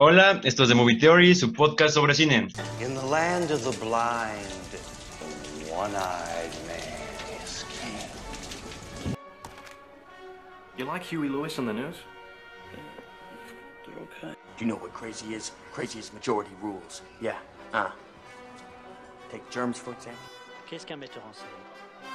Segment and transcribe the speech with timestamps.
[0.00, 2.46] Hola, esto es The Movie Theory, su podcast sobre cine.
[2.80, 9.16] In the land of the blind, the one-eyed man is king.
[10.76, 11.96] You like Huey Lewis on the news?
[13.84, 14.36] They're okay.
[14.56, 15.50] Do you know what crazy is?
[15.72, 17.02] Crazy is majority rules.
[17.20, 17.38] Yeah.
[17.74, 17.90] Uh.
[19.32, 20.22] Take germs, for example.
[20.70, 21.48] Qu'est-ce qu'un metteur en scène?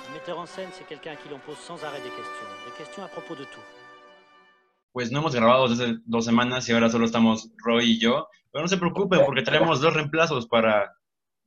[0.09, 2.47] Un metteur en scène, c'est quelqu'un à qui l'on pose sans arrêt des questions.
[2.65, 3.82] Des questions à propos de tout.
[4.93, 8.27] Pues no hemos grabado desde dos semanas y ahora solo estamos Roy y yo.
[8.51, 10.93] Pero no se preocupen porque tenemos dos reemplazos para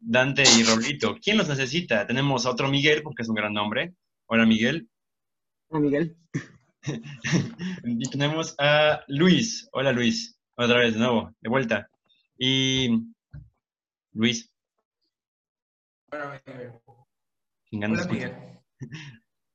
[0.00, 1.14] Dante y Rolito.
[1.22, 2.06] ¿Quién los necesita?
[2.06, 3.94] Tenemos a otro Miguel, porque es un gran nombre.
[4.26, 4.88] Hola Miguel.
[5.68, 6.16] Hola Miguel.
[7.84, 9.68] y tenemos a Luis.
[9.72, 10.36] Hola Luis.
[10.56, 11.88] Otra vez de nuevo, de vuelta.
[12.36, 12.88] Y
[14.12, 14.50] Luis.
[16.10, 16.72] Hola, Miguel.
[17.70, 18.34] Hola, Miguel.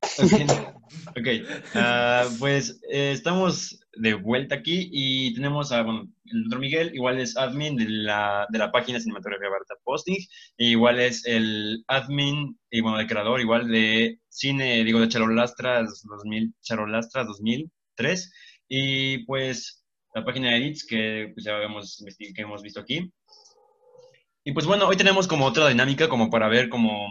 [1.08, 1.28] Ok,
[1.74, 7.20] ah, pues eh, estamos de vuelta aquí y tenemos a, bueno, el otro Miguel, igual
[7.20, 10.18] es admin de la, de la página Cinematografía Barata Posting,
[10.56, 16.02] e igual es el admin, y bueno, el creador, igual de cine, digo, de Charolastras
[16.08, 18.32] 2000, Charolastras 2003,
[18.68, 19.84] y pues
[20.14, 23.12] la página de Edits que pues, ya hemos, que hemos visto aquí.
[24.44, 27.06] Y pues bueno, hoy tenemos como otra dinámica como para ver como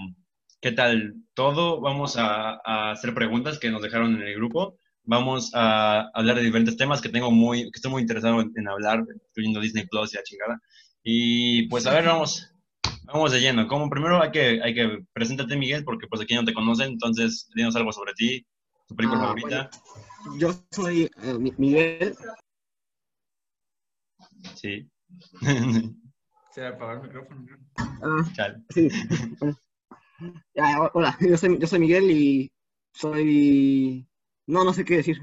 [0.61, 1.81] qué tal todo.
[1.81, 4.77] Vamos a, a hacer preguntas que nos dejaron en el grupo.
[5.03, 8.67] Vamos a hablar de diferentes temas que tengo muy, que estoy muy interesado en, en
[8.69, 10.61] hablar, incluyendo Disney Plus y la chingada.
[11.03, 12.47] Y pues a ver, vamos,
[13.05, 13.67] vamos de lleno.
[13.67, 17.49] Como primero hay que, hay que preséntate Miguel, porque pues aquí no te conocen, entonces
[17.55, 18.45] dinos algo sobre ti,
[18.87, 19.69] tu película Ah, favorita.
[20.37, 22.15] Yo soy eh, Mi- Miguel.
[24.55, 24.87] Sí.
[26.51, 27.41] Se apagó el micrófono.
[27.41, 28.25] ¿no?
[28.37, 28.87] Ah, sí.
[30.22, 32.52] Ho- hola, yo soy, yo soy Miguel y
[32.94, 34.08] soy...
[34.47, 35.17] No, no sé qué decir.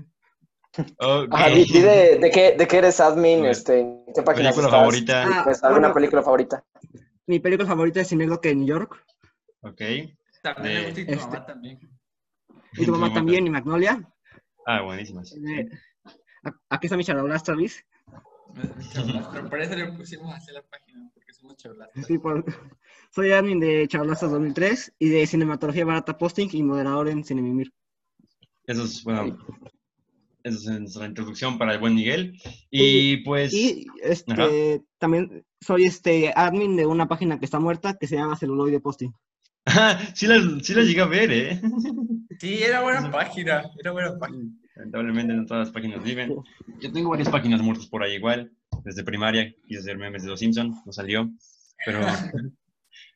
[0.99, 1.29] Ok.
[1.33, 4.71] Ajá, di, di de, de qué, de qué eres admin, este, qué página Película estás,
[4.81, 5.25] favorita.
[5.27, 5.95] Ah, pues, alguna bueno.
[5.95, 6.65] película favorita.
[7.27, 9.05] Mi película favorita es Cinedoc en New York.
[9.63, 9.81] Ok.
[10.43, 11.79] También gusta y tu este- mamá también.
[12.75, 14.09] Y tu mamá también, y Magnolia.
[14.67, 15.33] Ah, buenísimas.
[15.33, 15.69] Eh,
[16.71, 17.85] aquí está mi charolasta, Luis.
[19.33, 22.07] Pero por eso le pusimos así la página, porque somos charlatas.
[22.07, 22.45] Sí, por-
[23.15, 27.73] Soy admin de Charolastas 2003 y de Cinematografía Barata Posting y moderador en Cinemimir.
[28.67, 29.39] Eso es, bueno,
[30.43, 32.39] eso es nuestra introducción para el buen Miguel.
[32.71, 34.85] Y pues, Y este, Ajá.
[34.99, 39.11] también soy este admin de una página que está muerta que se llama Celuloide Posting.
[39.67, 41.61] ah, sí las, sí las llegué a ver, ¿eh?
[42.41, 44.45] Sí, era buena página, era buena página.
[44.77, 46.37] Lamentablemente no todas las páginas viven.
[46.79, 48.53] Yo tengo varias páginas muertas por ahí igual.
[48.85, 51.29] Desde primaria quise hacer memes de Los Simpson, no salió.
[51.85, 52.01] Pero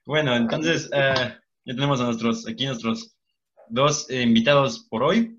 [0.07, 1.35] bueno, entonces eh,
[1.65, 3.17] ya tenemos a nuestros, aquí nuestros
[3.69, 5.39] dos eh, invitados por hoy.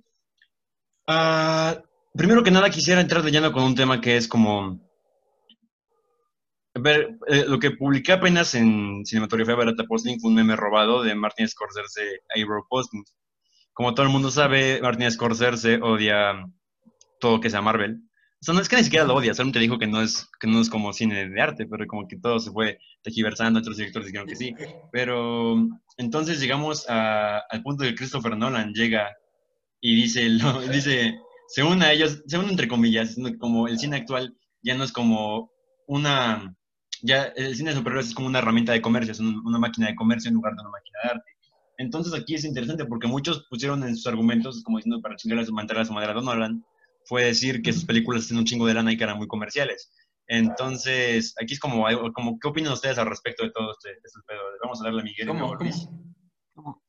[1.07, 1.81] Ah,
[2.13, 4.81] primero que nada quisiera entrar de lleno con un tema que es como...
[6.75, 11.03] A ver, eh, lo que publiqué apenas en Cinematografía Barata Posting fue un meme robado
[11.03, 13.03] de Martin Scorsese a Ebro Posting.
[13.73, 16.33] Como todo el mundo sabe, Martin Scorsese odia
[17.19, 18.01] todo que sea Marvel.
[18.43, 20.47] O sea, no es que ni siquiera lo odia, solamente dijo que no es, que
[20.47, 24.07] no es como cine de arte, pero como que todo se fue tejiversando, otros directores
[24.07, 24.53] dijeron que sí.
[24.91, 25.55] Pero
[25.95, 29.07] entonces llegamos a- al punto que Christopher Nolan llega
[29.79, 30.27] y dice,
[30.59, 31.17] lo- dice,
[31.47, 35.49] según a ellos, según entre comillas, como el cine actual ya no es como
[35.87, 36.53] una,
[37.01, 39.87] ya el cine de superhéroes es como una herramienta de comercio, es un- una máquina
[39.87, 41.31] de comercio en lugar de una máquina de arte.
[41.77, 45.83] Entonces aquí es interesante porque muchos pusieron en sus argumentos, como diciendo para su mantener
[45.83, 46.61] a su madre a Nolan,
[47.05, 49.91] fue decir que sus películas tienen un chingo de lana y que eran muy comerciales.
[50.27, 54.39] Entonces, aquí es como, como ¿qué opinan ustedes al respecto de todo este, este pedo?
[54.63, 55.25] Vamos a darle a Miguel.
[55.25, 55.57] y ¿Cómo?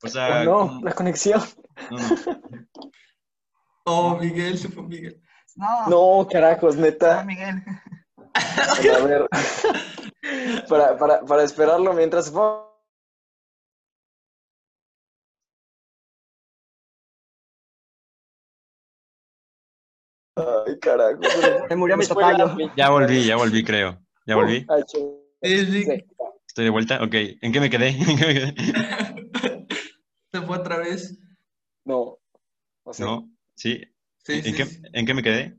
[0.02, 1.42] O sea, Oh, no, ¿cómo- la conexión.
[1.90, 2.04] no, no.
[3.86, 5.20] Oh, Miguel, se fue Miguel.
[5.56, 5.88] No,
[6.22, 7.22] No, carajos, neta.
[7.24, 7.62] Miguel.
[8.34, 9.26] A ver.
[10.68, 12.30] para, para, para esperarlo mientras
[20.66, 21.20] Ay, carajo.
[21.68, 22.56] Se murió mi tocayo.
[22.76, 23.98] Ya volví, ya volví, creo.
[24.26, 24.66] Ya volví.
[25.42, 27.02] Estoy de vuelta.
[27.02, 27.88] Ok, ¿en qué me quedé?
[27.98, 28.54] ¿En qué me quedé?
[30.32, 31.18] Se fue otra vez.
[31.84, 32.18] No.
[32.84, 33.30] O sea, ¿No?
[33.54, 33.82] ¿Sí?
[34.18, 34.54] Sí, ¿En, sí.
[34.54, 34.82] qué, sí.
[34.92, 35.58] ¿En qué me quedé?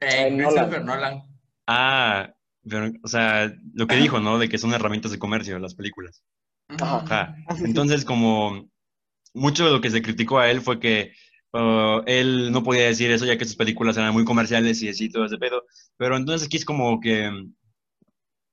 [0.00, 1.22] Eh, Ay, Christopher Nolan.
[1.66, 2.34] Ah,
[2.68, 4.38] pero, o sea, lo que dijo, ¿no?
[4.38, 6.22] De que son herramientas de comercio las películas.
[6.68, 6.96] Ajá.
[6.96, 7.36] Ajá.
[7.48, 7.56] Ah.
[7.64, 8.68] Entonces, como
[9.34, 11.12] mucho de lo que se criticó a él fue que
[11.54, 15.08] uh, él no podía decir eso ya que sus películas eran muy comerciales y así
[15.08, 15.64] todo ese pedo.
[15.96, 17.30] Pero entonces aquí es como que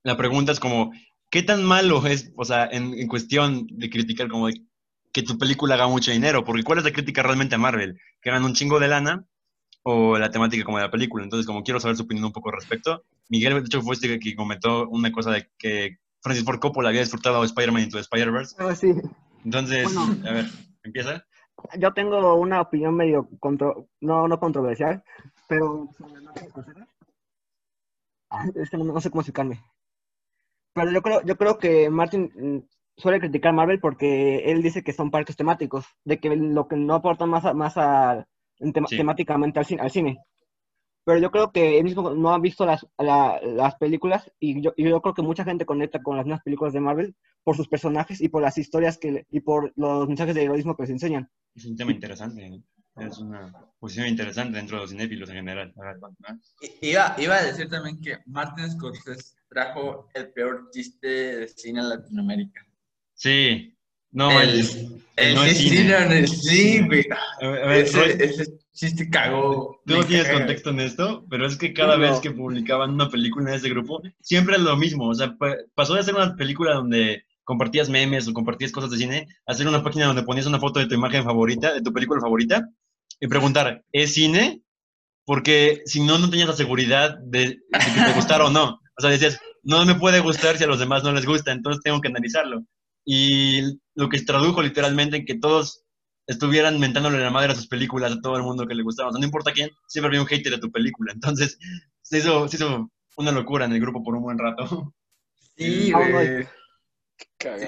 [0.04, 0.92] la pregunta es como,
[1.30, 4.62] ¿qué tan malo es, o sea, en, en cuestión de criticar como de
[5.12, 6.44] que tu película haga mucho dinero?
[6.44, 8.00] Porque ¿cuál es la crítica realmente a Marvel?
[8.22, 9.26] Que ganan un chingo de lana
[9.84, 11.24] o la temática como de la película.
[11.24, 14.20] Entonces, como quiero saber su opinión un poco al respecto, Miguel, de hecho, fue este
[14.20, 18.56] que comentó una cosa de que Francis Ford Coppola había disfrutado Spider-Man Into the Spider-Verse.
[18.60, 18.94] Ah, sí.
[19.44, 20.18] Entonces, Bueno.
[20.30, 20.46] a ver,
[20.84, 21.26] empieza.
[21.78, 25.04] Yo tengo una opinión medio contro no, no controversial,
[25.48, 25.88] pero.
[28.30, 29.62] Ah, Es que no, no sé cómo explicarme.
[30.74, 32.60] Pero yo creo, yo creo que Martin mm,
[32.98, 36.96] suele criticar Marvel porque él dice que son parques temáticos, de que lo que no
[36.96, 38.26] aporta más, a- más a,
[38.58, 38.98] Sí.
[38.98, 40.20] temáticamente al cine, al cine.
[41.04, 44.74] Pero yo creo que él mismo no ha visto las, la- las películas y yo,
[44.78, 47.68] y yo creo que mucha gente conecta con las nuevas películas de Marvel por sus
[47.68, 50.92] personajes y por las historias que, le- y por los mensajes de heroísmo que les
[50.92, 51.30] enseñan.
[51.56, 52.62] Es un tema interesante.
[52.98, 55.74] Es una posición interesante dentro de los cinéfilos en general.
[56.82, 61.84] Iba, iba a decir también que Martin Scorsese trajo el peor chiste de cine a
[61.84, 62.66] Latinoamérica.
[63.14, 63.76] Sí.
[64.12, 66.22] No, el, el- el no es cine.
[66.22, 67.06] no, sí, güey.
[67.40, 69.82] Roy, Ese, ese chiste cagó.
[69.86, 72.02] Tú no tienes contexto en esto, pero es que cada No.
[72.02, 75.08] vez que publicaban una película en ese grupo, siempre es lo mismo.
[75.10, 78.98] O sea, pa- pasó de hacer una película donde compartías memes o compartías cosas de
[78.98, 81.92] cine, a hacer una página donde ponías una foto de tu imagen favorita, de tu
[81.92, 82.66] película favorita,
[83.20, 84.62] y preguntar, ¿es cine?
[85.26, 87.58] Porque si no, no tenías la seguridad de, de
[87.94, 88.80] que te gustara o no.
[88.98, 91.84] O sea, decías, no me puede gustar si a los demás no les gusta, entonces
[91.84, 92.64] tengo que analizarlo.
[93.06, 93.62] Y
[93.96, 95.84] lo que se tradujo literalmente en que todos
[96.32, 99.10] estuvieran mentándole la madre a sus películas a todo el mundo que le gustaba.
[99.10, 101.12] O sea, no importa quién, siempre había un hater de tu película.
[101.14, 101.58] Entonces,
[102.02, 104.94] se hizo, se hizo una locura en el grupo por un buen rato.
[105.58, 106.48] Sí, güey.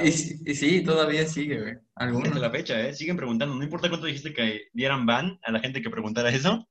[0.03, 1.73] Y, sí- y sí, todavía sigue, güey.
[1.95, 2.39] Algunos.
[2.39, 2.93] la fecha, ¿eh?
[2.93, 3.53] Siguen preguntando.
[3.55, 6.67] No importa cuánto dijiste que dieran ban a la gente que preguntara eso.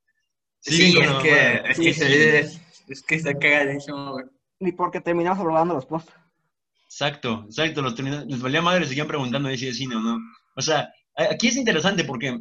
[0.59, 1.99] Sí, siguen es la que, es, Sí, que sí.
[1.99, 4.25] se- es, es que cagadísimo, güey.
[4.59, 6.11] Ni porque terminamos hablando los posts.
[6.85, 7.81] Exacto, exacto.
[7.81, 10.17] Los les valía madre, seguían preguntando ahí si es cine o no.
[10.55, 12.39] O sea, aquí es interesante porque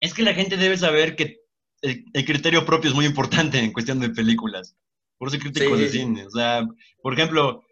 [0.00, 1.40] es que la gente debe saber que
[1.82, 4.76] el, el criterio propio es muy importante en cuestión de películas.
[5.18, 5.82] Por eso soy crítico Sí.
[5.82, 6.26] de cine.
[6.26, 6.66] O sea,
[7.02, 7.64] por ejemplo,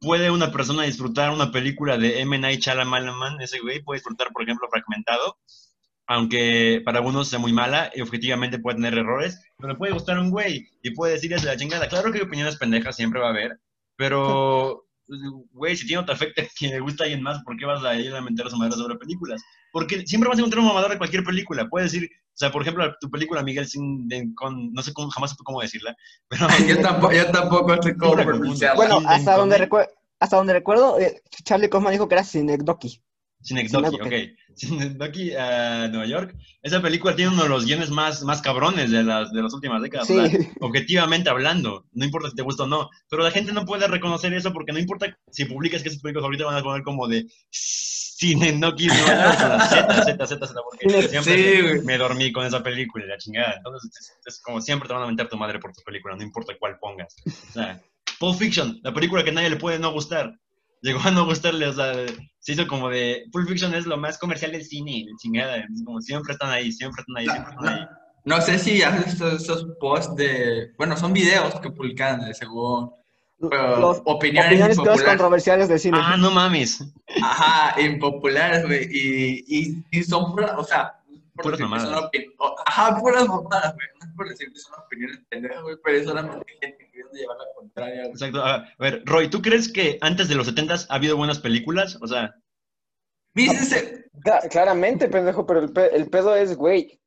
[0.00, 2.38] puede una persona disfrutar una película de M.
[2.38, 5.38] Night Shyamalan, ese güey puede disfrutar, por ejemplo, Fragmentado,
[6.06, 10.16] aunque para algunos sea muy mala y objetivamente puede tener errores, pero le puede gustar
[10.16, 11.88] a un güey y puede decir es de la chingada.
[11.88, 13.60] Claro que opiniones pendejas siempre va a haber,
[13.96, 14.86] pero,
[15.52, 17.94] güey, si tiene te afecta que le gusta a alguien más, ¿por qué vas a
[17.96, 19.42] ir a mentar a su madre sobre películas?
[19.72, 21.68] Porque siempre vas a encontrar un mamador de cualquier película.
[21.68, 25.10] Puedes decir, o sea, por ejemplo, tu película, Miguel, sin, de- con, no sé cómo,
[25.10, 25.96] jamás supe cómo decirla,
[26.28, 28.76] pero Yo tampoco, yo tampoco sé cómo Siempre pronunciarlo.
[28.76, 29.88] Bueno, hasta donde, recuer-
[30.20, 33.02] hasta donde recuerdo, eh, Charlie Kaufman dijo que era Synecdoche.
[33.40, 34.32] Synecdoche, Synecdoche.
[34.32, 34.56] ok.
[34.56, 36.36] Synecdoche, a Nueva York.
[36.62, 39.80] Esa película tiene uno de los guiones más, más cabrones de las, de las últimas
[39.80, 40.08] décadas.
[40.08, 40.16] Sí.
[40.16, 43.64] o sea, objetivamente hablando, no importa si te gusta o no, pero la gente no
[43.64, 46.62] puede reconocer eso porque no importa si publicas que es tu película favorita, van a
[46.62, 51.96] poner como de Synecdoche, Nueva York, la Z, Z, Z, Z, porque siempre sí, me
[51.96, 53.54] dormí con esa película y la chingada.
[53.56, 56.24] Entonces, es, es como siempre te van a mentar tu madre por tu película, no
[56.24, 57.14] importa cuál pongas.
[57.26, 57.80] O sea,
[58.18, 60.34] Pulp Fiction, la película que nadie le puede no gustar.
[60.82, 61.92] Llegó a no gustarle, o sea,
[62.48, 63.24] se hizo como de.
[63.30, 65.66] Pulp Fiction es lo más comercial del cine, chingada.
[65.84, 67.86] Como siempre están ahí, siempre están ahí, siempre están ahí.
[68.24, 70.72] No sé si has visto esos posts de.
[70.78, 72.90] Bueno, son videos que publican de según.
[73.38, 75.04] Pero Los opiniones opiniones impopulares.
[75.04, 75.98] controversiales del cine.
[76.02, 76.82] Ah, no mames.
[77.22, 78.88] Ajá, impopulares, güey.
[78.90, 80.94] Y, y, y son puras, o sea,
[81.34, 82.10] por Puras son mamadas.
[82.38, 83.86] o- Ajá, puras mamadas, güey.
[84.00, 87.36] No es por decir que son opiniones pendejas, güey, pero es solamente gente queriendo llevar
[87.36, 88.10] la contraria, güey.
[88.10, 88.44] Exacto.
[88.44, 91.96] A ver, Roy, ¿tú crees que antes de los 70 ha habido buenas películas?
[92.02, 92.34] O sea,
[94.50, 97.00] claramente, pendejo, pero el, pe- el pedo es, güey.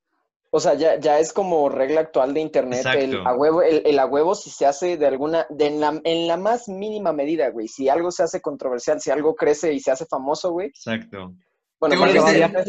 [0.54, 2.82] O sea, ya, ya es como regla actual de internet.
[3.04, 6.02] El a huevo, el, el a huevo si se hace de alguna, de en, la,
[6.04, 7.70] en la más mínima medida, güey.
[7.70, 10.68] Si algo se hace controversial, si algo crece y se hace famoso, güey.
[10.68, 11.34] exacto.
[11.80, 11.98] Bueno, y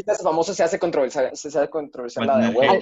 [0.04, 2.72] se hace famoso, se hace controversial, se hace controversial la de huevo.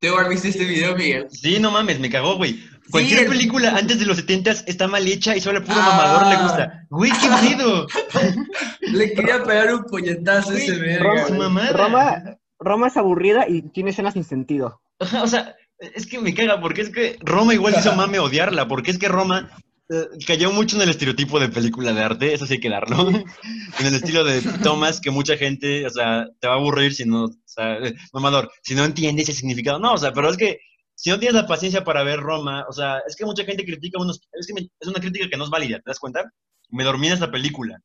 [0.00, 1.26] ¿Te viste este video, Miguel?
[1.30, 2.58] Sí, no mames, me cagó, güey.
[2.90, 5.90] Cualquier el- película antes de los 70 está mal hecha y solo al puro Ah.
[5.90, 6.86] mamador le gusta.
[6.88, 7.86] Güey, qué pedo.
[8.80, 11.70] Le quería pegar un puñetazo a ese verga, Roma.
[11.70, 12.22] Roma,
[12.58, 14.80] Roma es aburrida y tiene escenas sin sentido.
[15.22, 18.90] O sea, es que me caga, porque es que Roma igual hizo mame odiarla, porque
[18.90, 19.50] es que Roma
[19.90, 23.10] eh, cayó mucho en el estereotipo de película de arte, eso sí hay que darlo.
[23.10, 27.04] en el estilo de Thomas, que mucha gente, o sea, te va a aburrir si
[27.06, 29.78] no, sea, eh, mamador, si no entiendes el significado.
[29.78, 30.58] No, o sea, pero es que
[30.94, 34.00] si no tienes la paciencia para ver Roma, o sea, es que mucha gente critica
[34.00, 36.30] unos, es que me- es una crítica que no es válida, ¿te das cuenta?
[36.68, 37.78] Me dormí en esa película.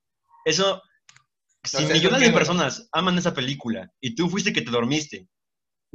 [0.43, 0.81] Eso,
[1.63, 5.27] si millones ¿por de personas aman esa película y tú fuiste que te dormiste,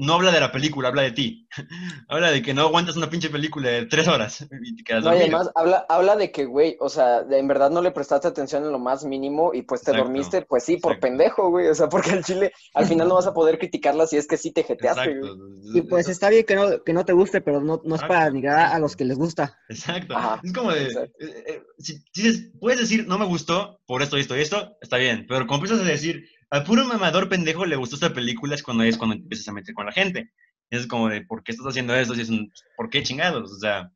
[0.00, 1.46] no habla de la película, habla de ti.
[2.08, 5.14] habla de que no aguantas una pinche película de tres horas y te quedas No,
[5.14, 8.26] y además habla, habla de que, güey, o sea, de- en verdad no le prestaste
[8.28, 10.08] atención en lo más mínimo y pues te Exacto.
[10.10, 11.06] dormiste, pues sí, por Exacto.
[11.06, 11.68] pendejo, güey.
[11.68, 14.36] O sea, porque al chile al final no vas a poder criticarla si es que
[14.36, 15.36] sí te jeteaste, Exacto.
[15.36, 15.78] güey.
[15.78, 18.30] Y pues está bien que no, que no te guste, pero no, no es para
[18.30, 19.58] negar a los que les gusta.
[19.68, 20.16] Exacto.
[20.16, 24.02] Ajá, es como de, eh, eh, si, si dices- puedes decir, no me gustó por
[24.02, 27.64] esto, esto y esto, está bien, pero como empiezas a decir, al puro mamador pendejo
[27.66, 30.30] le gustó esta película, es cuando es cuando empiezas a meter con la gente.
[30.70, 32.14] Es como de, ¿por qué estás haciendo esto?
[32.14, 33.50] Si es un, ¿Por qué chingados?
[33.52, 33.90] O sea,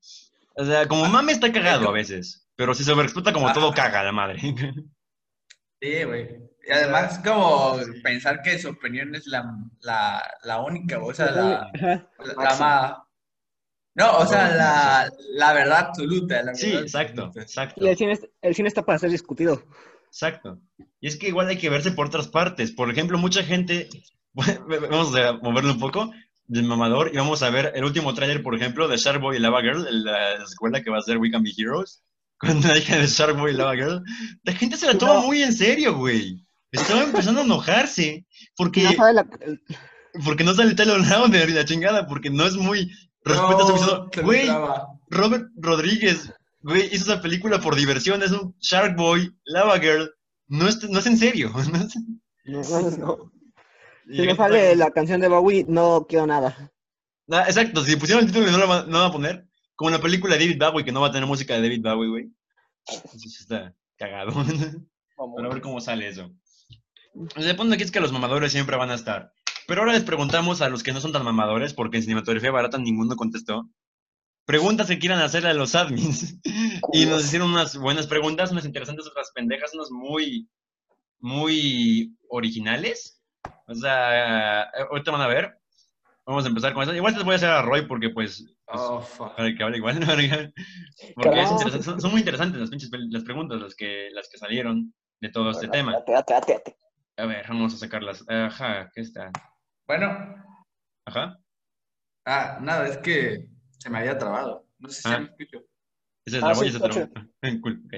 [0.56, 4.02] o sea, como mame está cagado a veces, pero si se sobreexplota como todo caga
[4.02, 4.40] la madre.
[5.80, 6.38] Sí, güey.
[6.66, 9.44] Y además, como pensar que su opinión es la,
[9.82, 12.08] la, la única, o sea, la, la,
[12.38, 12.94] la más.
[13.94, 16.42] No, o sea, la, la verdad absoluta.
[16.42, 17.42] La Sí, verdad exacto, absoluta.
[17.42, 17.84] exacto.
[17.84, 19.62] Y el cine, es- el cine está para ser discutido.
[20.14, 20.61] Exacto.
[21.00, 22.71] Y es que igual hay que verse por otras partes.
[22.71, 23.88] Por ejemplo, mucha gente,
[24.33, 26.12] vamos a moverlo un poco,
[26.47, 29.61] del mamador, y vamos a ver el último tráiler, por ejemplo, de Sharkboy y Lava
[29.62, 32.02] Girl, la escuela que va a ser We Can Be Heroes,
[32.38, 34.02] con la hija de Sharkboy y Lava Girl.
[34.44, 35.23] La gente se la toma No.
[35.23, 36.47] muy en serio, güey.
[36.71, 38.25] Estaba empezando a enojarse
[38.56, 39.61] porque, No sabe la- el-
[40.25, 42.88] porque no sale Taylor Lautner y la chingada, porque no es muy...
[43.25, 44.09] Respeto a su No, visión.
[44.12, 44.49] se me Güey.
[45.09, 46.33] Robert Rodríguez,
[46.64, 50.11] güey, hizo esa película por diversión, es un Shark Boy, Lava Girl,
[50.49, 51.52] no es, no es en serio.
[52.44, 53.33] no es- no, no.
[54.06, 56.73] Si me está- sale la canción de Bowie, no quiero nada.
[57.30, 59.90] Ah, exacto, si pusieron el título y no lo va- no van a poner, como
[59.90, 62.09] en la película de David Bowie, que no va a tener música de David Bowie,
[62.11, 62.30] güey.
[62.87, 64.33] Eso sí está cagado.
[65.16, 65.35] Vamos.
[65.37, 66.30] Pero a ver cómo sale eso.
[67.37, 69.33] El punto aquí es que los mamadores siempre van a estar.
[69.66, 72.76] Pero ahora les preguntamos a los que no son tan mamadores, porque en cinematografía barata
[72.76, 73.71] ninguno contestó.
[74.47, 76.39] Preguntas que quieran hacerle a los admins.
[76.93, 80.49] Y nos hicieron unas buenas preguntas, unas interesantes, otras pendejas, unas muy,
[81.19, 83.21] muy originales.
[83.67, 85.59] O sea, eh, ahorita van a ver.
[86.27, 86.95] Vamos a empezar con eso.
[86.95, 89.35] Igual les voy a hacer a Roy porque, pues, Oh, fuck.
[89.37, 89.99] para que hable igual.
[90.01, 90.07] ¿no?
[90.07, 90.53] Porque es
[91.17, 91.53] Carajo.
[91.55, 95.29] interesante, son, son muy interesantes las pinches las preguntas, las que, las que salieron de
[95.31, 95.93] todo este tema.
[95.93, 96.77] Date, date, date, date.
[97.17, 98.25] A ver, vamos a sacarlas.
[98.29, 99.31] Ajá, ¿qué está?
[99.87, 100.07] Bueno,
[101.07, 101.39] Ajá.
[102.27, 103.47] ah, nada, es que
[103.85, 104.67] se me había trabado.
[104.79, 105.19] No sé si Ah.
[105.19, 105.62] me escucho.
[106.25, 106.73] Ese es Ah, sí.
[107.61, 107.93] Cool, ok.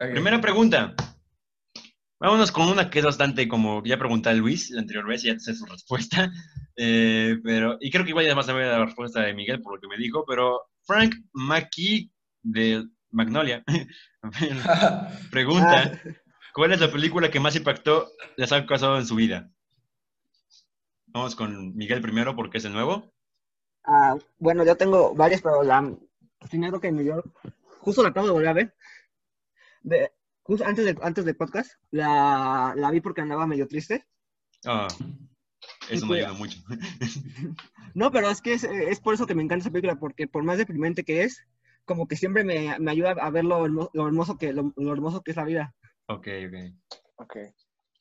[0.00, 0.10] Ok.
[0.12, 0.94] Primera pregunta.
[2.20, 5.54] Vámonos con una que es bastante como ya preguntó Luis la anterior vez, ya sé
[5.54, 6.30] su respuesta.
[6.76, 9.74] Eh, pero, y creo que igual ya vas a ver la respuesta de Miguel por
[9.74, 12.10] lo que me dijo, pero Frank Mackie
[12.42, 13.62] de Magnolia
[15.30, 16.00] pregunta:
[16.54, 18.08] ¿Cuál es la película que más impactó
[18.38, 19.50] les ha causado en su vida?
[21.08, 23.12] Vamos con Miguel primero porque es el nuevo.
[23.84, 25.94] Ah, bueno, yo tengo varias, pero la
[26.48, 27.22] primero que me dio,
[27.80, 28.74] justo la acabo de volver a ver.
[29.82, 30.12] De,
[30.42, 34.06] justo antes de, antes del podcast, la, la vi porque andaba medio triste.
[34.64, 34.88] Ah,
[35.90, 36.58] eso no Pues, ayuda mucho.
[37.94, 40.42] No, pero es que es, es por eso que me encanta esa película, porque por
[40.44, 41.44] más deprimente que es,
[41.84, 44.92] como que siempre me, me ayuda a ver lo, hermo- lo hermoso que, lo, lo
[44.92, 45.74] hermoso que es la vida.
[46.06, 46.54] ok, ok.
[47.16, 47.36] Ok.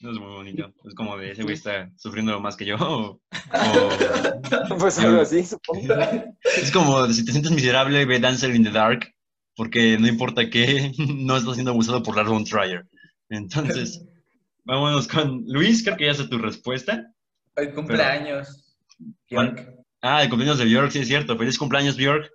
[0.01, 0.74] No es muy bonito.
[0.86, 2.75] Es como de ese güey está sufriendo más que yo.
[2.79, 3.22] o-
[4.72, 5.93] o- Pues algo así, supongo.
[6.58, 9.13] es como de si te sientes miserable, ve Dancer in the Dark.
[9.55, 12.88] Porque no importa qué, no estás siendo abusado por Lars von Trier.
[13.29, 14.03] Entonces,
[14.63, 15.84] vámonos con Luis.
[15.84, 17.12] Creo que ya sé tu respuesta.
[17.55, 18.77] El cumpleaños.
[19.29, 19.70] York.
[20.01, 21.38] Ah, el cumpleaños de Bjork, sí es cierto.
[21.38, 22.31] Feliz cumpleaños, Bjork.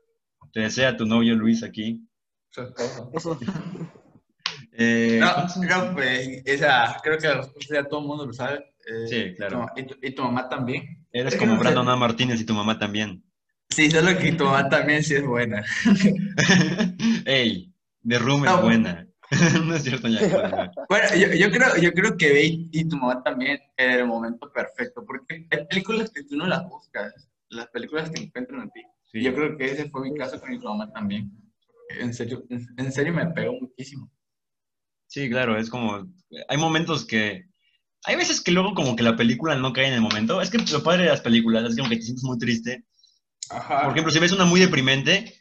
[0.52, 2.06] Te desea tu novio Luis aquí.
[2.50, 3.38] Su esposo.
[4.78, 8.32] Eh, No, ¿cuántos- no, pues, esa, creo que la respuesta ya todo el mundo lo
[8.32, 8.64] sabe.
[8.86, 9.66] eh, Sí, claro.
[9.76, 11.06] Y tu, y tu mamá también.
[11.12, 11.58] Eres como no.
[11.60, 11.96] Brandon A.
[11.96, 13.22] Martínez y tu mamá también.
[13.70, 15.64] Sí, solo que tu mamá también sí es buena.
[17.24, 17.72] Ey,
[18.06, 18.56] The Room No.
[18.56, 19.06] es buena.
[19.64, 20.20] no es cierto, ya.
[20.88, 24.52] Bueno, yo, yo creo, yo creo que Bey y tu mamá también en el momento
[24.52, 28.82] perfecto, porque hay películas que tú no las buscas, las películas te encuentran a ti.
[29.10, 29.22] Sí.
[29.22, 31.32] Yo creo que ese fue mi caso con mi mamá también.
[31.98, 34.10] En serio, en, en serio me pegó muchísimo.
[35.06, 36.06] Sí, claro, es como.
[36.48, 37.44] Hay momentos que.
[38.04, 40.40] Hay veces que luego, como que la película no cae en el momento.
[40.40, 42.84] Es que lo padre de las películas es como que te sientes muy triste.
[43.50, 43.82] Ajá.
[43.82, 45.34] Por ejemplo, si ves una muy deprimente,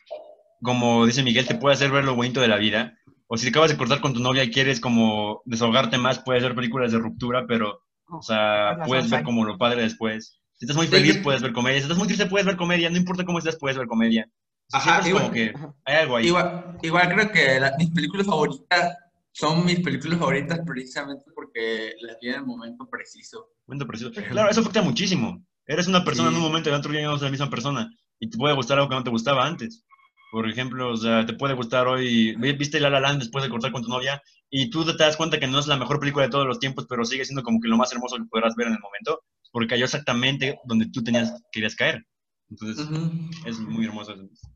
[0.61, 2.97] como dice Miguel, te puede hacer ver lo bonito de la vida.
[3.27, 6.55] O si acabas de cortar con tu novia y quieres como desahogarte más, puedes ver
[6.55, 10.39] películas de ruptura, pero, o sea, Hola, puedes ver como lo padre después.
[10.53, 11.77] Si estás muy feliz, puedes ver comedia.
[11.79, 12.89] Si estás muy triste, puedes ver comedia.
[12.89, 14.29] No importa cómo estés, puedes ver comedia.
[14.71, 16.27] Ajá, es como que igual- hay algo ahí.
[16.27, 18.95] Igual, igual creo que la- mis películas favoritas
[19.37, 23.49] son mis películas favoritas precisamente porque las vi en el momento preciso.
[23.67, 24.09] Momento preciso.
[24.31, 25.43] Claro, eso afecta muchísimo.
[25.67, 26.41] Eres una persona en Sí.
[26.41, 27.91] un momento y el otro día no la misma persona.
[28.19, 29.83] Y te puede gustar algo que no te gustaba antes.
[30.31, 33.49] Por ejemplo, o sea, te puede gustar hoy, vi- viste La La Land después de
[33.49, 36.25] cortar con tu novia y tú te das cuenta que no es la mejor película
[36.25, 38.67] de todos los tiempos, pero sigue siendo como que lo más hermoso que podrás ver
[38.67, 39.21] en el momento.
[39.51, 42.05] porque cayó exactamente donde tú tenías, querías caer.
[42.49, 43.29] Entonces, Ujú.
[43.45, 44.13] es muy hermoso.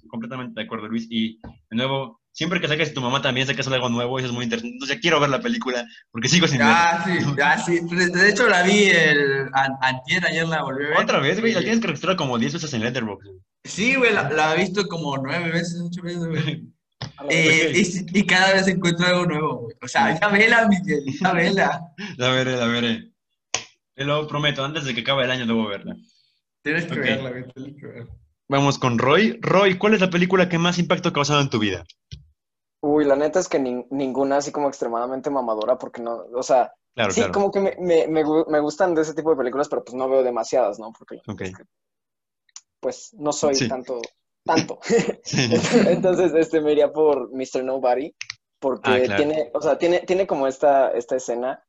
[0.10, 1.08] Completamente de acuerdo, Luis.
[1.10, 1.38] Y
[1.70, 4.74] de nuevo, siempre que saques tu mamá también sacas algo nuevo, eso es muy interesante.
[4.76, 7.12] Entonces, ya quiero ver la película, porque sigo sin Ah, sí,
[7.44, 7.80] ah, sí.
[7.82, 10.98] De hecho, la vi el an- antier, ayer la volví a ver.
[11.00, 13.28] Otra vez, güey, la tienes que registrar como 10 veces en Letterboxd.
[13.66, 16.64] Sí, güey, la, la he visto como nueve veces, ocho veces, güey.
[17.18, 19.76] A la Eh, y, y cada vez encuentro algo nuevo, güey.
[19.82, 21.82] O sea, ya vela, Miguel, ya vela.
[22.18, 23.12] La veré, la veré.
[23.96, 25.94] Te lo prometo, antes de que acabe el año debo verla.
[26.64, 28.14] Tienes que verla, güey, tienes que verla.
[28.48, 29.38] Vamos con Roy.
[29.42, 31.86] Roy, ¿cuál es la película que más impacto ha causado en tu vida?
[32.82, 36.74] Uy, la neta es que nin- ninguna así como extremadamente mamadora, porque no, o sea,
[36.96, 37.34] Claro, sí, claro.
[37.34, 40.10] como que me, me, me me gustan de ese tipo de películas, pero pues no
[40.10, 40.92] veo demasiadas, ¿no?
[40.98, 41.44] Porque Ok.
[42.80, 43.68] pues no soy Sí.
[43.68, 44.02] tanto,
[44.46, 44.80] tanto.
[45.24, 45.50] Sí.
[45.88, 47.64] Entonces, este, me iría por Mr.
[47.64, 48.14] Nobody,
[48.60, 49.16] porque Ah, claro.
[49.24, 51.64] tiene, o sea, tiene, tiene como esta, esta escena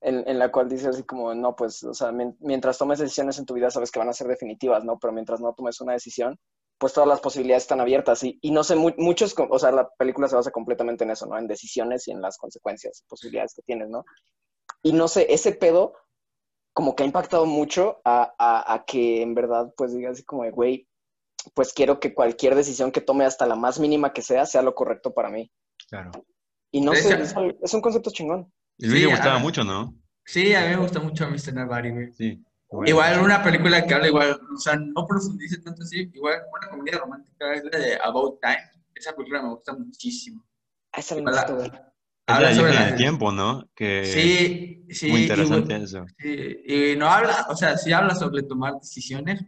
[0.00, 3.38] en, en la cual dice así como, no, pues, o sea, mien- mientras tomes decisiones
[3.38, 4.98] en tu vida sabes que van a ser definitivas, ¿no?
[4.98, 6.38] Pero mientras no tomes una decisión,
[6.78, 8.22] pues todas las posibilidades están abiertas.
[8.22, 11.26] Y, y no sé, mu- muchos, o sea, la película se basa completamente en eso,
[11.26, 11.38] ¿no?
[11.38, 14.04] En decisiones y en las consecuencias, posibilidades que tienes, ¿no?
[14.82, 15.94] Y no sé, ese pedo
[16.72, 20.44] como que ha impactado mucho a, a, a que en verdad, pues diga así como
[20.44, 20.86] de, güey,
[21.54, 24.74] pues quiero que cualquier decisión que tome, hasta la más mínima que sea, sea lo
[24.74, 25.50] correcto para mí.
[25.88, 26.10] Claro.
[26.70, 27.18] Y no sé,
[27.62, 28.52] es, un concepto chingón.
[28.76, 29.38] Y Luis Sí, le gustaba ah.
[29.38, 29.94] mucho, ¿no?
[30.24, 31.54] Sí, a mí me gusta mucho Mr.
[31.54, 32.12] Nobody, güey.
[32.12, 32.44] Sí.
[32.84, 36.98] Igual una película que habla igual, o sea, no profundice tanto así, igual una comedia
[36.98, 38.58] romántica es la de About Time.
[38.94, 40.44] Esa película me gusta muchísimo.
[40.92, 41.72] Ah, esa la la- ver.
[42.28, 43.70] Es habla la sobre la- del tiempo, ¿no?
[43.74, 45.10] Que Sí, sí.
[45.10, 46.04] muy y, interesante güey, eso.
[46.18, 49.44] sí, y no habla, o sea, sí habla sobre tomar decisiones,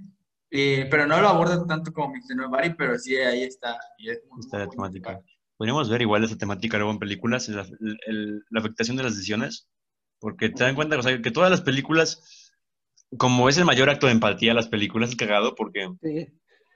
[0.50, 2.36] eh, pero no lo aborda tanto como Mr.
[2.36, 3.78] Nobody, pero sí ahí está.
[3.98, 5.12] y es muy- Está la muy temática.
[5.14, 5.32] bonita.
[5.56, 7.66] Podríamos ver igual esa temática luego en películas, la,
[8.06, 9.68] el- la afectación de las decisiones,
[10.20, 12.47] porque te dan cuenta o sea, que todas las películas,
[13.16, 16.26] como es el mayor acto de empatía las películas, es cagado porque Sí.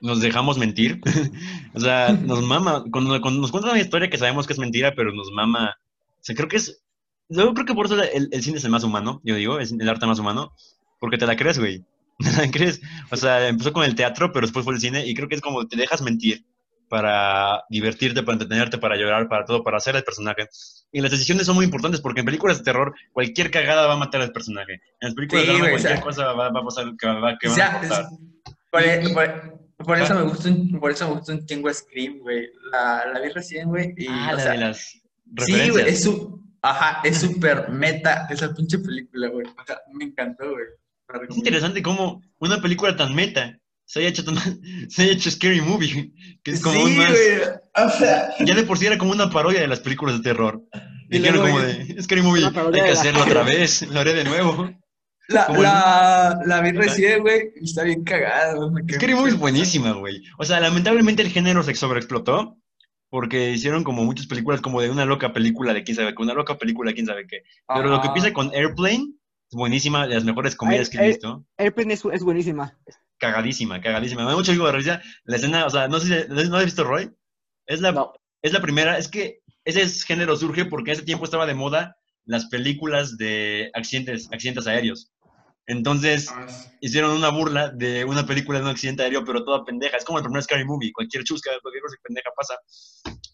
[0.01, 1.01] nos dejamos mentir.
[1.75, 4.95] o sea, nos mama, cuando, cuando nos cuentan una historia que sabemos que es mentira,
[4.95, 5.75] pero nos mama.
[6.15, 6.83] O sea, creo que es.
[7.29, 9.73] Luego creo que por eso el, el cine es el más humano, yo digo, es
[9.73, 10.53] el arte más humano,
[11.01, 11.85] porque te la crees, güey.
[12.19, 12.81] Te la crees.
[13.11, 15.41] O sea, empezó con el teatro, pero después fue el cine, y creo que es
[15.41, 16.45] como te dejas mentir
[16.93, 20.47] para divertirte, para entretenerte, para llorar, para todo, para hacer el personaje.
[20.93, 23.97] Y las decisiones son muy importantes porque en películas de terror cualquier cagada va a
[23.97, 24.75] matar al personaje.
[25.01, 26.85] En las películas Sí, de drama güey, o cualquier sea, cosa va, va a pasar
[26.99, 28.05] que va, que O a pasar.
[28.71, 32.19] por, Y- por- por eso me gusta un, por eso me gusta un chingo Scream,
[32.19, 32.47] güey.
[32.71, 33.95] La, la vi recién, güey.
[33.97, 35.01] Y, Ah, o la sea, de las sí,
[35.33, 35.71] referencias.
[35.73, 39.47] güey, es su, ajá, es súper meta esa pinche película, güey.
[39.47, 40.67] O sea, me encantó, güey.
[41.29, 43.59] Es interesante cómo una película tan meta
[43.93, 44.23] se haya hecho,
[44.89, 47.11] se haya hecho Scary Movie, que es como sí, un más...
[47.11, 47.31] güey.
[47.75, 50.63] O sea, Ya de por sí era como una parodia de las películas de terror.
[51.11, 54.15] Y Dijeron luego como de, Scary Movie, hay que la- hacerlo otra vez, lo haré
[54.15, 54.71] de nuevo.
[55.29, 57.51] la, Como el- la, la vi recién, güey.
[57.61, 58.55] y Está bien cagada,
[58.95, 60.23] Scary Movie es buenísima, güey.
[60.39, 62.57] O sea, lamentablemente el género se sobreexplotó
[63.11, 66.33] porque hicieron como muchas películas como de una loca película de quién sabe qué, una
[66.33, 67.43] loca película de quién sabe qué.
[67.69, 69.09] Pero lo que empieza con Airplane
[69.51, 71.45] es buenísima, de las mejores comedias que he visto.
[71.59, 72.79] Airplane es, es buenísima.
[73.23, 74.25] Cagadísima, cagadísima.
[74.25, 75.01] Me da mucho de risa.
[75.23, 77.09] La escena, o sea, no sé si no has visto Roy.
[77.67, 78.13] Es la, No.
[78.43, 81.55] es la primera, es que ese es- género surge porque en ese tiempo estaba de
[81.55, 85.13] moda las películas de accidentes, accidentes aéreos.
[85.69, 86.47] Entonces Ah,
[86.81, 89.97] hicieron una burla de una película de un accidente aéreo, pero toda pendeja.
[89.99, 92.55] Es como el primer Scary Movie, cualquier chusca, cualquier cosa pendeja pasa.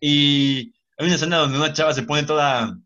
[0.03, 2.77] Y hay una escena donde una chava se pone toda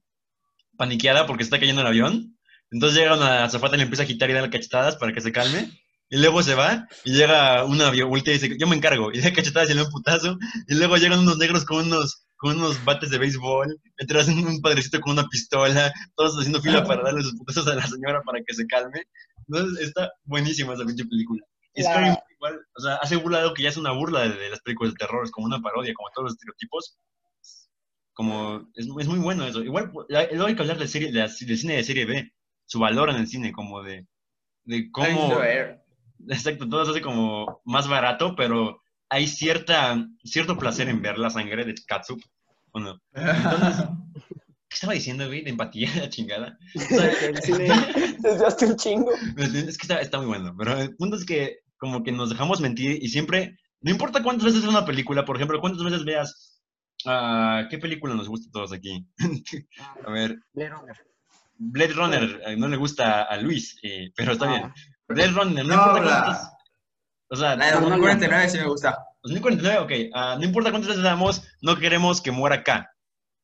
[0.79, 2.39] paniqueada porque se está cayendo el avión.
[2.71, 5.33] Entonces llega una azafata y le empieza a quitar y darle cachetadas para que se
[5.33, 5.69] calme.
[6.13, 9.11] Y luego se va y llega una voltea y dice, yo me encargo.
[9.15, 10.37] Y da cachetadas y le da un putazo.
[10.69, 13.81] Y luego llegan unos negros con unos, con unos bates de béisbol.
[13.97, 15.91] Detrás un un padrecito con una pistola.
[16.15, 19.05] Todos haciendo fila para darle sus putazos a la señora para que se calme.
[19.49, 21.43] Entonces está buenísima esa pinche película.
[21.73, 24.29] Y Scary Movie igual, o sea, hace burla de algo que ya es una burla
[24.29, 25.25] de, de las películas de terror.
[25.25, 26.99] Es como una parodia, como todos los estereotipos.
[28.13, 29.63] Como, es, es muy bueno eso.
[29.63, 32.31] Igual, hay que hablar de serie, de del cine de serie B.
[32.67, 34.07] Su valor en el cine, como de,
[34.65, 35.41] de cómo...
[36.29, 41.31] Exacto, todo se hace como más barato, pero hay cierta, cierto placer en ver la
[41.31, 42.23] sangre de Katsup.
[42.73, 43.01] ¿o no?
[43.15, 43.85] Entonces,
[44.69, 45.43] ¿qué estaba diciendo, güey?
[45.43, 46.59] De empatía, la chingada.
[46.75, 47.69] O sea, El cine,
[48.19, 49.13] Desviaste un chingo.
[49.37, 52.61] es que está, está muy bueno, pero el punto es que como que nos dejamos
[52.61, 56.63] mentir y siempre, no importa cuántas veces es una película, por ejemplo, cuántas veces veas,
[57.07, 59.07] ah, ¿qué película nos gusta a todos aquí?
[60.07, 60.97] a ver, Blade Runner.
[61.59, 64.73] Blade Runner eh, no le gusta a Luis, eh, pero está bien.
[65.15, 66.53] Blade Runner, no, No, importa.
[67.31, 67.91] O sea, La de No, no, no.
[67.97, 68.99] 2049 sí me gusta.
[69.23, 70.11] 2049, ok.
[70.15, 72.91] ah, no importa cuántas veces damos, no queremos que muera K.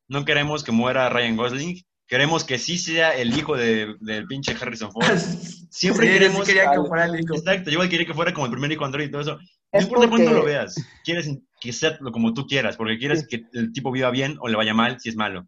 [0.07, 1.81] No queremos que muera Ryan Gosling.
[2.07, 5.05] queremos que sí sea el hijo de- del pinche Harrison Ford.
[5.69, 6.45] Siempre Sí, queremos...
[6.47, 7.35] sí quería que fuera el hijo.
[7.35, 9.35] Exacto, yo igual quería que fuera como el primer hijo Android y todo eso.
[9.37, 9.39] No
[9.71, 11.29] Es importa cuándo porque- lo veas, quieres
[11.61, 14.57] que sea lo como tú quieras, porque quieres que el tipo viva bien o le
[14.57, 15.47] vaya mal si es malo.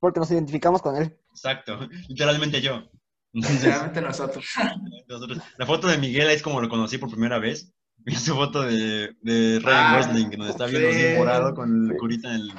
[0.00, 1.16] Porque nos identificamos con él.
[1.30, 2.90] Exacto, literalmente yo.
[3.34, 4.44] Entonces, Realmente nosotros.
[5.08, 7.72] nosotros- la foto de Miguel es como lo conocí por primera vez.
[8.04, 11.14] Vi su foto de, de Ryan Ah, Gosling, donde está viendo así sí.
[11.16, 12.52] morado con la curita en el...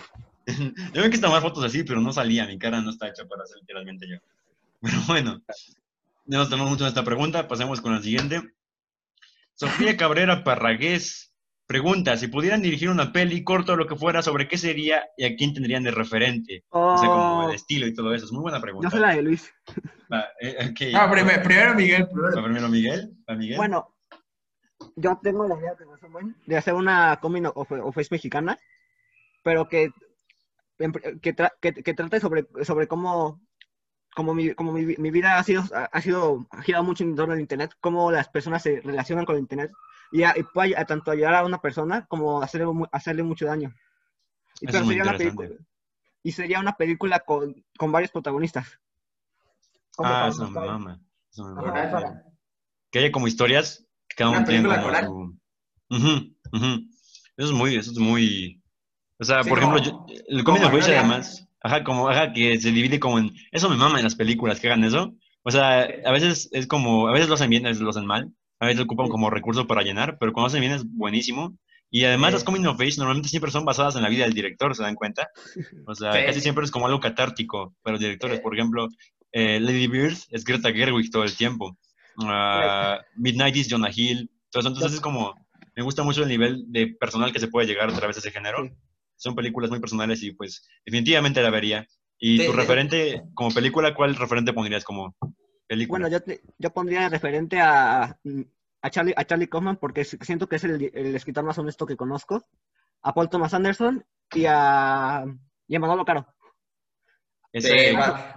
[0.93, 3.45] yo me quise tomar fotos así, pero no salía, mi cara no está hecha para
[3.45, 4.17] ser literalmente yo.
[4.81, 5.41] Pero bueno,
[6.25, 8.41] no nos tenemos mucho en esta pregunta, pasemos con la siguiente.
[9.53, 11.32] Sofía Cabrera Parragués
[11.65, 15.25] pregunta, si pudieran dirigir una peli, corto o lo que fuera, ¿sobre qué sería y
[15.25, 16.63] a quién tendrían de referente?
[16.69, 18.25] O sea, como Oh, el estilo y todo eso.
[18.25, 18.87] Es muy buena pregunta.
[18.87, 19.51] yo soy la de Luis.
[20.11, 20.73] Va, eh.
[20.91, 22.43] No, primero, primero Miguel, primero.
[22.43, 23.11] Primero Miguel.
[23.29, 23.57] ¿Va Miguel?
[23.57, 23.95] Bueno,
[24.95, 25.73] yo tengo la idea
[26.45, 28.57] de, hacer una coming of, of age mexicana,
[29.43, 29.89] pero que,
[31.21, 33.41] que, tra- que, que trate sobre, sobre cómo,
[34.13, 37.33] cómo, mi, cómo mi, mi vida ha sido, ha sido, ha girado mucho en torno
[37.33, 39.71] al Internet, cómo las personas se relacionan con el Internet
[40.13, 43.73] y, a- y puede a- tanto ayudar a una persona como hacerle, hacerle mucho daño.
[44.61, 45.49] Y, Eso es muy sería una película,
[46.23, 48.79] y sería una película con, con varios protagonistas.
[49.95, 50.99] Como ah, eso me mama.
[51.31, 51.91] Eso me Ajá, mama.
[51.91, 52.23] para-
[52.91, 55.05] Que haya como historias que cada uno tiene como coral.
[55.05, 55.37] su...
[55.89, 56.87] Ujú, ujú.
[57.37, 58.61] Eso es muy, eso es muy...
[59.19, 62.31] O sea, Sí, por como- ejemplo, yo- el cómic de Wish además, ajá, como, ajá,
[62.33, 63.31] que se divide como en...
[63.51, 65.13] Eso me mama en las películas que hagan eso.
[65.43, 68.05] O sea, a veces es como, a veces lo hacen bien, a veces lo hacen
[68.05, 68.31] mal,
[68.63, 71.57] a veces ocupan como recurso para llenar, pero cuando hacen bien es buenísimo.
[71.89, 72.33] Y además Sí.
[72.35, 74.95] las coming of age normalmente siempre son basadas en la vida del director, ¿se dan
[74.95, 75.29] cuenta?
[75.85, 76.25] O sea, Sí.
[76.25, 78.37] casi siempre es como algo catártico para los directores.
[78.37, 78.43] Sí.
[78.43, 78.87] Por ejemplo,
[79.31, 81.77] eh, Lady Bird es Greta Gerwig todo el tiempo.
[82.23, 84.29] Ah, Midnight is Jonah Hill.
[84.53, 84.67] Eso.
[84.67, 85.33] Entonces es como,
[85.75, 88.31] me gusta mucho el nivel de personal que se puede llegar a través de ese
[88.31, 88.69] género.
[89.15, 91.87] Son películas muy personales y pues definitivamente la vería.
[92.19, 95.15] Y tu referente, como película, ¿cuál referente pondrías como
[95.67, 95.99] película?
[95.99, 98.17] Bueno, yo, te- yo pondría de referente a,
[98.81, 101.95] a Charlie, a Charlie Kaufman porque siento que es el, el escritor más honesto que
[101.97, 102.45] conozco,
[103.01, 105.25] a Paul Thomas Anderson y a,
[105.67, 106.27] y a Manolo Caro.
[107.53, 107.69] Sí,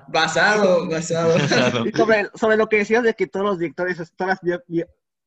[0.08, 1.34] basado, basado.
[1.38, 1.86] Basado.
[1.86, 4.60] Y sobre, sobre lo que decías de que todos los directores, todas las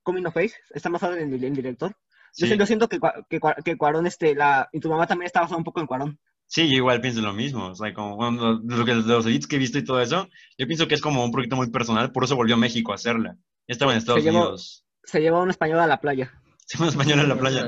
[0.04, 1.92] coming of age, están basados en el, en el director.
[1.92, 1.96] Yo,
[2.32, 2.46] Sí.
[2.46, 5.58] siento- yo siento que, que, que Cuarón, este, la, y tu mamá también está basada
[5.58, 6.20] un poco en Cuarón.
[6.52, 7.68] Sí, yo igual pienso lo mismo.
[7.68, 10.66] O sea, como lo que, de los edits que he visto y todo eso, yo
[10.66, 13.38] pienso que es como un proyecto muy personal, por eso volvió a México a hacerla.
[13.68, 14.84] Estaba en Estados llevó- Unidos.
[15.04, 16.34] Se llevó a un español a la playa.
[16.66, 17.68] Se llama español en la playa.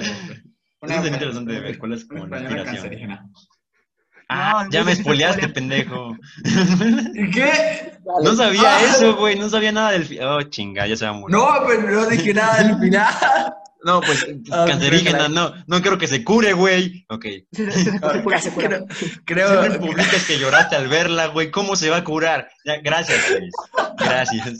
[0.81, 3.19] Una- Eso es interesante de ver cuál es como la inspiración.
[4.33, 6.15] Ah, No, ya me spoileaste, pendejo.
[7.13, 7.99] ¿Y qué?
[8.23, 8.81] No sabía Ah.
[8.83, 9.37] eso, güey.
[9.37, 10.05] No sabía nada del...
[10.05, 11.35] fi- Oh, chinga, ya se va a morir.
[11.35, 13.53] No, pero no dije nada del final.
[13.83, 15.53] No, pues, Ah, cancerígena, no.
[15.67, 17.05] No creo que se cure, güey.
[17.09, 17.25] Ok.
[19.25, 21.51] Creo, Siempre creo, publicas que lloraste al verla, güey.
[21.51, 22.49] ¿Cómo se va a curar?
[22.65, 23.53] Ya, gracias, Luis.
[23.97, 24.59] Gracias.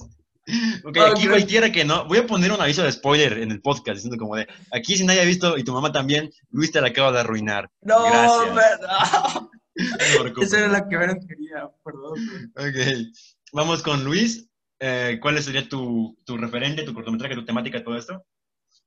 [0.83, 2.05] Ok, aquí creo- cualquiera que no.
[2.05, 4.47] Voy a poner un aviso de spoiler en el podcast diciendo como de.
[4.71, 7.69] Aquí, si nadie ha visto y tu mamá también, Luis te la acaba de arruinar.
[7.81, 8.49] no, Gracias.
[8.55, 9.51] pero- No.
[10.41, 12.51] Esa era la que menos quería, perdón.
[12.55, 12.69] güey.
[12.69, 13.07] Ok.
[13.53, 14.47] Vamos con Luis.
[14.79, 18.25] Eh, ¿Cuál sería tu, tu referente, tu cortometraje, tu temática, todo esto?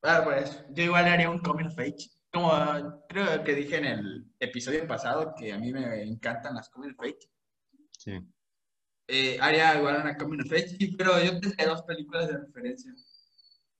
[0.05, 2.11] Ah, pues yo igual haría un coming of age.
[2.33, 2.51] Como
[3.09, 7.01] creo que dije en el episodio pasado que a mí me encantan las coming of
[7.01, 7.19] age.
[7.99, 8.21] Sí.
[9.09, 12.93] Eh, haría igual una coming of age, pero yo tendría dos películas de referencia.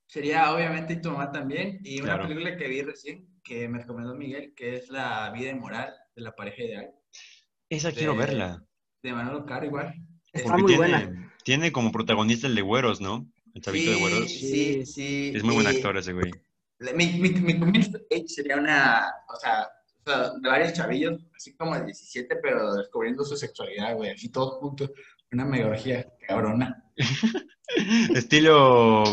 [0.07, 2.29] Sería obviamente Y tu mamá también, y una Claro.
[2.29, 6.33] película que vi recién que me recomendó Miguel, que es La vida inmoral de la
[6.35, 6.91] pareja ideal,
[7.69, 8.65] Esa quiero verla.
[9.03, 9.95] de Manolo Caro igual.
[10.33, 11.33] Está Porque muy tiene, buena.
[11.45, 13.27] tiene como protagonista el de Güeros, ¿no?
[13.55, 14.29] El chavito de Güeros.
[14.31, 15.33] Sí, sí.
[15.35, 16.31] Es muy buen actor ese güey.
[16.95, 19.69] Mi, mi, mi coming of age sería una, o sea,
[20.05, 24.29] o sea, de varios chavillos, así como de 17, pero descubriendo su sexualidad, güey, así
[24.29, 24.91] todos juntos,
[25.33, 26.85] una mega orgía cabrona.
[28.15, 29.05] Estilo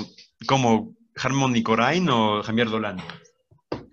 [0.48, 2.98] como Harmony Corain o Javier Dolan.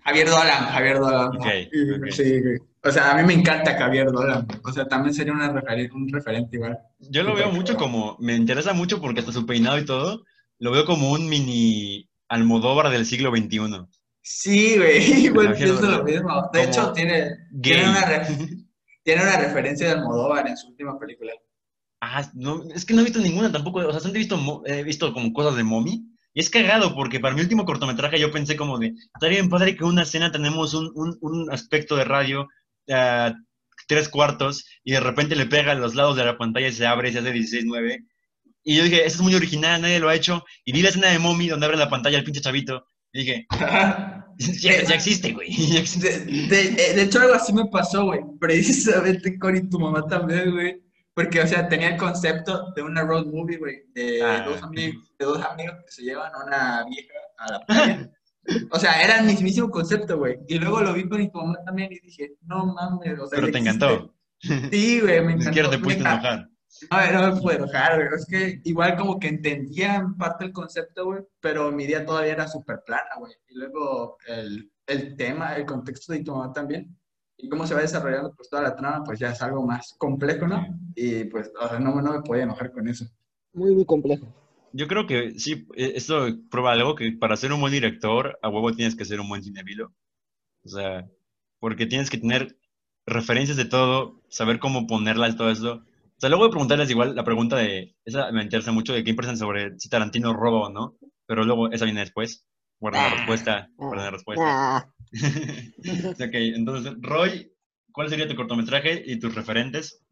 [0.03, 1.27] Javier Dolan, Javier Dolan.
[1.37, 2.09] Ok, Y- ok.
[2.11, 2.57] Sí, güey.
[2.83, 4.47] O sea, a mí me encanta Javier Dolan.
[4.63, 6.79] O sea, también sería una referen- un referente igual.
[6.99, 10.23] Yo lo veo mucho como, me interesa mucho porque hasta su peinado y todo,
[10.59, 13.85] lo veo como un mini Almodóvar del siglo XXI.
[14.21, 16.49] Sí, güey, igual pienso lo mismo.
[16.53, 18.27] De hecho, tiene, tiene, una
[19.03, 21.31] tiene una referencia de Almodóvar en su última película.
[22.01, 24.83] Ah, no, es que no he visto ninguna tampoco, o sea, siempre he visto, he
[24.83, 28.55] visto como cosas de Mommy, y es cagado porque para mi último cortometraje yo pensé
[28.55, 32.47] como de, estaría bien padre que una escena tenemos un, un, un aspecto de radio,
[32.89, 33.33] ah,
[33.87, 36.85] tres cuartos, y de repente le pega a los lados de la pantalla y se
[36.85, 38.05] abre y se hace 16-9,
[38.63, 41.07] y yo dije, eso es muy original, nadie lo ha hecho, y vi la escena
[41.09, 43.47] de Mommy donde abre la pantalla el pinche chavito, y dije,
[44.37, 46.19] ya, ya existe, güey, ya existe.
[46.25, 48.19] De, de- de hecho, algo así me pasó, güey.
[48.39, 50.81] Precisamente con y tu mamá también, güey.
[51.15, 54.43] Porque, o sea, tenía el concepto de una road movie, güey, de, Ah.
[54.47, 58.09] dos amigos, de dos amigos que se llevan a una vieja a la playa.
[58.71, 60.37] O sea, era el mismísimo concepto, güey.
[60.47, 63.51] Y luego lo vi con mi mamá también y dije, no mames, o sea, Pero
[63.51, 63.57] te existe.
[63.85, 64.15] encantó.
[64.71, 65.43] Sí, güey, me Ni encantó.
[65.45, 66.48] siquiera te pudiste enojar.
[66.89, 68.07] A ver, no me puedo enojar, güey.
[68.15, 72.33] Es que igual como que entendía en parte el concepto, güey, pero mi día todavía
[72.33, 73.33] era súper plana, güey.
[73.47, 76.95] Y luego el, el tema, el contexto de tu mamá también.
[77.37, 80.47] Y cómo se va desarrollando pues toda la trama, pues ya es algo más complejo,
[80.47, 80.65] ¿no?
[80.95, 83.05] Y pues, o sea, no, no me podía enojar con eso.
[83.53, 84.27] Muy, muy complejo.
[84.73, 88.49] Yo creo que sí, eh, esto prueba algo que para ser un buen director, a
[88.49, 89.93] huevo tienes que ser un buen cinefilo.
[90.63, 91.09] O sea,
[91.59, 92.57] porque tienes que tener
[93.05, 95.83] referencias de todo, saber cómo ponerlas, todo eso.
[96.19, 99.13] O sea, luego de preguntarles igual la pregunta de, esa me interesa mucho, de qué
[99.13, 102.45] piensan sobre si Tarantino roba o no, pero luego esa viene después.
[102.77, 104.43] Guarda la Ah, respuesta, guarda la respuesta.
[104.45, 104.93] Ah,
[106.19, 107.53] ok, entonces, Roy,
[107.93, 110.03] ¿cuál sería tu cortometraje y tus referentes?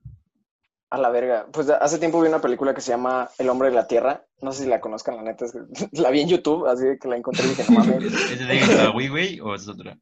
[0.90, 1.48] A la verga.
[1.52, 4.26] Pues hace tiempo vi una película que se llama El hombre de la tierra.
[4.42, 5.44] No sé si la conozcan, la neta.
[5.44, 5.60] es que
[6.02, 8.04] la vi en YouTube, así que la encontré y dije, no mames.
[8.32, 10.00] ¿Es de David Bowie, güey, o es otra?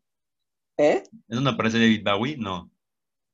[0.77, 1.01] ¿Eh?
[1.27, 2.37] ¿Es donde aparece David Bowie?
[2.37, 2.69] No.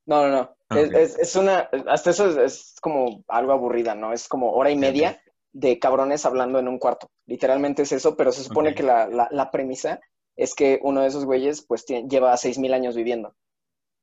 [0.05, 0.55] No, no, no.
[0.75, 4.13] Es, es- es una, hasta eso es, es como algo aburrida, ¿no?
[4.13, 5.21] Es como hora y media
[5.53, 7.10] de cabrones hablando en un cuarto.
[7.25, 9.99] Literalmente es eso, pero se supone que la, la- la premisa
[10.38, 13.36] es que uno de esos güeyes pues tiene- lleva seis mil años viviendo.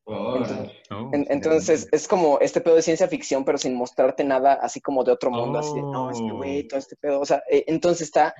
[0.06, 4.54] Entonces, Oh, en- entonces es como este pedo de ciencia ficción, pero sin mostrarte nada
[4.54, 6.68] así como de otro mundo, así de, no, es que güey, Oh.
[6.68, 7.20] todo este pedo.
[7.20, 8.34] O sea, eh, entonces está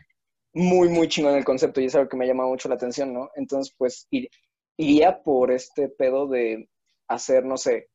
[0.55, 3.13] muy, muy chingón el concepto y es algo que me ha llamado mucho la atención,
[3.13, 3.31] ¿no?
[3.37, 4.31] Entonces, pues ir-
[4.79, 6.69] iría por este pedo de
[7.07, 7.89] hacer, no sé,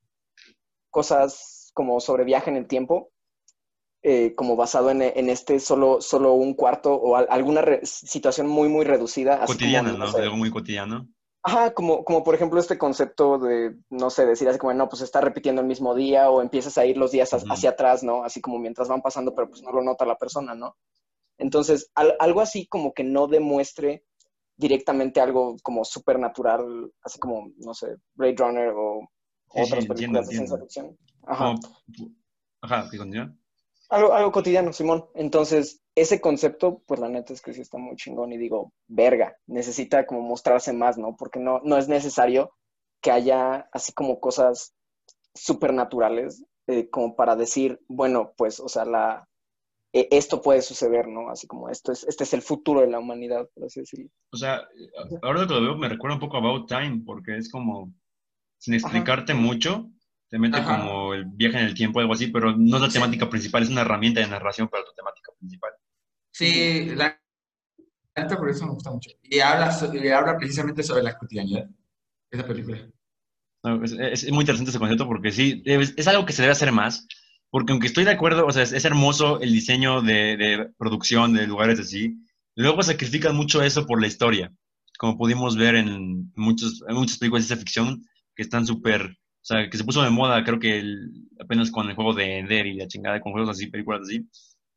[0.93, 3.11] cosas como sobre viaje en el tiempo,
[4.03, 8.47] eh, como basado en, en este solo, solo un cuarto o al- alguna re- situación
[8.47, 9.37] muy, muy reducida.
[9.39, 10.11] como, cotidiana, no ¿no?
[10.11, 11.07] sé, Algo muy cotidiano.
[11.45, 15.01] Ajá, como, como por ejemplo este concepto de, no sé, decir así como, no, pues
[15.01, 17.45] está repitiendo el mismo día o empiezas a ir los días Ujú.
[17.51, 18.23] hacia atrás, ¿no?
[18.23, 20.77] Así como mientras van pasando, pero pues no lo nota la persona, ¿no?
[21.37, 24.05] Entonces, al- algo así como que no demuestre
[24.57, 29.09] directamente algo como supernatural, así como, no sé, Blade Runner o
[29.53, 30.97] otras películas de ciencia ficción.
[31.23, 31.55] Ajá.
[32.61, 33.33] Ajá, ¿qué continúa?
[33.89, 35.05] Algo, algo cotidiano, Simón.
[35.13, 39.37] Entonces, ese concepto, pues la neta es que sí está muy chingón y digo, verga,
[39.45, 41.15] necesita como mostrarse más, ¿no?
[41.15, 42.51] Porque no, no es necesario
[43.01, 44.73] que haya así como cosas
[45.35, 49.27] supernaturales eh, como para decir, bueno, pues, o sea, la,
[49.91, 51.29] e- esto puede suceder, ¿no?
[51.29, 54.09] Así como esto es, este es el futuro de la humanidad, por así decirlo.
[54.31, 54.61] O sea,
[55.21, 57.93] ahora que lo veo me recuerda un poco a About Time, porque es como,
[58.63, 59.89] sin explicarte mucho,
[60.29, 60.77] te mete Ajá.
[60.79, 62.93] como el viaje en el tiempo, algo así, pero no es la Sí.
[62.93, 65.71] temática principal, es una herramienta de narración para tu temática principal.
[66.31, 67.19] Sí, la
[68.15, 69.09] neta por eso me gusta mucho.
[69.21, 71.69] Y habla, y habla precisamente sobre la cotidianidad,
[72.31, 72.77] esa película.
[73.63, 76.53] No, es, es- muy interesante ese concepto porque sí, es, es algo que se debe
[76.53, 77.05] hacer más,
[77.49, 81.33] porque aunque estoy de acuerdo, o sea, es, es hermoso el diseño de, de producción
[81.33, 82.17] de lugares así,
[82.55, 84.53] luego sacrifican mucho eso por la historia,
[84.97, 88.03] como pudimos ver en, muchos, en muchas películas de ciencia ficción
[88.35, 91.89] que están súper, o sea, que se puso de moda, creo que el- apenas con
[91.89, 94.27] el juego de Ender y la chingada, con juegos así, películas así,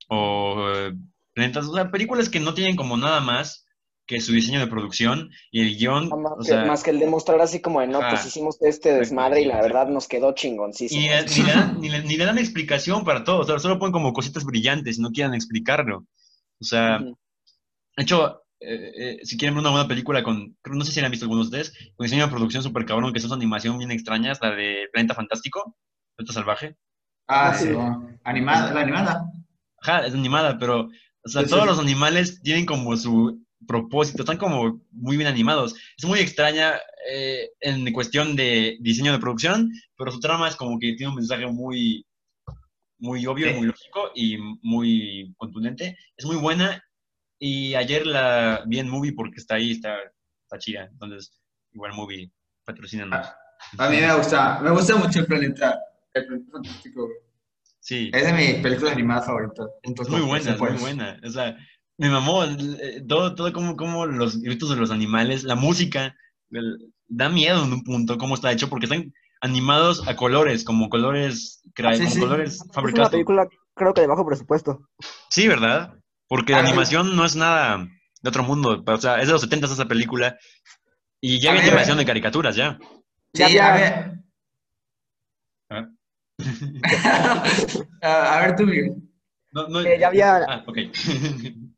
[0.09, 0.92] o eh,
[1.35, 3.64] planetas, o sea, películas que no tienen como nada más
[4.07, 7.01] que su diseño de producción y el guion, Más, o que, sea, más que el
[7.01, 8.11] demostrar así como de, no, Ajá.
[8.11, 11.01] pues hicimos este desmadre y la verdad nos quedó chingoncísimo.
[11.01, 13.79] ni, ni le dan, ni, le, ni le dan explicación para todo, o sea, solo
[13.79, 16.07] ponen como cositas brillantes y no quieran explicarlo.
[16.61, 17.19] O sea, Ujú.
[17.97, 21.07] de hecho, eh, eh, si quieren ver una buena película con, no sé si la
[21.07, 23.79] han visto algunos de ustedes, con diseño de producción súper cabrón, que es una animación
[23.79, 25.76] bien extraña, la de Planeta Fantástico,
[26.16, 26.76] Planeta Salvaje.
[27.29, 27.66] Ah, Sí.
[27.68, 28.09] sí, no.
[28.24, 29.24] animada, la animada.
[29.83, 30.88] Ajá, es animada, pero,
[31.24, 31.68] o sea, sí, todos sí.
[31.68, 35.74] los animales tienen como su propósito, están como muy bien animados.
[35.96, 36.74] Es muy extraña
[37.11, 41.16] eh, en cuestión de diseño de producción, pero su trama es como que tiene un
[41.16, 42.05] mensaje muy,
[42.98, 43.55] muy obvio, Sí.
[43.55, 45.96] muy lógico y muy contundente.
[46.16, 46.83] Es muy buena
[47.38, 49.96] y ayer la vi en Movie porque está ahí, está,
[50.44, 50.85] está chida.
[50.92, 51.33] Entonces,
[51.72, 52.31] igual Movie,
[52.64, 53.27] patrocínanos.
[53.79, 55.79] A mí me gusta, me gusta mucho el planeta,
[56.14, 57.09] el planeta fantástico.
[57.81, 58.11] Sí.
[58.12, 59.66] Es de mis películas animadas favoritas.
[59.85, 60.81] junto Es con muy buena, es muy Persepolis.
[60.96, 61.20] buena.
[61.25, 61.57] O sea,
[61.99, 66.14] me mamó eh, todo, todo como, como los gritos de los animales, la música,
[66.51, 70.88] el- da miedo en un punto cómo está hecho, porque están animados a colores, como
[70.88, 72.20] colores, Ah, sí, como sí.
[72.20, 73.11] colores Es una fabricados.
[73.11, 74.88] película, creo que de bajo presupuesto.
[75.31, 75.94] Sí, ¿verdad?
[76.29, 77.87] Porque la Ah, animación no es nada
[78.23, 78.83] de otro mundo.
[78.87, 80.37] O sea, es de los 70 esa película.
[81.21, 82.79] Y ya había animación de caricaturas, ya.
[83.33, 84.12] Sí, Ya a había- ver.
[85.71, 85.89] ¿Ah?
[88.03, 88.97] a, a ver tú, Miguel.
[89.53, 90.77] No, no- Eh, ya había- Ah, ok.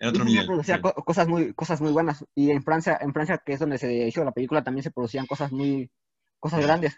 [0.00, 0.80] El otro producía sí.
[0.80, 2.24] co- cosas muy, cosas muy buenas.
[2.34, 5.26] Y en Francia, en Francia, que es donde se hizo la película, también se producían
[5.26, 5.90] cosas muy,
[6.38, 6.96] cosas grandes.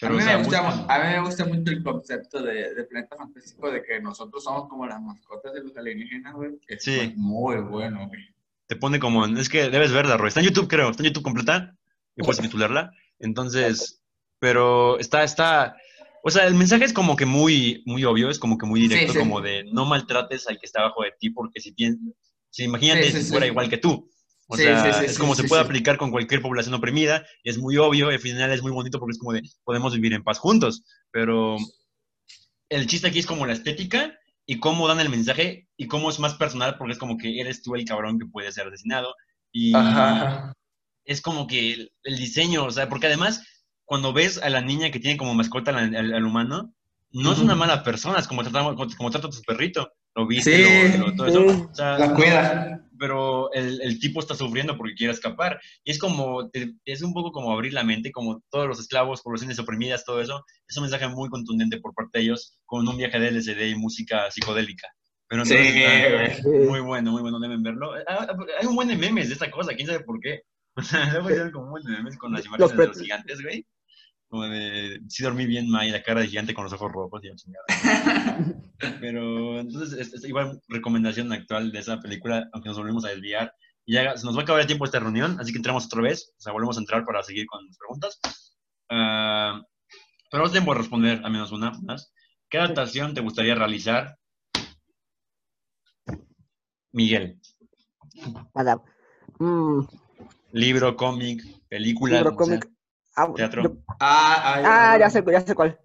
[0.00, 2.42] Pero, a, mí o sea, me gusta, buscan- a mí me gusta mucho el concepto
[2.42, 6.52] de, de Planeta Fantástico de que nosotros somos como las mascotas de los alienígenas, güey.
[6.68, 6.96] Es Sí.
[6.96, 8.20] pues, muy bueno, güey.
[8.66, 10.28] te pone como, es que debes verla, Roy.
[10.28, 11.76] Está en YouTube, creo, está en YouTube completa,
[12.16, 12.92] y puedes titularla.
[13.18, 14.00] Entonces,
[14.38, 15.76] pero está, está,
[16.22, 19.12] o sea, el mensaje es como que muy, muy obvio, es como que muy directo,
[19.12, 19.24] Sí, sí.
[19.24, 22.00] como de no maltrates al que está abajo de ti, porque si piensas,
[22.48, 24.08] si imagínate Sí, si fuera igual que tú.
[24.52, 25.66] O Sí, sea, sí, sí, es como sí, se puede sí.
[25.66, 29.12] aplicar con cualquier población oprimida, y es muy obvio, al final es muy bonito porque
[29.12, 30.82] es como de, podemos vivir en paz juntos,
[31.12, 31.56] pero
[32.68, 34.12] el chiste aquí es como la estética
[34.46, 37.62] y cómo dan el mensaje y cómo es más personal porque es como que eres
[37.62, 39.14] tú el cabrón que puede ser asesinado
[39.52, 40.52] y Ajá.
[41.04, 43.44] es como que el, el diseño, o sea, porque además
[43.84, 46.74] cuando ves a la niña que tiene como mascota al, al- al humano,
[47.12, 47.44] no es Ujú.
[47.46, 50.62] una mala persona, es como, tratamos, como, como trata a tu perrito, lo viste, Sí,
[50.98, 52.84] lo- lo- todo eso, o sea, La cuida.
[53.00, 55.58] Pero el, el tipo está sufriendo porque quiere escapar.
[55.84, 56.50] Y es como,
[56.84, 60.44] es un poco como abrir la mente, como todos los esclavos, poblaciones oprimidas, todo eso.
[60.68, 63.74] Es un mensaje muy contundente por parte de ellos, con un viaje de LSD y
[63.74, 64.86] música psicodélica.
[65.28, 66.66] Pero Sí, entonces güey.
[66.68, 67.94] muy bueno, muy bueno, deben verlo.
[68.06, 70.42] Ah, ah, Hay un buen de memes de esta cosa, quién sabe por qué.
[70.76, 73.42] O sea, luego hicieron como un buen de memes con las imágenes de los gigantes,
[73.42, 73.66] güey.
[74.28, 77.28] Como de, sí dormí bien, May, la cara de gigante con los ojos rojos y
[77.28, 77.64] la chingada.
[79.00, 83.54] Pero entonces, es, es igual recomendación actual de esa película, aunque nos volvemos a desviar.
[83.86, 85.86] Y ya se nos va a acabar el tiempo de esta reunión, así que entramos
[85.86, 86.32] otra vez.
[86.38, 88.20] O sea, volvemos a entrar para seguir con las preguntas.
[88.90, 89.60] Ah,
[90.30, 92.12] pero os tiempo de responder a menos una más.
[92.48, 94.16] ¿Qué adaptación te gustaría realizar?
[96.92, 97.40] Miguel.
[99.38, 99.80] Mm,
[100.52, 102.16] Libro, cómic, película.
[102.16, 102.38] libro, sea.
[102.38, 102.68] cómic.
[103.16, 103.62] Ah, teatro.
[103.64, 105.78] yo- Ah, ay, ah, ya sé, ya sé cuál.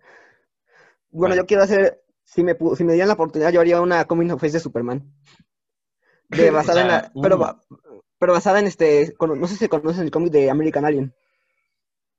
[1.11, 1.37] Bueno, ¿Cuál?
[1.37, 4.41] yo quiero hacer, si me, si me dieran la oportunidad, yo haría una Coming of
[4.41, 5.13] Face de Superman.
[6.29, 7.39] De, basada en la, pero, uh.
[7.39, 7.61] ba-
[8.19, 11.13] pero basada en este, no sé si conocen el cómic de American Alien.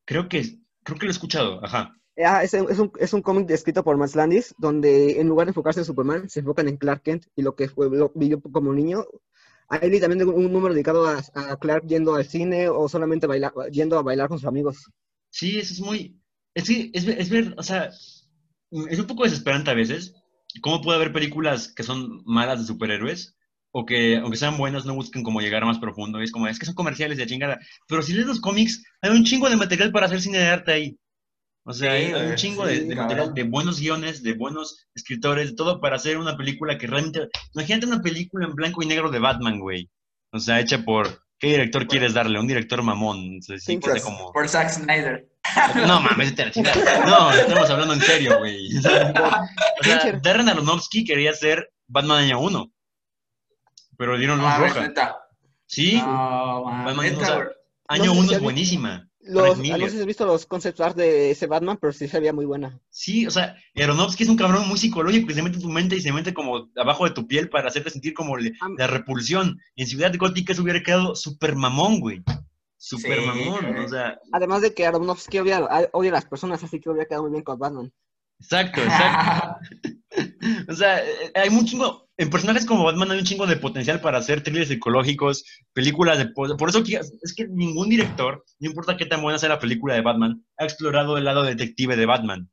[0.04, 1.94] Creo que, creo que lo he escuchado, ajá.
[2.18, 5.50] Ah, es, es un, es un cómic escrito por Max Landis, donde en lugar de
[5.50, 8.72] enfocarse en Superman, se enfocan en Clark Kent y lo que fue, lo vivió como
[8.72, 9.04] niño.
[9.68, 13.52] Hay también un, un número dedicado a, a Clark yendo al cine o solamente bailar,
[13.70, 14.90] yendo a bailar con sus amigos.
[15.30, 16.20] Sí, eso es muy.
[16.54, 17.90] Es es, es ver, o sea,
[18.70, 20.14] es un poco desesperante a veces.
[20.62, 23.36] ¿Cómo puede haber películas que son malas de superhéroes?
[23.72, 26.20] O que, aunque sean buenas, no busquen como llegar más profundo.
[26.20, 27.58] Y es como, es que son comerciales de chingada.
[27.88, 30.72] Pero si lees los cómics, hay un chingo de material para hacer cine de arte
[30.72, 30.98] ahí.
[31.64, 34.86] O sea, Sí, hay, un chingo sí, de, de material, de buenos guiones, de buenos
[34.94, 37.28] escritores, de todo para hacer una película que realmente.
[37.54, 39.90] Imagínate una película en blanco y negro de Batman, güey.
[40.32, 41.25] O sea, hecha por.
[41.38, 42.38] ¿Qué director quieres darle?
[42.40, 43.40] Un director mamón.
[43.46, 44.32] Que sea como.
[44.32, 45.28] Por Zack Snyder.
[45.86, 47.04] No mames, chingada.
[47.06, 48.76] No, estamos hablando en serio, güey.
[48.78, 49.12] O sea.
[50.22, 52.72] Darren Aronofsky quería ser Batman año 1.
[53.98, 54.80] Pero le dieron luz Ah, roja.
[54.80, 55.16] neta.
[55.66, 57.48] Sí, No, man, Batman, o sea,
[57.88, 59.08] año no sé 1 si es buenísima.
[59.26, 62.20] Los, no sé si has visto los concept art de ese Batman, pero sí se
[62.20, 62.78] veía muy buena.
[62.90, 65.96] Sí, o sea, Aronofsky es un cabrón muy psicológico que se mete en tu mente
[65.96, 69.60] y se mete como abajo de tu piel para hacerte sentir como le- la repulsión.
[69.74, 72.22] Y en Ciudad Gótica eso hubiera quedado súper mamón, güey.
[72.78, 73.72] Súper Sí, mamón.
[73.72, 73.84] güey.
[73.84, 77.24] O sea, Además de que Aronofsky odia, odia a las personas, así que hubiera quedado
[77.24, 77.92] muy bien con Batman.
[78.38, 79.58] exacto, exacto.
[80.68, 84.00] O sea, eh, hay un chingo, en personajes como Batman hay un chingo de potencial
[84.00, 86.26] para hacer thrillers psicológicos, películas de...
[86.28, 89.94] po- Por eso es que ningún director, no importa qué tan buena sea la película
[89.94, 92.50] de Batman, ha explorado el lado detective de Batman.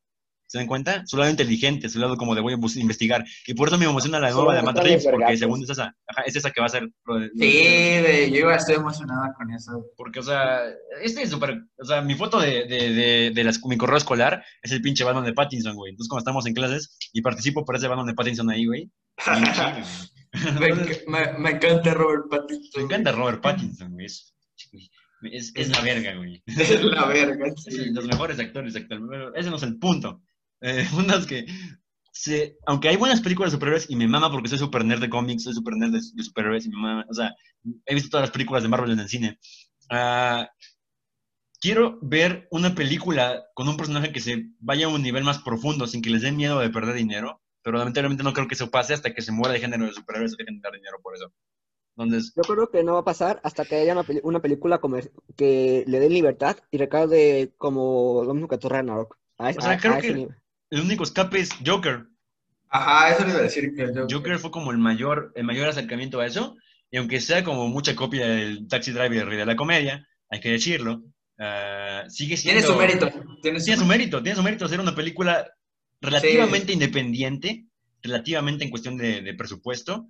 [0.47, 1.03] ¿Se dan cuenta?
[1.07, 3.25] Su lado inteligente, su lado como de voy a investigar.
[3.47, 6.21] Y por eso me emociona la nueva de Matt Reeves, porque según es esa, ajá,
[6.27, 6.83] es esa que va a ser...
[7.05, 9.85] lo de- lo de- Sí, yo igual estoy emocionada con eso.
[9.97, 10.59] Porque, o sea,
[11.01, 11.59] este es súper.
[11.79, 15.03] O sea, mi foto de, de, de, de la- mi correo escolar es el pinche
[15.03, 15.91] Batman de Pattinson, güey.
[15.91, 18.91] Entonces, cuando estamos en clases y participo por ese Batman de Pattinson ahí, güey.
[21.39, 22.71] Me, encanta Robert Pattinson.
[22.77, 24.05] me encanta Robert Pattinson, güey.
[24.05, 24.33] Es,
[25.31, 26.41] es, es la verga, güey.
[26.47, 27.91] Es la verga, sí.
[27.91, 29.39] los mejores actores actualmente.
[29.39, 30.21] Ese no es el punto.
[30.63, 31.45] Eh, el es que,
[32.11, 35.09] se- aunque hay buenas películas de superhéroes y me mama porque soy super nerd de
[35.09, 37.35] cómics, soy super nerd de, de superhéroes y me mama, o sea,
[37.85, 39.39] he visto todas las películas de Marvel en el cine.
[39.91, 40.49] Ah,
[41.59, 45.87] quiero ver una película con un personaje que se vaya a un nivel más profundo
[45.87, 48.93] sin que les dé miedo de perder dinero, pero lamentablemente no creo que eso pase
[48.93, 51.31] hasta que se muera de género de superhéroes de dar dinero por eso.
[51.97, 54.79] Entonces, Yo creo que no va a pasar hasta que haya una, película
[55.37, 59.17] que le den libertad y recaude como lo mismo que Thor Ragnarok.
[59.37, 60.27] O sea, a- creo a que-.
[60.73, 62.07] El único escape es Joker.
[62.69, 64.07] Ajá, eso le iba a decir que yo.
[64.09, 66.57] Joker fue como el mayor, el mayor acercamiento a eso,
[66.89, 71.03] y aunque sea como mucha copia del Taxi Driver de la Comedia, hay que decirlo,
[71.37, 72.59] ah, sigue siendo...
[72.59, 73.05] Tiene su mérito.
[73.43, 75.47] Tiene su Tiene su mérito, tiene su mérito hacer una película
[76.01, 77.67] relativamente independiente,
[78.01, 80.07] relativamente en cuestión de, de presupuesto,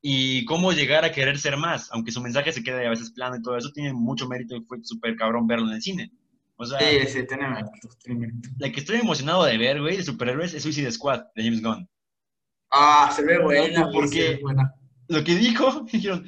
[0.00, 3.34] y cómo llegar a querer ser más, aunque su mensaje se quede a veces plano
[3.34, 6.12] y todo eso, tiene mucho mérito y fue súper cabrón verlo en el cine.
[6.60, 7.96] O sea, Sí, sí, méritos.
[8.58, 11.88] la que estoy emocionado de ver, güey, de superhéroes es Suicide Squad, de James Gunn.
[12.70, 14.74] Ah, se ve buena, No, porque- buena.
[15.06, 16.26] Lo que dijo, dijeron,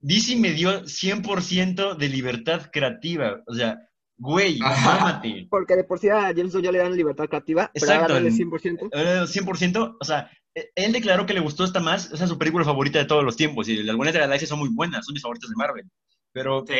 [0.00, 3.42] DC me dio 100% de libertad creativa.
[3.46, 3.78] O sea,
[4.18, 5.46] güey, mámate.
[5.50, 8.14] Porque de por sí a James Gunn ya le dan libertad creativa, pero ahora Exacto.
[8.14, 8.90] dale 100%.
[8.92, 12.38] Eh, 100%, o sea, eh, él declaró que le gustó esta más, esa es su
[12.38, 15.06] película favorita de todos los tiempos, y las buenas de la galaxia son muy buenas,
[15.06, 15.90] son mis favoritas de Marvel,
[16.32, 16.74] pero Sí.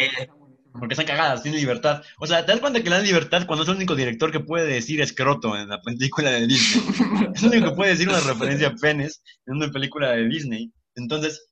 [0.73, 2.03] Porque están cagadas, tienen libertad.
[2.19, 4.41] O sea, te das cuenta que le dan libertad cuando es el único director que
[4.41, 6.85] puede decir escroto en la película de Disney.
[7.35, 10.73] es el único que puede decir una referencia a penes en una película de Disney.
[10.95, 11.49] Entonces,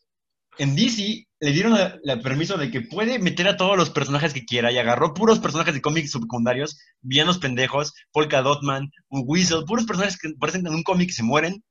[0.58, 4.44] en DC le dieron la permiso de que puede meter a todos los personajes que
[4.44, 9.86] quiera y agarró puros personajes de cómics secundarios, villanos pendejos, Polka Dotman, un Weasel, puros
[9.86, 11.62] personajes que aparecen en un cómic y se mueren.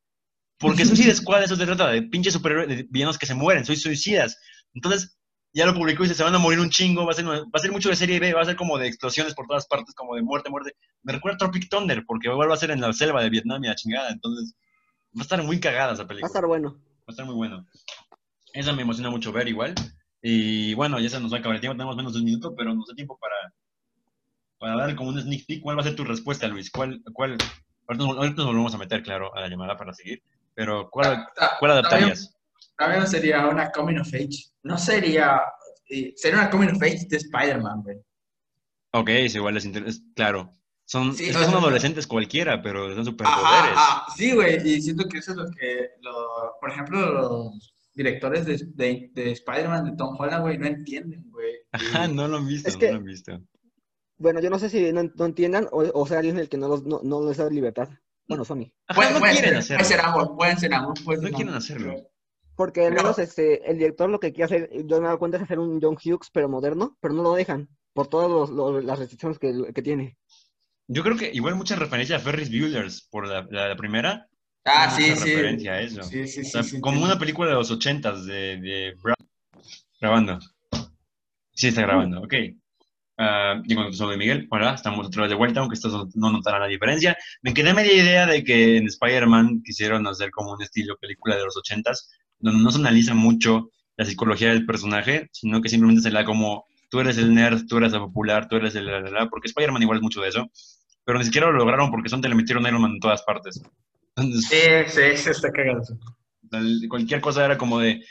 [0.57, 3.75] Porque Suicide Squad eso se trata de pinches superhéroes, de villanos que se mueren, soy
[3.75, 4.37] suicidas.
[4.73, 5.18] Entonces,
[5.53, 7.43] ya lo publicó y dice, se van a morir un chingo, va a ser, va
[7.53, 9.95] a ser mucho de serie B, va a ser como de explosiones por todas partes,
[9.95, 10.75] como de muerte, muerte.
[11.03, 13.63] Me recuerda a Tropic Thunder, porque igual va a ser en la selva de Vietnam
[13.63, 14.53] y la chingada, entonces
[15.17, 16.27] va a estar muy cagada esa Va a película.
[16.27, 16.73] estar bueno.
[16.99, 17.65] Va a estar muy bueno.
[18.53, 19.73] Esa me emociona mucho ver igual.
[20.21, 22.53] Y bueno, ya se nos va a acabar el tiempo, tenemos menos de un minuto,
[22.55, 23.35] pero nos da tiempo para,
[24.59, 25.61] para dar como un sneak peek.
[25.61, 26.69] ¿Cuál va a ser tu respuesta, Luis?
[26.69, 27.37] ¿Cuál, cuál?
[27.87, 30.21] Ahorita, nos- ahorita nos volvemos a meter, claro, a la llamada para seguir.
[30.53, 32.35] Pero, ¿cuál, Ta- cuál adaptarías?
[32.79, 34.49] También sería una coming of age.
[34.63, 35.41] No sería.
[35.89, 37.97] eh, sería una coming of age de Spider-Man, güey.
[38.93, 40.51] Ok, es igual, es, es- claro.
[40.85, 43.73] Son, Sí, es o que son adolescentes cualquiera, pero son superpoderes.
[43.77, 44.55] ajá, sí, güey.
[44.67, 45.89] Y siento que eso es lo que.
[46.01, 51.29] lo- por ejemplo, los directores de, de, de Spider-Man, de Tom Holland, güey, no entienden,
[51.29, 51.51] güey.
[51.73, 53.39] Ajá, no lo han visto, Es no que- lo han visto.
[54.17, 56.67] Bueno, yo no sé si no, no entiendan o, o sea alguien el que no,
[56.67, 57.87] los, no, no les da libertad.
[58.27, 58.71] Bueno, Sony.
[58.87, 60.21] Ajá, Pueden, no pueden quieren ser, pueden ser hacerlo.
[60.21, 60.99] ambos, pueden ser ambos.
[61.01, 62.09] pueden No quieren hacerlo.
[62.59, 65.37] Porque al menos este, el director lo que quiere hacer, yo me he dado cuenta
[65.37, 68.49] es hacer un John Hughes, pero moderno, pero no lo dejan por todas
[68.83, 70.17] las restricciones que, que tiene.
[70.89, 74.27] Yo creo que igual mucha referencia a Ferris Bueller's por la, la, la primera.
[74.65, 75.23] Ah, sí, sí.
[75.23, 76.03] referencia a eso.
[76.03, 76.49] Sí, sí, O sí.
[76.51, 79.15] sea, sí, como una película de los ochentas de, de Bra-
[80.01, 80.37] grabando.
[81.53, 82.33] Sí, está grabando, ok.
[83.17, 86.67] Ah, digo, soy Miguel, hola, estamos otra vez de vuelta, aunque esto no notará la
[86.67, 87.17] diferencia.
[87.41, 91.45] Me quedé media idea de que en Spider-Man quisieron hacer como un estilo película de
[91.45, 92.09] los ochentas,
[92.39, 96.25] donde no se analiza mucho la psicología del personaje, sino que simplemente se le da
[96.25, 98.85] como, tú eres el nerd, tú eres el popular, tú eres el...
[98.85, 100.49] la, la, la, porque Spider-Man igual es mucho de eso,
[101.03, 103.61] pero ni siquiera lo lograron porque son te le metieron Iron Man en todas partes.
[104.15, 105.81] Entonces, Sí, sí, sí, está cagado.
[106.89, 108.05] Cualquier cosa era como de.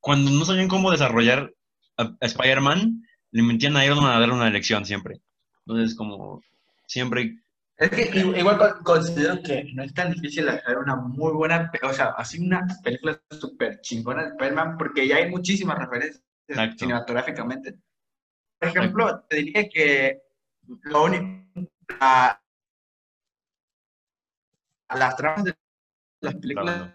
[0.00, 1.52] Cuando no sabían cómo desarrollar
[1.96, 5.20] a, a Spider-Man, le metían a Iron Man a darle una lección siempre.
[5.66, 6.42] Entonces, como.
[6.86, 7.38] Siempre.
[7.76, 11.92] Es que igual con- considero que no es tan difícil hacer una muy buena, o
[11.92, 16.78] sea, así una película súper chingona de Spider-Man, porque ya hay muchísimas referencias Exacto.
[16.78, 17.78] cinematográficamente.
[18.58, 20.22] Por ejemplo, te diría que
[20.82, 21.68] lo único,
[21.98, 22.40] a,
[24.88, 25.54] a las tramas de
[26.20, 26.94] las películas.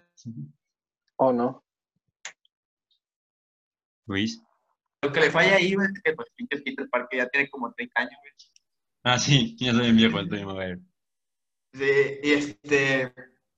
[1.18, 1.64] ¿O no?
[4.06, 4.42] Luis.
[5.02, 8.02] lo que le falla ahí es que pues pinche Peter Parker ya tiene como 30
[8.02, 8.34] años, güey.
[9.10, 10.80] Ah, sí, ya soy bien viejo, estoy Maguire.
[11.74, 11.92] Sí,
[12.24, 13.14] y este,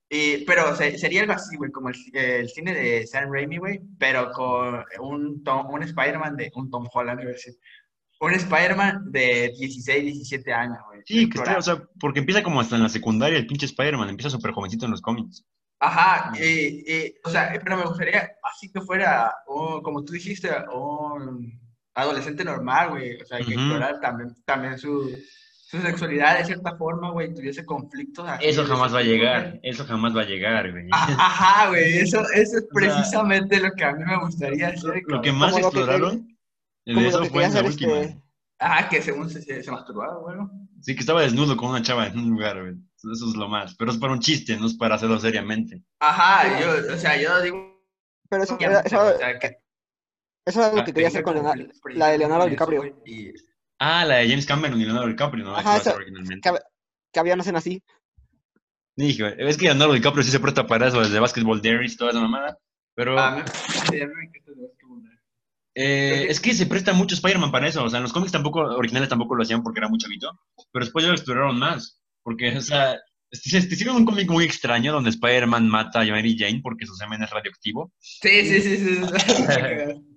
[0.08, 3.80] y, pero se- sería algo así, güey, como el, el cine de Sam Raimi, güey,
[3.98, 7.54] pero con un, Tom- un Spider-Man de, un Tom Holland, decir,
[8.20, 11.00] un Spider-Man de 16, 17 años, güey.
[11.06, 14.10] Sí, que está, o sea, porque empieza como hasta en la secundaria el pinche Spider-Man,
[14.10, 15.44] empieza súper jovencito en los cómics.
[15.80, 20.50] Ajá, y, y, o sea, pero me gustaría así que fuera, un- como tú dijiste,
[20.74, 21.58] un
[21.94, 23.52] adolescente normal, güey, o sea, que Ujú.
[23.54, 25.10] explorara también, también su,
[25.66, 28.28] su sexualidad de cierta forma, güey, tuviese conflictos.
[28.28, 30.88] así Eso jamás va a llegar, eso jamás va a llegar, güey.
[30.92, 35.02] Ah, Ajá, güey, eso, eso es sea, precisamente lo que a mí me gustaría hacer.
[35.06, 36.36] Lo que más que exploraron
[36.86, 38.00] de eso que fue en la última.
[38.00, 38.20] este,
[38.62, 40.50] Ah, que según se, se, se masturbaba, bueno.
[40.82, 42.74] Sí, que estaba desnudo con una chava en un lugar, güey.
[42.96, 43.74] Eso es lo más.
[43.76, 45.82] Pero es para un chiste, no es para hacerlo seriamente.
[45.98, 47.82] Ajá, yo, o sea, yo digo...
[48.28, 49.59] pero eso, ya, era- eso, o sea, que
[50.44, 53.02] eso era lo ah, que quería hacer con Leonardo- la de Leonardo DiCaprio.
[53.06, 53.32] Y,
[53.82, 55.56] Ah, la de James Cameron y Leonardo DiCaprio, ¿no?
[55.56, 56.50] Ajá, esa- originalmente.
[56.50, 56.58] que,
[57.12, 57.82] que había una escena así.
[58.96, 62.20] Dije, es que Leonardo DiCaprio sí se presta para eso, desde Basketball Diaries, toda esa
[62.20, 62.58] mamada.
[62.94, 63.42] Pero a mí,
[63.88, 65.02] sí, a mí me encanta el básquetbol.
[65.74, 67.84] eh, es que se presta mucho Spider-Man para eso.
[67.84, 70.38] O sea, en los cómics tampoco, originales tampoco lo hacían porque era muy chavito.
[70.72, 72.02] Pero después ya lo exploraron más.
[72.22, 72.98] Porque, o sea,
[73.30, 73.38] te
[73.74, 77.30] hicieron un cómic muy extraño donde Spider-Man mata a Mary Jane porque su semen es
[77.30, 77.92] radioactivo.
[78.00, 79.00] Sí, sí, sí, sí.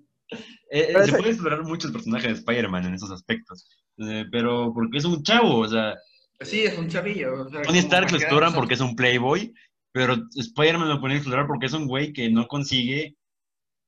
[0.70, 3.68] Eh, Pero se ese- puede explorar mucho el personaje de Spider-Man en esos aspectos.
[3.98, 5.94] Eh, pero porque es un chavo, o sea,
[6.40, 7.42] Sí, es un chavillo.
[7.44, 9.54] o sea, Tony Stark lo exploran porque es un playboy,
[9.92, 13.16] pero Spider-Man lo pueden explorar porque es un güey que no consigue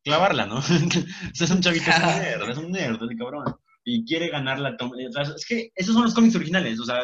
[0.04, 0.56] clavarla, ¿no?
[0.58, 3.44] o sea, es un chavito, es un nerd, es un nerd, el cabrón.
[3.84, 4.96] y quiere ganar la toma.
[5.08, 6.78] o sea, Es que esos son los cómics originales.
[6.80, 7.00] O sea,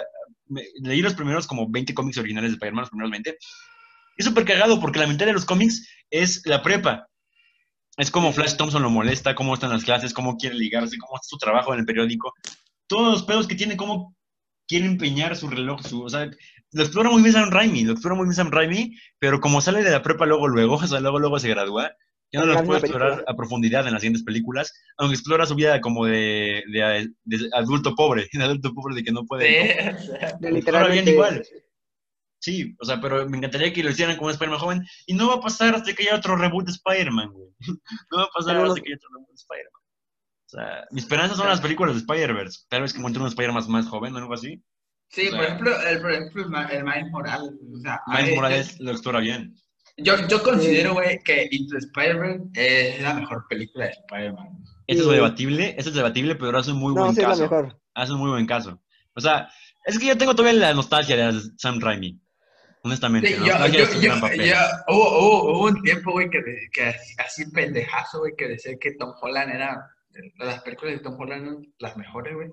[0.47, 3.37] me- leí los primeros como 20 cómics originales de Spider-Man, los primeros 20.
[4.16, 7.09] Es súper cagado porque la mitad de los cómics es la prepa.
[7.97, 11.26] Es como Flash Thompson lo molesta, cómo están las clases, cómo quiere ligarse, cómo está
[11.28, 12.32] su trabajo en el periódico.
[12.86, 14.14] Todos los pedos que tiene, cómo
[14.66, 16.30] quiere empeñar su reloj, su, o sea,
[16.72, 19.82] lo explora muy bien Sam Raimi, lo explora muy bien Sam Raimi, pero como sale
[19.82, 21.93] de la prepa luego, luego, o sea, luego, luego se gradúa,
[22.32, 23.32] ya no lo puede explorar película.
[23.32, 27.95] a profundidad en las siguientes películas, aunque explora su vida como de, de- de adulto
[27.95, 29.47] pobre, de adulto pobre de que no puede...
[29.47, 31.11] Sí, Explora bien literalmente.
[31.12, 31.43] igual.
[32.43, 35.28] Sí, o sea, pero me encantaría que lo hicieran como un Spider-Man joven, y no
[35.28, 37.49] va a pasar hasta que haya otro reboot de Spider-Man, güey.
[38.11, 39.82] No va a pasar Pero hasta los- que haya otro reboot de Spider-Man.
[40.45, 42.61] O sea, mi esperanza son las películas de Spider-Verse.
[42.68, 44.61] Tal vez que encuentre un Spider-Man más joven o algo así.
[45.09, 47.51] Sí, O sea- por ejemplo, el, por ejemplo, el, Miles Morales.
[47.74, 49.55] O sea, a Miles ver, Morales lo explora bien.
[49.99, 54.49] Yo, yo considero, güey, que Into the Spider-Man es la mejor película de Spider-Man.
[54.88, 55.14] Eso es Sí.
[55.14, 57.43] debatible, eso es debatible, pero hace un muy No, buen sí es la caso.
[57.43, 57.80] mejor.
[57.95, 58.82] Hace un muy buen caso.
[59.14, 59.49] O sea,
[59.84, 62.18] es que yo tengo todavía la nostalgia de Sam Raimi.
[62.85, 63.85] Honestamente, la yo,
[64.89, 66.41] hubo, hubo- hubo un tiempo, güey, que,
[66.72, 69.87] que así- pendejazo, güey, que decía que Tom Holland era,
[70.39, 72.49] las películas de Tom Holland eran las mejores, güey.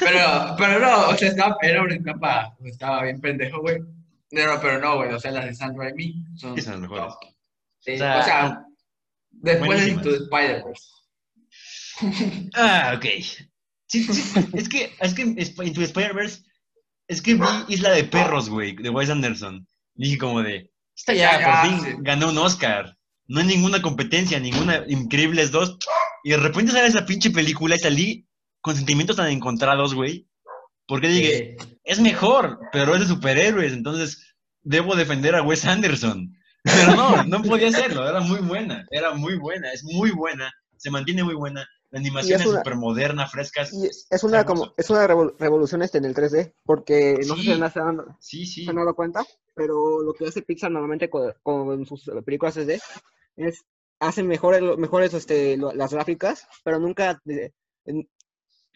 [0.00, 3.78] Pero, pero no, o sea, estaba, era una etapa, estaba bien pendejo, güey.
[4.32, 7.14] No, no, pero no, güey, o sea, las de Sam Raimi son son las mejores.
[7.78, 8.64] Sí, O o sea,
[9.30, 10.88] después de the Spider-Verse.
[12.54, 13.04] Ah, ok.
[13.86, 16.42] Sí, sí, es que, es que Into Spider-Verse,
[17.08, 19.66] es que vi Isla de Perros, güey, de Wes Anderson.
[19.94, 22.96] Dije como de, está ya, Ya, por fin, ganó un Oscar.
[23.26, 25.78] No hay ninguna competencia, ninguna Increíbles 2.
[26.24, 28.28] Y de repente sale esa pinche película y salí
[28.60, 30.26] con sentimientos tan encontrados, güey.
[30.86, 36.34] Porque dije, es mejor, pero es de superhéroes, entonces debo defender a Wes Anderson.
[36.62, 40.90] Pero no, no podía hacerlo, era muy buena, era muy buena, es muy buena, se
[40.90, 43.66] mantiene muy buena, la animación es es súper moderna, fresca.
[43.72, 47.42] Y es una como es una revol- revolución este en el 3D, porque no sé
[47.42, 47.54] Sí.
[47.54, 49.24] si se han, Sí, sí, se han dado cuenta,
[49.54, 52.80] pero lo que hace Pixar normalmente con, con sus películas 3D
[53.36, 53.64] es
[54.00, 57.52] hacen mejores mejores este las gráficas, pero nunca eh,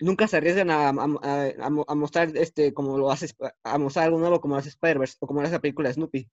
[0.00, 3.28] nunca se arriesgan a, a- a- a mo- a mostrar este como lo hace
[3.62, 5.94] a mostrar algo nuevo como lo hace Spider-Verse o como lo hace la película de
[5.94, 6.28] Snoopy.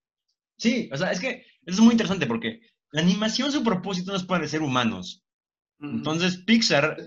[0.57, 1.29] sí, o sea, es que
[1.65, 2.61] eso es muy interesante porque
[2.91, 5.23] la animación, su propósito no es para ser humanos.
[5.81, 6.97] Entonces, Pixar,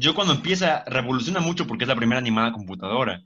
[0.00, 3.22] yo cuando empieza, revoluciona mucho porque es la primera animada computadora.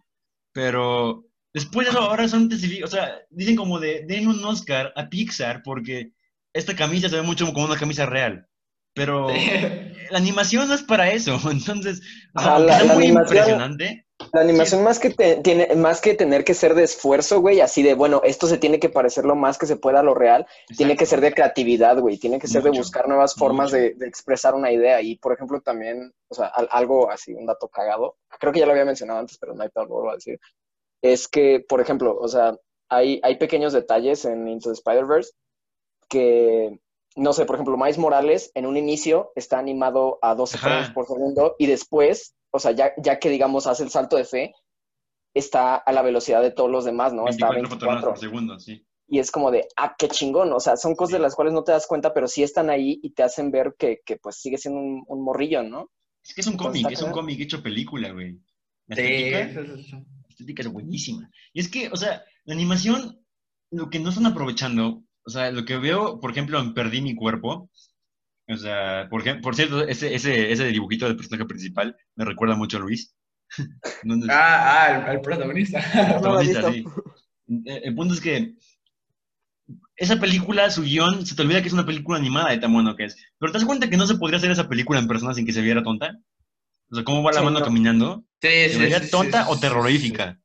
[0.53, 1.25] Pero
[1.55, 2.49] después de eso, ahora son,
[2.85, 6.13] o sea, dicen como de, den un Oscar a Pixar porque
[6.53, 8.47] esta camisa se ve mucho como una camisa real.
[8.95, 9.29] Pero
[10.11, 11.41] la animación no es para eso.
[11.51, 12.03] Entonces,
[12.35, 14.07] o sea, Ajá, aunque la- sea la muy animación- impresionante.
[14.33, 17.83] La animación más que te- tiene, más que tener que ser de esfuerzo, güey, así
[17.83, 20.47] de, bueno, esto se tiene que parecer lo más que se pueda a lo real,
[20.77, 23.95] tiene que ser de creatividad, güey, tiene que ser de Mucho, buscar nuevas formas de,
[23.95, 25.01] de expresar una idea.
[25.01, 28.67] Y, por ejemplo, también, o sea, al- algo así, un dato cagado, creo que ya
[28.67, 30.39] lo había mencionado antes, pero no hay peor, lo vuelvo a decir,
[31.03, 32.57] es que, por ejemplo, o sea,
[32.89, 35.33] hay, hay pequeños detalles en Into the Spider-Verse
[36.09, 36.79] que,
[37.17, 40.69] no sé, por ejemplo, Miles Morales en un inicio está animado a 12 Ajá.
[40.69, 44.25] frames por segundo y después, o sea, ya, ya que digamos hace el salto de
[44.25, 44.55] fe,
[45.35, 47.27] está a la velocidad de todos los demás, ¿no?
[47.27, 48.11] Está a 24 fotogramas 24.
[48.11, 48.87] por segundo, sí.
[49.09, 50.53] Y es como de, ah, qué chingón.
[50.53, 53.01] O sea, son cosas de las cuales no te das cuenta, pero sí están ahí
[53.03, 55.91] y te hacen ver que, que pues sigue siendo un, un morrillo, ¿no?
[56.25, 58.39] Es que es un cómic, es un cómic hecho película, güey.
[58.87, 61.31] La Sí, estética, la estética es buenísima.
[61.53, 63.25] Y es que, o sea, la animación,
[63.71, 67.15] lo que no están aprovechando, o sea, lo que veo, por ejemplo, en Perdí mi
[67.15, 67.71] cuerpo,
[68.53, 72.77] o sea, por, por cierto, ese, ese, ese dibujito del personaje principal me recuerda mucho
[72.77, 73.15] a Luis.
[74.03, 75.81] Entonces, Ah, ah, el, el protagonista.
[76.73, 76.85] sí.
[77.67, 78.55] Eh, El punto es que
[79.97, 82.97] esa película, su guion, se te olvida que es una película animada de tan bueno
[82.97, 83.17] que es.
[83.39, 85.53] Pero te das cuenta que no se podría hacer esa película en persona sin que
[85.53, 86.19] se viera tonta.
[86.91, 87.65] O sea, cómo va la Sí, mano no.
[87.65, 88.25] caminando.
[88.41, 90.39] Sí, Se vería sí, tonta o terrorífica.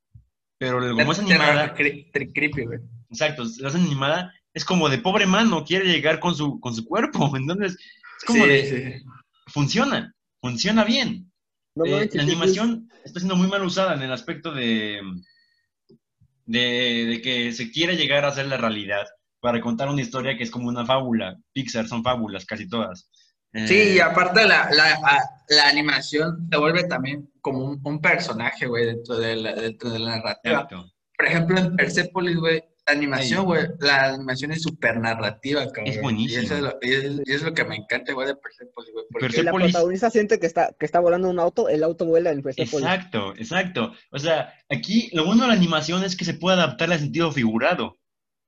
[0.60, 2.80] Pero como es animada, creepy, güey.
[3.12, 6.84] exacto, la hacen animada, es como de pobre mano, quiere llegar con su, con su
[6.86, 7.32] cuerpo.
[7.38, 7.78] Entonces,
[8.18, 9.06] es como Sí, de, sí.
[9.48, 11.32] funciona, funciona bien.
[11.76, 15.00] No, no, Eh, la animación está siendo muy mal usada en el aspecto de,
[16.46, 19.06] de, de que se quiere llegar a hacer la realidad
[19.40, 21.38] para contar una historia que es como una fábula.
[21.54, 23.10] Pixar son fábulas, casi todas.
[23.54, 28.86] Eh, Sí, y aparte la, la, animación te vuelve también como un, un personaje, güey,
[28.86, 30.56] dentro de la, dentro de la narrativa.
[30.62, 30.92] exacto.
[31.18, 33.46] Por ejemplo, en Persepolis, güey, la animación, Ey.
[33.46, 35.88] güey, la animación es súper narrativa, cabrón.
[35.94, 36.42] Es buenísimo.
[36.42, 38.92] Y eso es lo, y es, y es lo que me encanta, güey, de Persepolis,
[38.94, 39.06] güey.
[39.12, 42.06] Porque Si la Persepolis- protagonista siente que está, que está volando un auto, el auto
[42.06, 42.74] vuela en Persepolis.
[42.74, 43.94] Exacto, exacto.
[44.12, 47.32] O sea, aquí lo bueno de la animación es que se puede adaptar al sentido
[47.32, 47.98] figurado,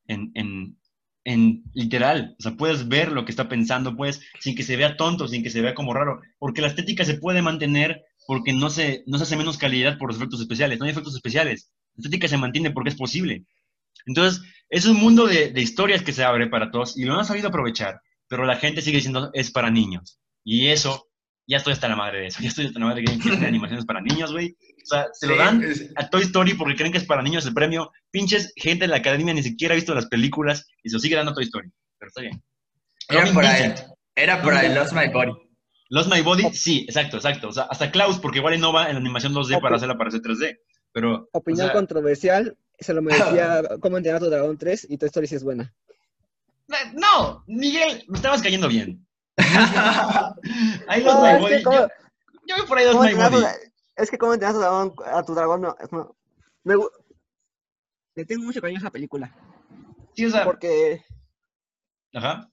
[0.08, 0.78] en, en,
[1.26, 2.36] en literal.
[2.40, 5.44] O sea, puedes ver lo que está pensando, pues, sin que se vea tonto, sin
[5.44, 9.18] que se vea como raro, porque la estética se puede mantener porque no se, no
[9.18, 10.80] se hace menos calidad por los efectos especiales.
[10.80, 11.72] No hay efectos especiales.
[11.96, 13.44] La estética se mantiene porque es posible.
[14.06, 17.26] Entonces, es un mundo de, de historias que se abre para todos y lo han
[17.26, 20.20] sabido aprovechar, pero la gente sigue diciendo es para niños.
[20.44, 21.08] Y eso,
[21.48, 22.40] ya estoy hasta la madre de eso.
[22.44, 24.56] Ya estoy hasta la madre de que hay animaciones para niños, güey.
[24.84, 27.22] O sea, se lo Sí, dan es- a Toy Story porque creen que es para
[27.22, 27.92] niños el premio.
[28.12, 31.16] Pinches gente de la academia ni siquiera ha visto las películas y se lo sigue
[31.16, 31.70] dando a Toy Story.
[32.00, 32.42] Pero está bien.
[33.10, 33.78] Era Robin por Vincent.
[33.80, 33.86] ahí.
[34.16, 35.32] Era por ahí, Lost My Body.
[35.90, 37.48] Lost My Body, sí, exacto, exacto.
[37.50, 40.58] O sea, hasta Klaus, porque igual innova en la animación 2D para hacerla parecer 3D.
[40.92, 44.98] Pero, o Opinión sea, controversial, se lo merecía Cómo entrenar a tu dragón 3 y
[44.98, 45.74] Toy Story sí es buena.
[46.94, 49.06] no, Miguel, me estabas cayendo bien.
[50.88, 51.58] Ahí Lost No, My es Body.
[51.58, 51.88] que cómo- Yo,
[52.48, 53.46] yo voy por ahí ¿Cómo My a tu Body.
[53.96, 56.16] Es que cómo entrenar a tu dragón, a tu dragón no, no.
[56.64, 56.76] Me
[58.16, 59.34] Le tengo mucho cariño a esa película.
[60.16, 61.04] Sí, o sea, Porque,
[62.14, 62.50] ajá.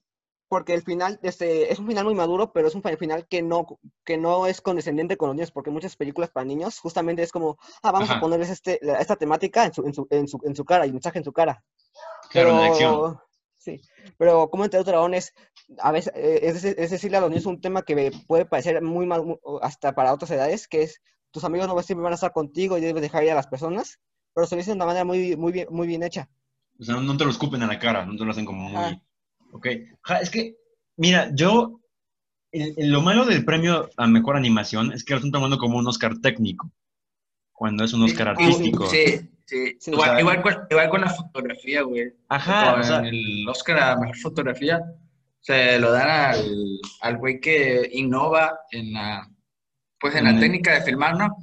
[0.49, 3.79] Porque el final, este, es un final muy maduro, pero es un final que no,
[4.05, 7.57] que no es condescendiente con los niños, porque muchas películas para niños justamente es como,
[7.83, 8.19] ah, vamos Ajá.
[8.19, 10.85] a ponerles este, la- esta temática en su, en su, en su, en su cara
[10.85, 11.63] y mensaje en su cara.
[12.29, 12.93] Claro, acción.
[12.93, 13.21] Pero,
[13.57, 13.81] sí,
[14.17, 15.33] pero como entre dragones,
[15.79, 18.81] a veces, eh, es, deci- es decirle a los niños un tema que puede parecer
[18.81, 22.31] muy mal, hasta para otras edades, que es, tus amigos no siempre van a estar
[22.31, 23.99] contigo y debes dejar ir a las personas,
[24.33, 26.29] pero se lo dice de una manera muy, muy, bien, muy bien hecha.
[26.79, 28.75] O sea, no te lo escupen a la cara, no te lo hacen como muy...
[28.75, 29.01] Ajá.
[29.57, 29.67] Ok.
[30.21, 30.55] Es que,
[30.97, 31.79] mira, yo...
[32.51, 35.77] el- el- lo malo del premio a Mejor Animación es que lo están tomando como
[35.77, 36.71] un Oscar técnico,
[37.51, 38.87] cuando es un Oscar artístico.
[38.87, 39.05] Sí,
[39.45, 39.77] sí.
[39.79, 42.13] Sí, igual, sea- igual, con, igual con la fotografía, güey.
[42.29, 44.81] Ajá, Con o sea, el Oscar a Mejor Fotografía
[45.39, 49.29] se lo dan al, al güey que innova en la,
[49.99, 51.35] pues en la técnica de filmar, ¿no?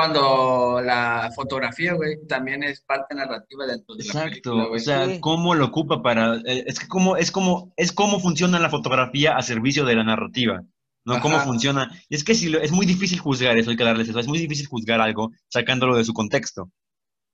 [0.00, 4.80] Cuando la fotografía, güey, también es parte narrativa dentro de la película, Exacto, o güey.
[4.80, 5.20] sea, Sí.
[5.20, 9.38] cómo lo ocupa para, eh, es que cómo, es como, es cómo funciona la fotografía
[9.38, 10.62] a servicio de la narrativa,
[11.06, 11.46] no cómo Ajá.
[11.46, 14.18] funciona, y es que si lo- es muy difícil juzgar eso, hay que darles eso,
[14.20, 16.70] es muy difícil juzgar algo sacándolo de su contexto,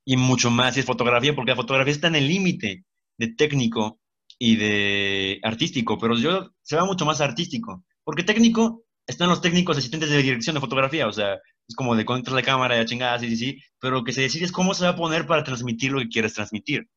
[0.05, 2.85] y mucho más si es fotografía, porque la fotografía está en el límite
[3.17, 3.99] de técnico
[4.39, 9.77] y de artístico, pero yo se va mucho más artístico, porque técnico están los técnicos
[9.77, 11.37] asistentes de dirección de fotografía, o sea,
[11.67, 14.21] es como de conectar la cámara, ya chingada, sí, sí, sí, pero lo que se
[14.21, 16.89] decide es cómo se va a poner para transmitir lo que quieres transmitir.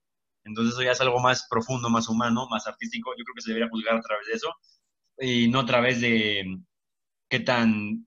[0.44, 3.10] Entonces eso ya es algo más profundo, más humano, más artístico.
[3.18, 4.52] Yo creo que se debería juzgar a través de eso
[5.18, 6.64] y no a través de mm,
[7.28, 8.06] qué tan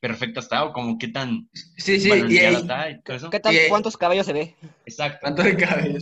[0.00, 3.30] perfecta está o como qué tan Sí, sí, y está y todo eso.
[3.30, 4.56] ¿Qué tal, Y- cuántos caballos se ve?
[4.86, 5.18] Exacto.
[5.22, 5.98] tanto de cabello.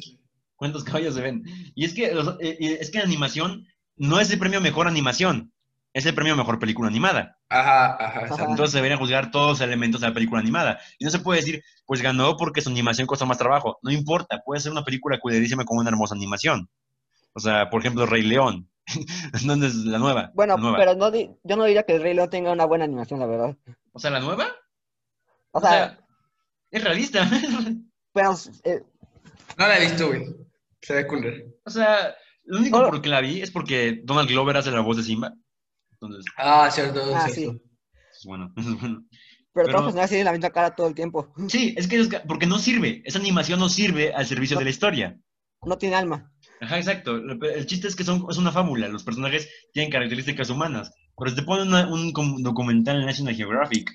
[0.56, 1.42] ¿Cuántos caballos se ven?
[1.74, 3.66] Y es que, los- eh, es que la animación
[3.96, 5.52] no es el premio mejor animación,
[5.98, 7.38] es el premio mejor película animada.
[7.48, 8.24] Ajá, ajá.
[8.26, 8.44] Ajá.
[8.44, 10.78] Entonces se deberían juzgar todos los elementos de la película animada.
[10.98, 13.78] Y no se puede decir, pues ganó porque su animación costó más trabajo.
[13.82, 16.68] No importa, puede ser una película culerísima con una hermosa animación.
[17.32, 18.68] O sea, por ejemplo, Rey León.
[19.46, 20.30] ¿Dónde es la nueva?
[20.34, 20.76] Bueno, La nueva.
[20.78, 23.26] pero no di- yo no diría que el Rey León tenga una buena animación, la
[23.26, 23.56] verdad.
[23.92, 24.46] O sea, ¿la nueva?
[25.52, 25.98] O sea,
[26.70, 27.28] es realista.
[28.12, 28.34] pero
[28.64, 28.82] eh,
[29.58, 30.24] No la he visto, güey.
[30.82, 31.44] Se ve culero.
[31.64, 34.98] o sea, lo único por que la vi es porque Donald Glover hace la voz
[34.98, 35.32] de Simba.
[36.00, 37.60] Entonces, Ah, cierto, Ah, cierto.
[38.12, 38.52] es bueno.
[38.56, 39.04] es bueno.
[39.52, 41.32] pero, Pero- todos los personajes tienen la misma cara todo el tiempo.
[41.48, 43.02] Sí, es que es, porque no sirve.
[43.04, 45.18] Esa animación no sirve al servicio de la historia.
[45.62, 46.30] No tiene alma.
[46.60, 47.16] Ajá, exacto.
[47.16, 48.88] El el chiste es que son, es una fábula.
[48.88, 50.92] Los personajes tienen características humanas.
[51.18, 53.90] Pero si te ponen una- un com- documental en National Geographic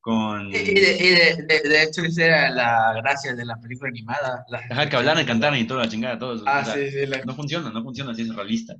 [0.00, 0.52] con...
[0.52, 3.88] Y, y de, y de, de, de hecho, esa era la gracia de la película
[3.88, 4.44] animada.
[4.48, 6.44] La- Ajá, que hablaran, cantaran y toda la chingada, todo eso.
[6.46, 7.06] Ah, O sea, sí, sí.
[7.06, 8.74] la- No funciona, no funciona así, es realista.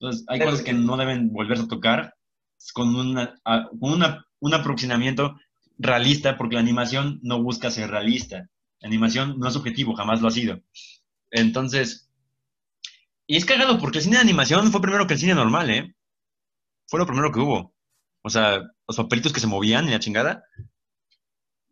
[0.00, 2.12] Entonces, hay Pero- cosas que no deben volverse a tocar
[2.72, 5.38] con, una, con una, un aproximamiento
[5.78, 8.48] realista, porque la animación no busca ser realista.
[8.80, 10.60] La animación no es objetivo, jamás lo ha sido.
[11.30, 12.10] Entonces,
[13.26, 15.94] y es cagado porque el cine de animación fue primero que el cine normal, ¿eh?
[16.86, 17.74] Fue lo primero que hubo.
[18.22, 20.44] O sea, los papelitos que se movían y la chingada.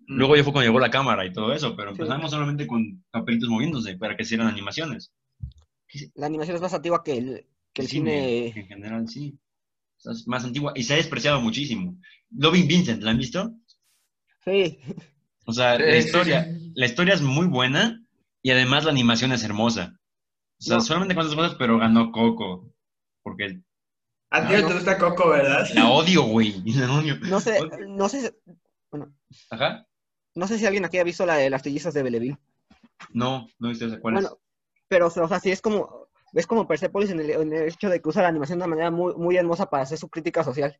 [0.07, 2.03] Luego ya fue cuando llegó la cámara y todo eso, pero Sí.
[2.03, 5.13] empezamos solamente con papelitos moviéndose para que hicieran animaciones.
[6.15, 8.47] La animación es más antigua que el, que el cine.
[8.49, 9.39] En general, sí.
[10.07, 11.97] Es más antigua y se ha despreciado muchísimo.
[12.31, 13.55] Loving Vincent, ¿la han visto?
[14.45, 14.79] Sí.
[15.47, 16.73] O sea, Sí, la historia, sí.
[16.75, 18.03] la historia es muy buena
[18.43, 19.99] y además la animación es hermosa.
[20.59, 20.83] O sea, No.
[20.83, 22.71] solamente con esas cosas, pero ganó Coco.
[23.23, 23.61] Porque
[24.31, 25.67] A ti no te gusta Coco, ¿verdad?
[25.75, 26.63] la odio, güey.
[26.75, 27.17] La odio.
[27.21, 27.87] No sé, Odio.
[27.89, 28.35] no sé,
[29.51, 29.87] Ajá.
[30.35, 32.39] no sé si alguien aquí ha visto la de las trillizas de Belleville.
[33.13, 34.23] No, no viste esa cuál es.
[34.23, 34.39] Bueno,
[34.89, 36.04] pero o sea, sí es como,
[36.35, 38.75] es como Persepolis en el, en el hecho de que usa la animación de una
[38.75, 40.79] manera muy, muy hermosa para hacer su crítica social.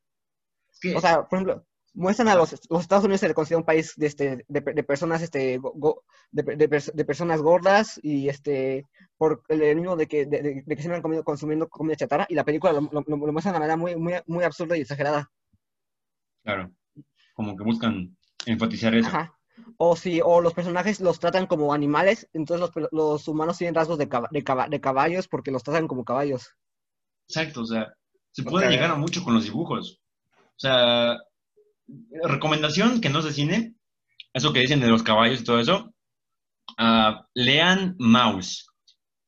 [0.97, 3.95] O sea, por ejemplo, muestran a los, los Estados Unidos se le considera un país
[3.97, 6.03] de, este, de, de personas este, go-
[6.33, 8.85] de, de pers- de personas gordas y este
[9.17, 12.73] por el mismo de que, de, que sigan comiendo, consumiendo comida chatarra y la película
[12.73, 15.31] lo, lo, lo muestra de una manera muy, muy, muy absurda y exagerada.
[16.43, 16.73] claro.
[17.35, 19.09] Como que buscan enfatizar eso.
[19.09, 19.35] Ajá.
[19.79, 23.99] O si, o los personajes los tratan como animales, entonces los, los humanos tienen rasgos
[23.99, 26.49] de, caba- de, caba- de caballos porque los tratan como caballos.
[27.29, 27.93] Exacto, o sea,
[28.33, 30.01] se puede llegar a mucho con los dibujos.
[30.37, 31.19] O sea,
[32.25, 33.75] recomendación que no se cine,
[34.33, 35.95] eso que dicen de los caballos y todo eso,
[36.79, 38.67] ah, lean Mouse.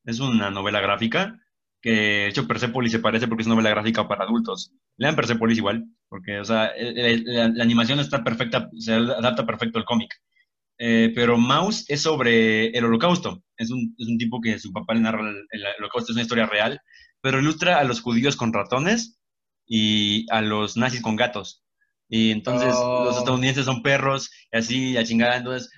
[0.05, 1.39] Es una novela gráfica
[1.83, 4.73] que, de hecho, Persepolis se parece porque es una novela gráfica para adultos.
[4.99, 10.15] Lean Persepolis igual, porque, o sea, la animación está perfecta, se adapta perfecto al cómic.
[10.79, 13.43] Eh, pero Mouse es sobre el holocausto.
[13.57, 16.23] Es un, es un tipo que su papá le narra el, el holocausto, es una
[16.23, 16.81] historia real,
[17.23, 19.19] pero ilustra a los judíos con ratones
[19.67, 21.65] y a los nazis con gatos.
[22.09, 23.05] Y entonces Oh.
[23.07, 25.37] los estadounidenses son perros, y así, a chingada.
[25.39, 25.71] Entonces,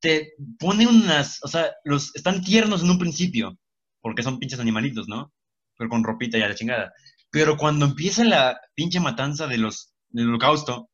[0.00, 3.58] te pone unas, o sea, los están tiernos en un principio,
[4.02, 5.32] porque son pinches animalitos, ¿no?
[5.78, 6.92] Pero con ropita y a la chingada.
[7.30, 10.90] Pero cuando empieza la pinche matanza de los, del holocausto,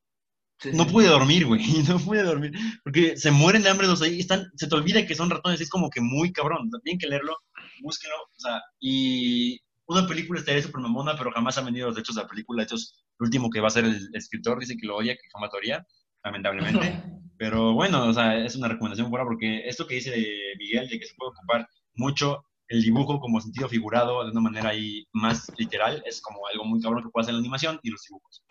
[0.61, 0.91] Sí, no sí.
[0.91, 2.53] pude dormir, güey, no pude dormir,
[2.85, 5.71] porque se mueren de hambre los ahí, están, se te olvida que son ratones, es
[5.71, 7.37] como que muy cabrón, tienen que leerlo,
[7.83, 12.17] búsquenlo, o sea, y una película estaría súper mamona, pero jamás han venido los derechos
[12.17, 14.97] de la película, hechos, el último que va a ser el escritor, dice que lo
[14.97, 15.87] odia, que jamás lo haría,
[16.23, 17.03] lamentablemente,
[17.39, 20.15] pero bueno, o sea, es una recomendación buena porque esto que dice
[20.59, 24.71] Miguel, de que se puede ocupar mucho el dibujo como sentido figurado de una manera
[24.71, 28.03] ahí más literal, es como algo muy cabrón que puede hacer la animación y los
[28.09, 28.45] dibujos.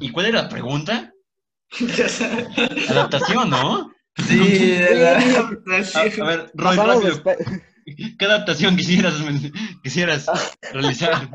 [0.00, 1.12] ¿Y cuál era la pregunta?
[2.90, 3.92] Adaptación, ¿no?
[4.16, 7.50] Sí, la- A, a ver, Roy, Pasamos rápido.
[8.18, 9.14] ¿Qué adaptación quisieras,
[9.82, 10.26] quisieras
[10.72, 11.28] realizar?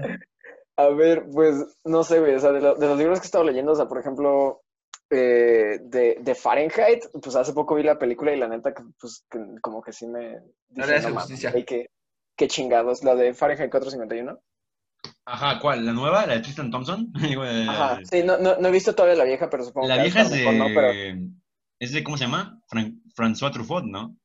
[0.77, 3.27] A ver, pues, no sé, güey, o sea, de, lo- de los libros que he
[3.27, 4.61] estado leyendo, o sea, por ejemplo,
[5.09, 9.25] eh, de, de Fahrenheit, pues hace poco vi la película y la neta, que, pues,
[9.29, 10.35] que como que sí me...
[10.69, 11.51] No le hace "No mames, justicia".
[11.65, 11.87] qué,
[12.37, 14.39] qué chingados, la de Fahrenheit 451.
[15.25, 15.85] Ajá, ¿cuál?
[15.85, 16.25] ¿La nueva?
[16.25, 17.11] ¿La de Tristan Thompson?
[17.67, 20.21] Ajá, sí, no, no, no he visto todavía la vieja, pero supongo La que vieja
[20.21, 20.57] es de...
[20.57, 20.65] ¿no?
[20.73, 20.87] Pero
[21.79, 22.59] Es de, ¿cómo se llama?
[22.67, 24.17] Fran- François Truffaut, ¿no?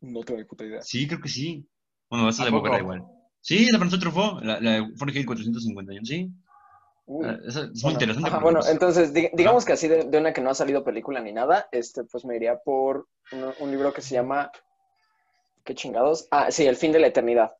[0.00, 0.82] no tengo ni puta idea.
[0.82, 1.68] Sí, creo que sí.
[2.10, 2.76] Bueno, esa ¿A de poco?
[2.76, 3.04] igual.
[3.40, 6.28] Sí, es de François Truffaut, la, la de Fahrenheit 451, sí.
[7.06, 7.26] Uy.
[7.26, 8.28] Ah, es muy interesante.
[8.30, 10.84] ajá, bueno, pues, entonces, dig- digamos que así de, de una que no ha salido
[10.84, 14.50] película ni nada, este, pues me iría por un, un libro que se llama,
[15.64, 16.28] ¿qué chingados?
[16.30, 17.52] Ah, sí, El fin de la eternidad.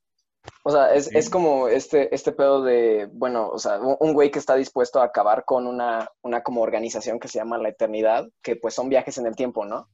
[0.62, 1.18] O sea, es, Sí.
[1.18, 5.04] es como este, este pedo de, bueno, o sea, un, güey que está dispuesto a
[5.04, 9.18] acabar con una, una como organización que se llama La Eternidad, que pues son viajes
[9.18, 9.88] en el tiempo, ¿no?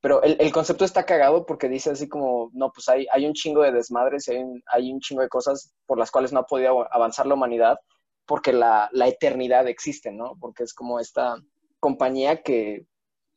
[0.00, 3.32] Pero el, el concepto está cagado porque dice así como, no, pues hay, hay un
[3.32, 6.40] chingo de desmadres, y hay un, hay un chingo de cosas por las cuales no
[6.40, 7.78] ha podido avanzar la humanidad
[8.26, 10.36] porque la, la eternidad existe, ¿no?
[10.40, 11.36] Porque es como esta
[11.80, 12.86] compañía que,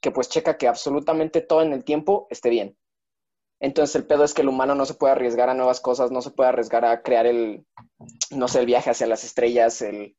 [0.02, 2.78] que pues checa que absolutamente todo en el tiempo esté bien.
[3.60, 6.22] Entonces el pedo es que el humano no se puede arriesgar a nuevas cosas, no
[6.22, 7.66] se puede arriesgar a crear el,
[8.32, 10.16] no sé, el viaje hacia las estrellas, el,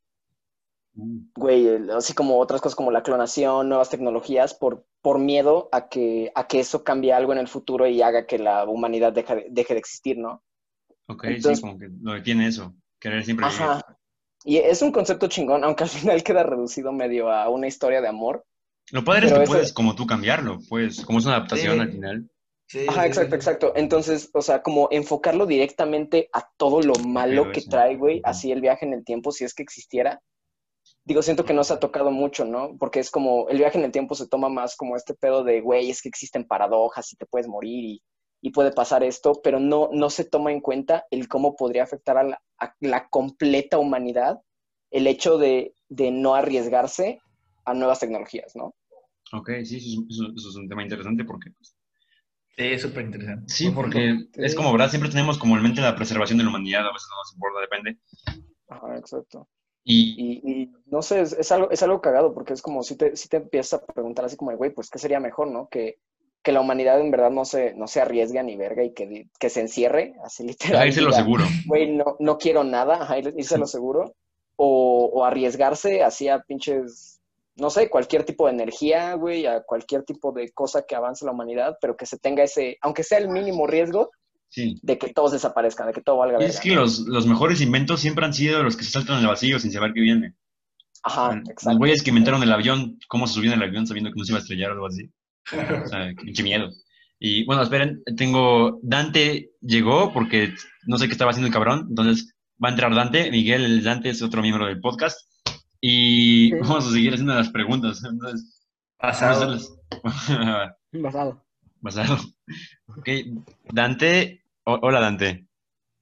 [0.94, 5.68] mm, güey, el- así como otras cosas como la clonación, nuevas tecnologías, por, por miedo
[5.70, 9.12] a que, a que eso cambie algo en el futuro y haga que la humanidad
[9.12, 10.42] deje de, deje de existir, ¿no?
[11.06, 12.74] Ok, entonces- sí, como que lo detiene eso.
[13.00, 13.46] Querer siempre.
[13.46, 13.80] Ajá.
[14.44, 18.08] Y es un concepto chingón, aunque al final queda reducido medio a una historia de
[18.08, 18.44] amor.
[18.90, 21.80] Lo padre es que puedes, como tú, cambiarlo, pues, como es una adaptación Sí.
[21.80, 22.30] al final.
[22.68, 23.36] Sí, Ajá, sí, exacto, sí.
[23.36, 23.72] exacto.
[23.76, 27.70] Entonces, o sea, como enfocarlo directamente a todo lo malo Pero que eso.
[27.70, 30.20] trae, güey, así el viaje en el tiempo, si es que existiera.
[31.04, 32.76] Digo, siento que no se ha tocado mucho, ¿no?
[32.78, 35.60] Porque es como, el viaje en el tiempo se toma más como este pedo de,
[35.62, 38.02] güey, es que existen paradojas y te puedes morir y,
[38.42, 42.18] y puede pasar esto, pero no, no se toma en cuenta el cómo podría afectar
[42.18, 44.40] a la, a la completa humanidad
[44.90, 47.20] el hecho de, de no arriesgarse
[47.64, 48.74] a nuevas tecnologías, ¿no?
[49.32, 51.50] Ok, sí, eso es, eso- eso es un tema interesante porque...
[51.52, 51.74] pues,
[52.58, 53.44] Sí, es súper interesante.
[53.52, 54.40] Sí, porque Sí.
[54.44, 54.90] es como, ¿verdad?
[54.90, 57.60] Siempre tenemos como en mente la preservación de la humanidad, a veces no nos importa,
[57.60, 57.98] depende.
[58.68, 59.48] Ajá, exacto.
[59.84, 62.96] Y, Y, y no sé, es, es algo, es algo cagado porque es como si
[62.96, 65.68] te, si te empiezas a preguntar así como, güey, pues ¿qué sería mejor, no?
[65.68, 65.98] Que,
[66.42, 69.28] que la humanidad en verdad no se, no se arriesgue a ni verga y que,
[69.38, 70.82] que se encierre, así literal.
[70.82, 71.44] a irse lo seguro.
[71.66, 74.14] Güey, no, no quiero nada, ir- irse a lo seguro.
[74.56, 77.17] O, o arriesgarse así a pinches,
[77.58, 81.32] no sé, cualquier tipo de energía, güey, a cualquier tipo de cosa que avance la
[81.32, 84.10] humanidad, pero que se tenga ese, aunque sea el mínimo riesgo,
[84.50, 84.78] Sí.
[84.82, 86.54] de que todos desaparezcan, de que todo valga Y verga.
[86.54, 86.80] es que ¿no?
[86.80, 89.92] los, los mejores inventos siempre han sido los que se saltan al vacío sin saber
[89.92, 90.34] qué viene.
[91.02, 91.78] Ajá, los exacto.
[91.78, 94.38] güeyes que inventaron el avión, cómo se subían al avión sabiendo que no se iba
[94.38, 95.10] a estrellar o algo así.
[95.52, 96.70] O sea, qué miedo.
[97.18, 98.78] Y bueno, esperen, tengo.
[98.82, 100.54] Dante llegó porque
[100.86, 101.86] no sé qué estaba haciendo el cabrón.
[101.90, 103.30] Entonces va a entrar Dante.
[103.30, 105.27] Miguel el Dante es otro miembro del podcast.
[105.80, 106.54] Y Sí.
[106.60, 108.02] vamos a seguir haciendo las preguntas.
[108.04, 108.66] Entonces.
[109.00, 109.58] Basado.
[111.80, 112.18] Basado.
[112.96, 113.08] Ok,
[113.72, 114.42] Dante.
[114.64, 115.46] o- hola, Dante.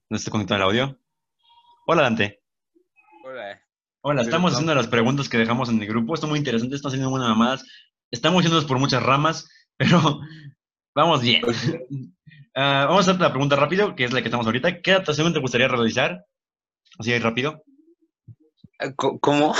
[0.09, 0.99] ¿No está conectado el audio?
[1.85, 2.41] Hola, Dante.
[3.25, 3.61] Hola.
[4.01, 6.13] Hola, estamos haciendo las preguntas que dejamos en el grupo.
[6.13, 7.65] Esto es muy interesante, están haciendo buenas mamadas.
[8.09, 10.21] estamos yéndonos por muchas ramas, pero
[10.95, 11.43] vamos bien.
[12.59, 14.81] Ah, vamos a hacer la pregunta rápido, que es la que estamos ahorita.
[14.81, 16.25] ¿Qué adaptación te gustaría realizar?
[16.97, 17.61] Así ahí rápido.
[18.95, 19.53] Co- ¿Cómo?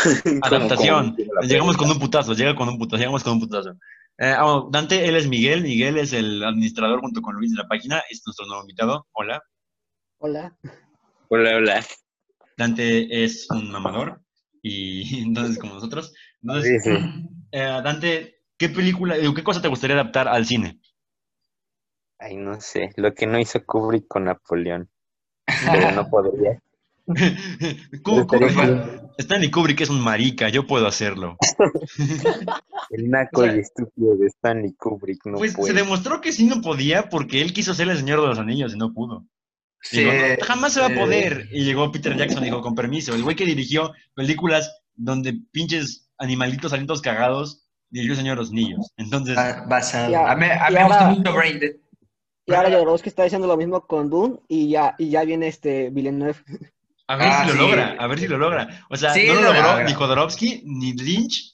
[0.43, 1.15] Adaptación.
[1.17, 1.29] ¿Cómo?
[1.29, 1.41] ¿Cómo?
[1.47, 3.71] Llegamos con un putazo, llega con un putazo, llegamos con un putazo.
[4.19, 5.63] Eh, ah, Dante, él es Miguel.
[5.63, 8.01] Miguel es el administrador junto con Luis de la página.
[8.09, 9.07] Es nuestro nuevo invitado.
[9.13, 9.41] Hola.
[10.19, 10.55] Hola.
[11.29, 11.85] Hola, hola.
[12.57, 14.21] Dante es un mamador
[14.61, 16.13] y entonces como nosotros.
[16.41, 16.97] Entonces, Sí, sí.
[17.51, 20.79] eh, Dante, ¿qué película, digo, qué cosa te gustaría adaptar al cine?
[22.19, 24.89] Ay, no sé, lo que no hizo Kubrick con Napoleón.
[25.71, 26.59] Pero no podría.
[28.03, 29.11] Kubrick-.
[29.17, 31.37] Stanley Kubrick es un marica, yo puedo hacerlo.
[32.89, 35.73] El naco O sea, y estúpido de Stanley Kubrick no Pues se puede.
[35.73, 38.77] demostró que sí no podía porque él quiso ser el Señor de los Anillos y
[38.77, 39.25] no pudo.
[39.81, 41.47] Sí, Digo, "No, jamás se va a poder.
[41.51, 46.09] Y llegó Peter Jackson y dijo, con permiso, el güey que dirigió películas donde pinches
[46.17, 48.91] animalitos salen todos cagados, dirigió el Señor de los Anillos.
[48.97, 50.11] Entonces, ba- basado.
[50.11, 51.71] Ya, A mí, a mí me gusta ahora- mucho Brain Dead.
[52.49, 55.89] Y ahora Jodorowsky está diciendo lo mismo con Dune y ya, y ya viene este
[55.89, 56.35] Villeneuve.
[57.07, 57.59] A ver Ah, si lo sí.
[57.59, 58.85] logra, a ver si lo logra.
[58.89, 61.53] O sea, Sí, no lo lo logró ni Jodorowsky ni Lynch.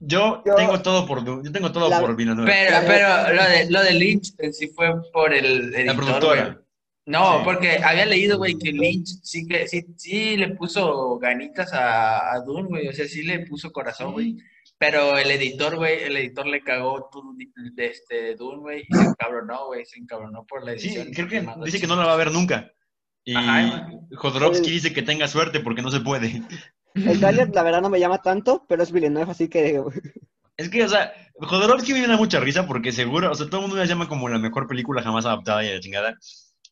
[0.00, 2.50] Yo, Yo- tengo todo por yo tengo todo La- por Villeneuve.
[2.50, 6.42] Pero, pero lo de, lo de Lynch en sí fue por el La editor, productora.
[6.44, 6.56] güey.
[7.06, 7.44] No, Sí.
[7.44, 12.40] porque había leído, güey, que Lynch sí que sí, sí le puso ganitas a, a
[12.40, 12.88] Dune, güey.
[12.88, 14.36] O sea, sí le puso corazón, güey.
[14.78, 17.34] Pero el editor, güey, el editor le cagó todo
[17.74, 21.08] de este Dune, güey, y se encabronó, güey, se encabronó por la Sí, edición.
[21.12, 22.70] creo que dice que no la va a ver nunca.
[23.30, 23.88] Y Ajá.
[24.16, 26.42] Jodorowsky dice que tenga suerte porque no se puede.
[26.94, 29.80] El trailer, la verdad, no me llama tanto, pero es Villeneuve, así que
[30.56, 33.68] Es que, o sea, Jodorowsky me da mucha risa porque seguro, o sea, todo el
[33.68, 36.18] mundo la llama como la mejor película jamás adaptada y la chingada,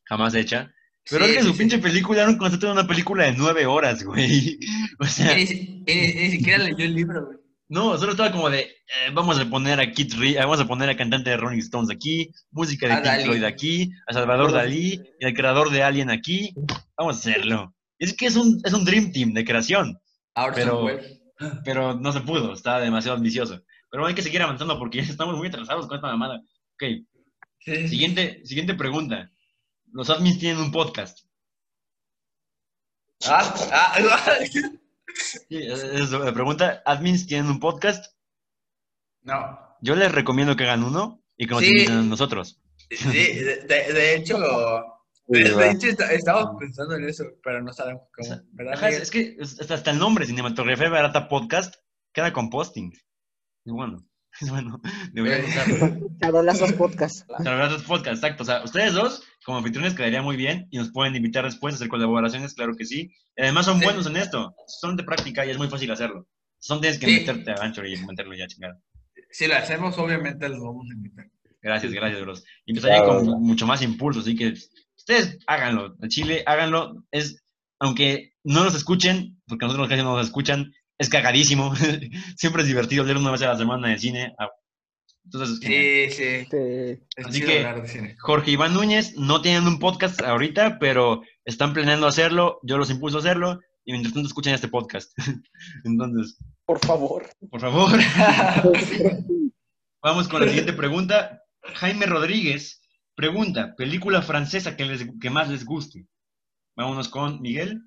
[0.03, 0.71] jamás hecha.
[1.09, 1.59] Pero Sí, es que sí, su sí.
[1.59, 4.59] pinche película era un concepto de una película de nueve horas, güey.
[4.99, 7.38] O sea, ni siquiera leyó el libro, güey.
[7.69, 10.67] No, solo estaba como de, eh, vamos a poner a Kid Ri- eh, vamos a
[10.67, 13.25] poner a cantante de Rolling Stones aquí, música de A Pink.
[13.25, 16.53] Floyd aquí, a Salvador Dalí, y al creador de Alien aquí,
[16.97, 17.75] vamos a hacerlo.
[17.97, 19.99] Es que es un, es un Dream Team de creación.
[20.35, 20.87] Ahora Pero-
[21.63, 23.61] pero no se pudo, estaba demasiado ambicioso.
[23.89, 26.41] Pero hay que seguir avanzando porque ya estamos muy atrasados con esta mamada.
[26.75, 26.83] Ok,
[27.59, 27.87] Sí.
[27.87, 29.29] siguiente, siguiente pregunta.
[29.91, 31.19] Los admins tienen un podcast.
[33.25, 33.93] Ah, ah,
[35.15, 36.81] Sí, es la pregunta.
[36.85, 38.05] ¿Admins tienen un podcast?
[39.21, 39.67] no.
[39.81, 41.69] Yo les recomiendo que hagan uno y que nos Sí.
[41.69, 42.59] inviten a nosotros.
[42.91, 44.37] Sí, de, de- de hecho,
[45.31, 48.41] Sí, de, hecho está- estábamos pensando en eso, pero no sabemos cómo.
[48.51, 51.75] ¿Verdad, Ajá, es, que hasta, el nombre, Cinematografía Barata Podcast,
[52.11, 52.91] queda con posting.
[52.91, 54.05] Es bueno.
[54.49, 54.79] Bueno.
[55.13, 56.41] Deberían usarlo.
[56.43, 57.27] Last of Podcast.
[57.43, 58.43] Salvador Podcast, exacto.
[58.43, 61.75] O sea, ustedes dos, como anfitriones, quedaría muy bien y nos pueden invitar después a
[61.75, 63.11] hacer colaboraciones, claro que sí.
[63.35, 63.85] Y además son Sí.
[63.85, 64.55] buenos en esto.
[64.67, 66.27] Son de práctica y es muy fácil hacerlo.
[66.59, 67.19] Son tienes que Sí.
[67.19, 68.79] meterte a Anchor y meterlo ya, chingada.
[69.31, 71.25] Si lo hacemos, obviamente los vamos a invitar.
[71.61, 72.43] Gracias, gracias, bros.
[72.65, 73.19] Y empezaría Claro.
[73.19, 74.53] con mucho más impulso, así que
[74.97, 75.95] ustedes háganlo.
[76.01, 77.03] En Chile, háganlo.
[77.11, 77.43] Es,
[77.79, 81.73] aunque no nos escuchen, porque nosotros casi no nos escuchan, es cagadísimo.
[82.37, 84.35] Siempre es divertido leer una vez a la semana de cine.
[84.37, 84.49] Ah,
[85.25, 85.57] Entonces.
[85.59, 88.15] Sí, Así que-.
[88.19, 92.59] Jorge Iván Núñez no tienen un podcast ahorita, pero están planeando hacerlo.
[92.63, 95.17] Yo los impulso a hacerlo y mientras tanto escuchen este podcast.
[95.85, 97.27] Entonces, Por favor.
[97.49, 97.89] por favor,
[100.03, 101.41] vamos con la siguiente pregunta.
[101.75, 102.81] Jaime Rodríguez
[103.15, 106.07] pregunta, película francesa que, les, que más les guste.
[106.75, 107.81] Vámonos con Miguel.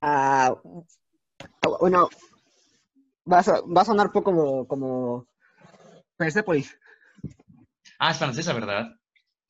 [0.00, 0.54] ah,
[1.80, 2.08] bueno,
[3.30, 5.26] va a, va a sonar poco como, como
[6.16, 6.76] Persepolis.
[7.98, 8.86] Ah, es francesa, ¿verdad?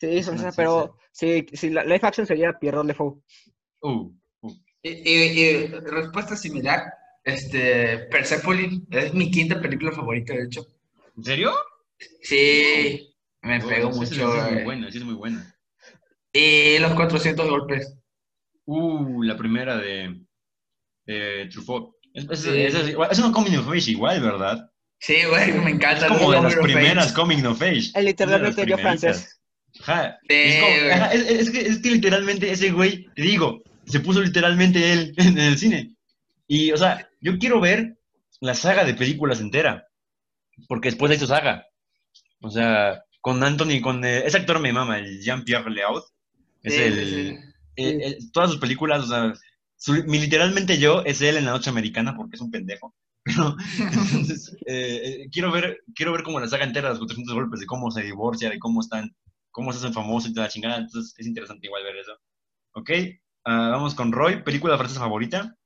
[0.01, 0.57] Sí, Es francesa, francesa.
[0.57, 3.23] pero sí, si la live action sería Pierrot Le Fou.
[3.83, 4.11] Uh,
[4.43, 4.53] uh.
[4.83, 6.93] Y, y- y respuesta similar.
[7.23, 10.67] Este, Persepolis es mi quinta película favorita, de hecho.
[11.17, 11.53] ¿En serio?
[12.23, 14.33] Sí, me Oh, pegó sí, sí, mucho.
[14.33, 14.65] Sí, es muy eh.
[14.65, 15.55] buena, sí es muy buena.
[16.33, 17.97] Y los 400 golpes.
[18.67, 20.24] Uh, la primera de,
[21.07, 21.95] de Truffaut.
[22.15, 22.51] Es, es, Sí.
[22.51, 24.71] es- es igual- es una coming of age igual, ¿verdad?
[25.01, 26.07] Sí, güey, me encanta.
[26.07, 27.15] Es como de las primeras Page.
[27.15, 27.91] coming of age.
[27.95, 29.41] De literalmente yo francés.
[29.81, 30.19] Ajá.
[30.29, 30.91] Sí, Es, como- güey.
[30.91, 35.15] ajá, es- es que, es que literalmente ese güey, te digo, se puso literalmente él
[35.19, 35.95] en el cine.
[36.47, 37.97] Y, o sea, yo quiero ver
[38.41, 39.87] la saga de películas entera.
[40.69, 41.67] Porque después de su saga.
[42.41, 46.03] O sea, con Anthony, con eh, ese actor me mama, el Jean-Pierre Leaud.
[46.63, 47.37] Es Sí, el, sí.
[47.77, 49.33] eh, eh, todas sus películas, o sea,
[49.85, 52.95] su- mi literalmente yo es él en la noche americana porque es un pendejo.
[53.25, 53.57] Pero,
[53.93, 57.67] entonces, eh, eh, quiero ver, quiero ver cómo la saga entera, los 400 golpes, de
[57.67, 59.15] cómo se divorcia, de cómo están,
[59.51, 60.77] cómo se hacen famosos y toda la chingada.
[60.79, 62.13] Entonces, es interesante igual ver eso.
[62.75, 62.91] Ok,
[63.45, 65.57] ah, vamos con Roy, película francesa favorita.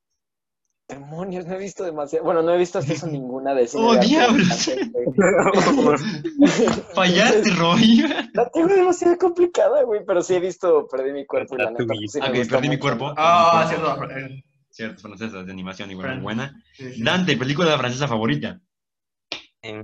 [0.89, 2.25] Demonios, no he visto demasiado.
[2.25, 4.71] Bueno, no he visto hasta eso ninguna de cine ¡Oh, de diablos!
[6.95, 8.03] Fallaste, Roy.
[8.33, 11.85] La tengo demasiado complicada, güey, pero sí he visto Perdí mi cuerpo y la neta.
[11.85, 12.81] Pues, sí gustó perdí mi mucho.
[12.81, 13.13] cuerpo.
[13.15, 14.03] Ah, mi cierto.
[14.11, 16.63] eh, Cierto, francesa, de animación igual, muy buena.
[16.73, 17.03] sí, sí.
[17.03, 18.59] Dante, película francesa favorita.
[19.61, 19.83] Em,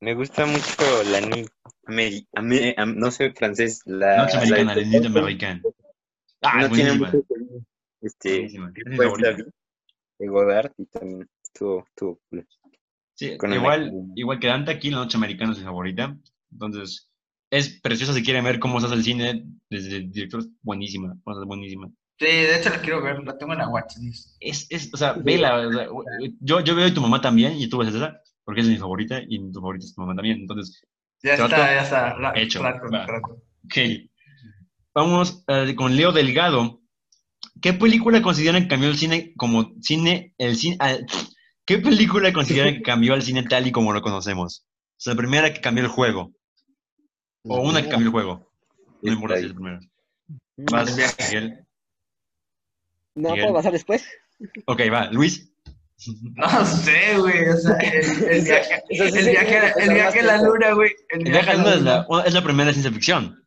[0.00, 0.62] me gusta mucho
[1.10, 1.46] la ni
[2.86, 5.62] no sé francés, la, Noche americana, la- el Nid American.
[6.42, 7.12] Ah, es no tiene buenísima.
[7.12, 7.62] mucho que ver.
[8.02, 8.72] Este, Buenísima.
[8.74, 9.30] ¿Es mi fue favorita?
[9.30, 9.44] David,
[10.24, 12.46] de Godard y también estuvo, estuvo cool.
[13.14, 16.16] Sí, Con el igual, igual que Dante, aquí la noche americana es mi favorita.
[16.50, 17.08] Entonces,
[17.50, 20.44] es preciosa si quieren ver cómo se hace el cine desde el director.
[20.62, 21.88] Buenísima, es buenísima.
[22.18, 24.36] Sí, de hecho la quiero ver, la tengo en la watchlist.
[24.40, 25.66] Es, es, o sea, vela.
[25.66, 25.88] o sea,
[26.40, 29.20] yo, yo veo a tu mamá también y tú ves esa, porque es mi favorita
[29.28, 30.40] y tu favorita es tu mamá también.
[30.40, 30.80] Entonces,
[31.22, 32.18] Ya Trato está, ya está.
[32.18, 33.42] la- hecho, trato, trato.
[33.64, 33.76] ok.
[34.94, 36.80] Vamos eh, con Leo Delgado.
[37.60, 40.78] ¿Qué película consideran que cambió el cine como cine, el cine,
[41.66, 44.66] ¿Qué película consideran que cambió el cine tal y como lo conocemos?
[44.66, 46.32] O sea, la primera que cambió el juego.
[47.44, 48.50] O una que cambió el juego.
[49.02, 49.80] No importa si es la primera.
[50.56, 51.64] Vas, Miguel.
[53.14, 53.44] ¿No Miguel.
[53.44, 54.06] puedo pasar después?
[54.66, 55.10] Ok, va.
[55.10, 55.50] Luis.
[56.36, 57.48] No sé, güey.
[57.48, 58.82] O sea, el, el viaje,
[59.78, 60.90] el el a la luna, güey.
[61.10, 63.42] El viaje a la luna es la, es la primera de ciencia ficción.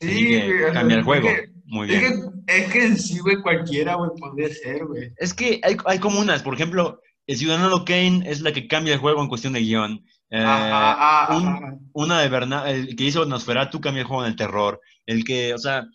[0.00, 0.72] Así Sí, que güey.
[0.72, 1.28] cambia el juego.
[1.28, 2.12] que- Muy Es bien.
[2.46, 5.12] que, es que en sí, güey, cualquiera, güey, podría ser, güey.
[5.16, 8.94] Es que hay, hay como unas, por ejemplo, el Ciudadano Kane es la que cambia
[8.94, 10.04] el juego en cuestión de guion.
[10.30, 11.78] Eh, Ajá, ajá, un- ajá.
[11.92, 14.80] una de Bernard, el que hizo Nosferatu cambia el juego en el terror.
[15.06, 15.86] El que, o sea,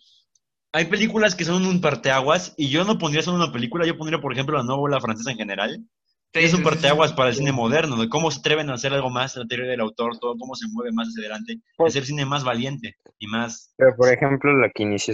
[0.72, 4.20] hay películas que son un parteaguas y yo no pondría solo una película, yo pondría,
[4.20, 5.84] por ejemplo, la novela francesa en general.
[6.34, 7.16] Sí, es un sí, parteaguas sí.
[7.16, 9.80] para el cine moderno, de cómo se atreven a hacer algo más, la teoría del
[9.80, 13.74] autor, todo cómo se mueve más hacia adelante, hacer cine más valiente y más...
[13.76, 15.12] Pero, por ejemplo, la que inició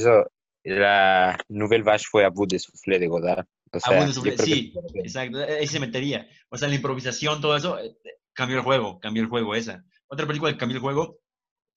[0.69, 3.47] la Nouvelle Vache fue a bout de soufflé de Godard.
[3.73, 6.27] O sea, creo que- sí, exacto, ahí se metería.
[6.51, 7.97] O sea, la improvisación, todo eso, eh,
[8.33, 9.85] cambió el juego, cambió el juego esa.
[10.09, 11.19] Otra película que cambió el juego,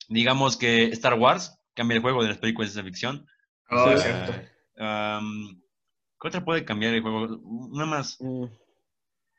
[0.07, 3.25] digamos que Star Wars, cambia el juego de las películas de ciencia ficción.
[3.69, 4.33] Oh, Ah, es cierto.
[4.77, 5.61] am,
[6.19, 7.39] ¿Qué otra puede cambiar el juego?
[7.43, 8.17] Una más.
[8.19, 8.43] Mm,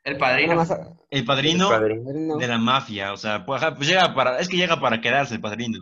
[0.03, 0.55] El Nada padrino.
[0.55, 0.69] más,
[1.09, 2.03] El padrino El Padrino.
[2.13, 2.37] no.
[2.37, 5.39] de la mafia, o sea, pues, pues llega para, es que llega para quedarse el
[5.41, 5.79] padrino.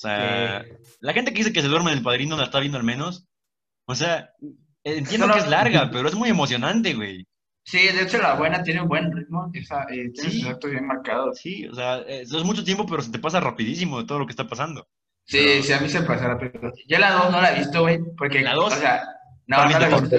[0.00, 0.64] O sea,
[1.00, 3.26] la gente que dice que se duerme en el padrino la está viendo al menos.
[3.86, 4.30] O sea,
[4.82, 7.26] entiendo Solo- que es larga, pero es muy emocionante, güey.
[7.64, 10.40] Sí, de hecho la buena tiene un buen ritmo, esa, eh, tiene Sí.
[10.40, 11.38] sus actos bien marcados.
[11.38, 14.26] Sí, o sea, eso es mucho tiempo, pero se te pasa rapidísimo de todo lo
[14.26, 14.88] que está pasando.
[15.26, 16.72] Sí, Pero- sí, a mí se la película.
[16.88, 18.72] Yo la 2 no la he visto, güey, porque, ¿La dos?
[18.72, 19.02] o sea,
[19.46, 20.16] no, no la he visto.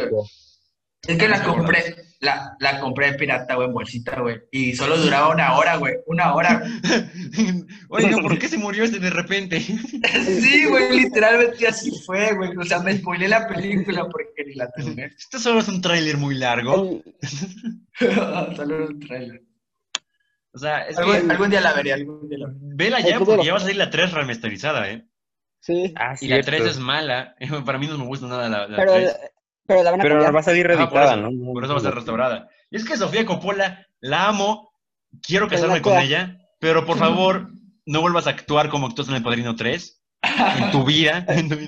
[1.08, 5.30] Es que la compré, la, la compré pirata, güey, en bolsita, güey, y solo duraba
[5.30, 6.62] una hora, güey, una hora.
[7.90, 9.60] Oiga, ¿por qué se murió este de repente?
[9.62, 14.70] Sí, güey, literalmente así fue, güey, o sea, me spoilé la película porque ni la
[14.72, 15.06] terminé.
[15.18, 17.02] Esto solo es un tráiler muy largo.
[18.56, 19.42] Solo era un trailer.
[20.54, 22.60] O sea, es Algún, que algún día la veré, algún día la veré.
[22.62, 25.08] vela El ya porque ya va a salir la 3 remasterizada, ¿eh?
[25.60, 26.52] sí, Ah, Y la cierto.
[26.64, 27.36] 3 es mala.
[27.66, 29.16] Para mí no me gusta nada la, la pero, 3.
[29.72, 30.36] Pero la van a Pero cambiar.
[30.36, 31.54] va a salir por reeditada, eso, ¿no?
[31.54, 32.50] Por eso va a estar restaurada.
[32.70, 34.72] Y es que Sofía Coppola, la amo,
[35.22, 37.50] quiero casarme con ella, pero por favor,
[37.86, 40.02] no vuelvas a actuar como actúas en El Padrino 3
[40.58, 41.26] en tu vida.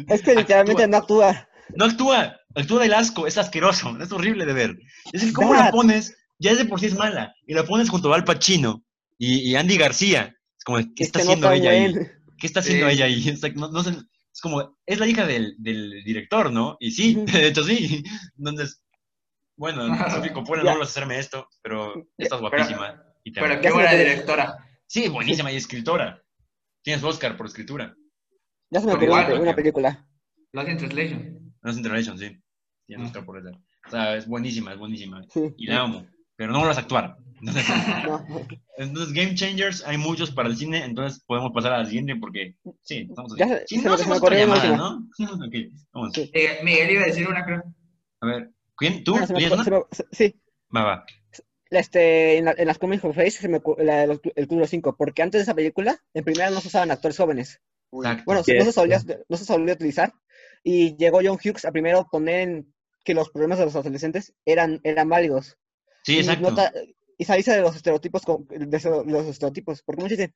[0.07, 1.47] Es que literalmente no actúa.
[1.75, 4.77] No actúa, actúa del asco, es asqueroso, es horrible de ver.
[5.11, 8.11] Es que cómo la pones, ya de por sí es mala, y la pones junto
[8.13, 8.83] a Al Pacino
[9.17, 10.35] y, y Andy García.
[10.57, 11.93] Es como, ¿qué Es está haciendo ella ahí?
[12.37, 13.39] ¿Qué está haciendo ella ahí?
[13.55, 13.83] No- no
[14.43, 16.75] como, es la hija del, del director, ¿no?
[16.81, 18.03] Y sí, de hecho sí.
[18.37, 18.83] Entonces,
[19.57, 23.01] bueno, Sofía Coppola, no vuelvas a hacerme esto, pero estás guapísima.
[23.23, 24.57] y te Pero qué buena directora.
[24.85, 26.21] Sí, buenísima y escritora.
[26.83, 27.95] Tienes Oscar por escritura.
[28.69, 30.07] Ya se me Pero ocurrió una, película.
[30.51, 31.53] Lost in Translation.
[31.61, 32.37] No es Intervention, sí.
[32.85, 33.07] Tienes Ah.
[33.07, 33.51] Oscar por esa.
[33.87, 35.23] O sea, es buenísima, es buenísima.
[35.29, 35.53] Sí.
[35.57, 37.17] Y la amo, pero no vuelvas a actuar.
[37.45, 37.65] Entonces,
[38.07, 38.25] No.
[38.77, 42.55] entonces, Game Changers, hay muchos para el cine, entonces podemos pasar a la siguiente porque,
[42.81, 45.07] sí, estamos Ya se- Si se no, hacemos otra llamada, ¿no?
[45.45, 45.55] ok,
[45.91, 46.13] vamos.
[46.13, 46.31] Sí.
[46.33, 47.63] Eh, Miguel iba a decir una, creo.
[48.21, 49.03] A ver, ¿quién?
[49.03, 49.11] ¿Tú?
[49.11, 50.35] Bueno, se me- me- se- sí,
[50.75, 51.05] Va, va.
[51.69, 54.63] este, en, la- en las Comics of Face se me la los- el Club de
[54.63, 57.59] los Cinco, porque antes de esa película, en primera no se usaban actores jóvenes.
[57.91, 58.23] Exacto.
[58.25, 60.13] Bueno, no se, solía, no se solía utilizar.
[60.63, 62.73] Y llegó John Hughes a primero poner en
[63.03, 65.57] que los problemas de los adolescentes eran, eran válidos.
[66.03, 66.49] Sí, y exacto.
[66.49, 66.71] nota-
[67.23, 70.33] y salirse de los estereotipos, con- de los estereotipos, porque muchos dicen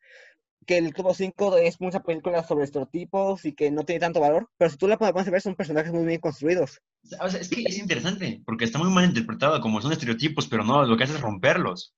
[0.66, 4.50] que el Club 5 es mucha película sobre estereotipos y que no tiene tanto valor,
[4.58, 6.82] pero si tú la a ver son personajes muy bien construidos.
[7.22, 10.64] O sea, es que es interesante, porque está muy mal interpretado, como son estereotipos, pero
[10.66, 11.94] no, lo que hace es romperlos.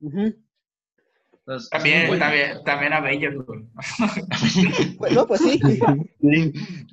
[0.00, 0.34] Ujú.
[1.44, 2.24] Entonces, es También, bueno.
[2.24, 3.64] también, también Avengers, güey.
[4.98, 5.58] Pues, no, pues sí.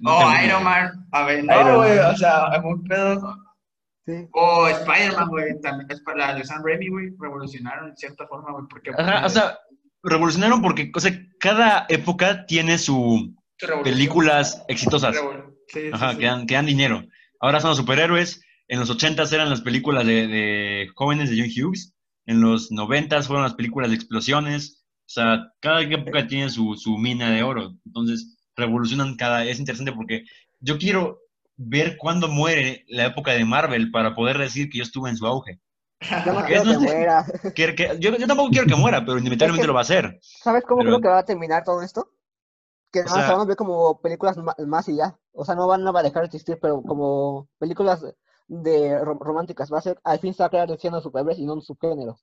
[0.01, 1.05] No Oh, te- Iron Man.
[1.11, 3.37] A ver, Iron no, güey, o sea, es un pedo.
[4.09, 4.27] Sí.
[4.31, 8.51] O Spider-Man, güey, también es para la de Sam Raimi, güey, revolucionaron en cierta forma,
[8.51, 8.89] güey, porque...
[8.97, 9.59] Ajá, o sea,
[10.01, 13.35] revolucionaron porque, o sea, cada época tiene su
[13.83, 15.15] películas exitosas.
[15.67, 16.17] Sí, sí, Ajá, sí.
[16.17, 17.05] que dan, que dan dinero.
[17.39, 18.41] Ahora son los superhéroes.
[18.67, 21.93] En los 80s eran las películas de, de jóvenes de John Hughes.
[22.25, 24.85] En los 90s fueron las películas de explosiones.
[25.01, 27.75] O sea, cada época tiene su, su mina de oro.
[27.85, 29.45] Entonces, revolucionan cada...
[29.45, 30.23] Es interesante porque
[30.59, 31.19] yo quiero
[31.61, 35.27] ver cuándo muere la época de Marvel para poder decir que yo estuve en su
[35.27, 35.59] auge.
[36.25, 37.25] Yo no quiero que es- muera.
[37.55, 40.17] Que- que- yo, yo tampoco quiero que muera, pero inevitablemente lo va a hacer.
[40.21, 42.09] ¿Sabes cómo Pero- creo que va a terminar todo esto?
[42.91, 45.19] Que O nada más sea- se van a ver como películas más y ya.
[45.33, 48.01] O sea, no van a dejar de existir, pero como películas
[48.47, 49.71] de rom- románticas.
[49.71, 52.17] Va a ser, al fin se va a crear de superhéroes y no un subgénero.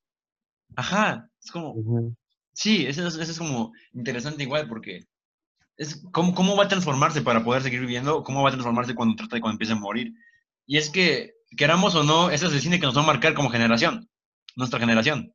[0.75, 1.75] Ajá, es como...
[2.55, 5.05] Sí, eso es, eso es como interesante igual porque
[5.77, 9.17] es cómo, cómo va a transformarse para poder seguir viviendo, cómo va a transformarse cuando
[9.17, 10.13] trata de cuando empiece a morir.
[10.67, 13.35] Y es que, queramos o no, ese es el cine que nos va a marcar
[13.35, 14.09] como generación,
[14.57, 15.33] nuestra generación.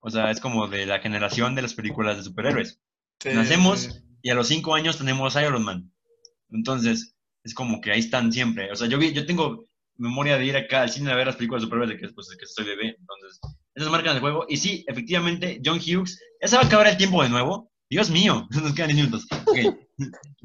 [0.00, 2.80] O sea, es como de la generación de las películas de superhéroes.
[3.20, 3.90] Sí, Nacemos sí.
[4.22, 5.92] y a los cinco años tenemos Iron Man.
[6.50, 7.14] Entonces,
[7.44, 8.70] es como que ahí están siempre.
[8.70, 9.64] O sea, yo, vi, yo tengo
[9.96, 12.28] memoria de ir acá al cine a ver las películas de superhéroes de que, pues,
[12.28, 12.96] de que soy bebé.
[12.98, 13.40] Entonces,
[13.74, 14.44] esas marcan el juego.
[14.48, 17.70] Y sí, efectivamente, John Hughes, ya se va a acabar el tiempo de nuevo.
[17.88, 19.26] Dios mío, nos quedan 10 minutos.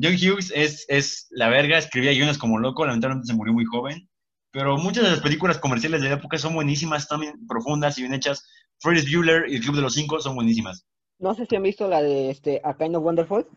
[0.02, 4.08] John Hughes es, es la verga, escribía guiones como loco, lamentablemente se murió muy joven.
[4.54, 8.14] Pero muchas de las películas comerciales de la época son buenísimas, también profundas y bien
[8.14, 8.46] hechas.
[8.80, 10.86] Ferris Bueller y El Club de los Cinco son buenísimas.
[11.20, 13.48] No sé si han visto la de este, A Kind of Wonderful,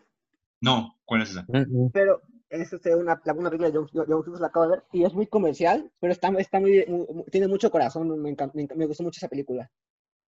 [0.61, 1.45] No, ¿cuál es esa?
[1.91, 4.83] pero es este, una, la- una película de John, John Hughes, la acabo de ver,
[4.93, 8.35] y es muy comercial, pero está, está muy, muy- tiene mucho corazón, me,
[8.75, 9.69] me gustó mucho esa película.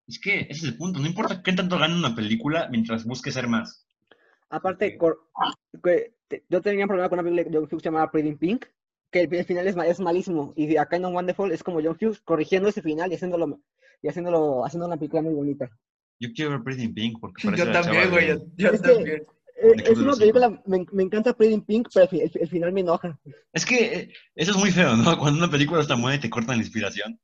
[0.07, 0.99] Es que ese es el punto.
[0.99, 3.85] No importa qué tanto gane una película mientras busque ser más.
[4.49, 5.19] Aparte, cor-
[5.83, 8.37] que te- yo tenía un problema con una película de John Hughes llamada Pretty in
[8.37, 8.65] Pink,
[9.11, 11.81] que el, el final es, ma- es malísimo, y A Kind of Wonderful es como
[11.81, 13.59] John Hughes corrigiendo ese final y haciéndolo,
[14.01, 15.69] y haciéndolo, haciendo una película muy bonita.
[16.19, 18.87] Yo quiero ver Pretty in Pink porque parece Yo también, güey, yo, yo Es que-
[18.93, 19.23] también.
[19.59, 22.71] Eh, De Club es una película, me, me encanta Pretty in Pink, pero el final
[22.71, 23.19] me enoja.
[23.51, 25.17] Es que eh, eso es muy feo, ¿no?
[25.17, 27.19] Cuando una película está buena y te cortan la inspiración.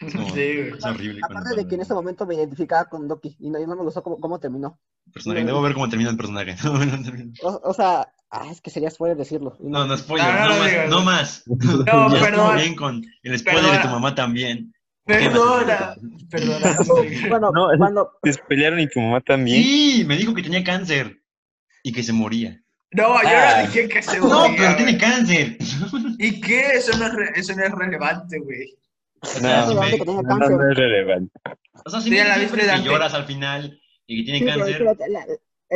[0.00, 0.72] Es, como- Sí, güey.
[0.78, 1.20] es horrible.
[1.20, 3.76] cuando Aparte de que en ese momento me identificaba con Doki y no, y no
[3.76, 4.78] me gustó cómo, cómo terminó.
[5.12, 5.44] Personaje.
[5.44, 6.56] Debo ver cómo termina el personaje.
[6.64, 7.32] No, no.
[7.42, 9.56] O, o sea, ah, es que sería spoiler decirlo.
[9.60, 10.26] y no, no, spoiler.
[10.34, 10.88] No, no No, más.
[10.88, 11.04] No no.
[11.04, 11.44] más.
[11.86, 12.56] No, ya perdón.
[12.56, 14.72] bien con el spoiler de tu mamá también.
[15.04, 15.94] Perdona,
[16.28, 16.76] perdona.
[17.28, 19.62] Bueno, No, cuando, Te spoilearon y tu mamá también.
[19.62, 21.22] Sí, me dijo que tenía cáncer
[21.84, 22.60] y que se moría.
[22.92, 23.54] No, yo Ah.
[23.62, 25.58] no dije que se No, moría, pero tiene cáncer.
[26.18, 26.60] ¿Y qué?
[26.74, 28.74] Eso no es, re- eso no es relevante, güey.
[29.40, 30.50] No, no, que tenía No, cáncer.
[30.56, 31.32] no es relevante.
[31.84, 34.78] o sea, sí Sí, la que lloras al final y que tiene Sí, cáncer.
[34.78, 35.26] pero la-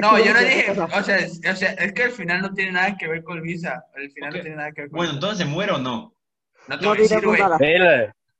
[0.01, 2.73] No, yo no dije, o sea, es, o sea, es que al final no tiene
[2.73, 3.85] nada que ver con Luisa.
[3.97, 4.37] Al final Ok.
[4.37, 6.15] no tiene nada que ver con Bueno, entonces se muere o no.
[6.69, 7.41] No te No voy a decir, güey.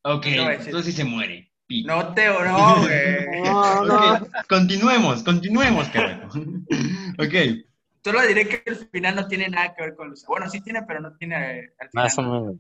[0.03, 1.51] Ok, No entonces sí se muere.
[1.67, 1.85] Pi.
[1.85, 2.35] No te no,
[2.81, 3.43] güey.
[3.45, 4.15] No, no.
[4.15, 6.29] Ok, continuemos, continuemos, carajo.
[7.19, 7.35] Ok,
[8.03, 10.25] Solo diré que al final no tiene nada que ver con Luisa.
[10.29, 12.05] Bueno, sí tiene, pero no tiene eh, al final.
[12.05, 12.55] Más o menos.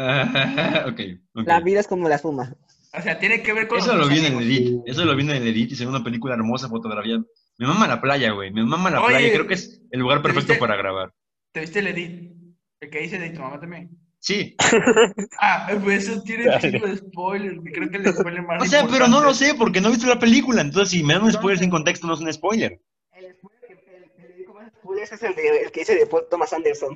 [0.88, 1.00] Ok.
[1.46, 2.54] La vida es como la espuma.
[2.92, 4.44] O sea, tiene que ver con Eso lo vi en el amigos.
[4.44, 7.18] edit, eso lo vi en el edit y se ve una película hermosa, fotografía.
[7.58, 10.18] Me mama la playa, güey, me mama la Oye, playa, creo que es el lugar
[10.18, 10.60] ¿te perfecto viste?
[10.60, 11.12] para grabar.
[11.52, 12.32] ¿Te viste el edit?
[12.80, 13.90] El que dice de tu mamá también.
[14.18, 14.56] Sí,
[15.40, 17.58] Ah, pues eso tiene un chingo de spoilers.
[17.60, 17.72] güey.
[17.72, 20.06] Creo que el spoiler más o sea, pero no lo sé porque no he visto
[20.06, 22.80] la película, entonces si me dan un spoiler sin contexto no es un spoiler.
[23.12, 26.06] El spoiler que- el- el digo más spoilers es el, de, el que dice de
[26.06, 26.94] Paul Thomas Anderson.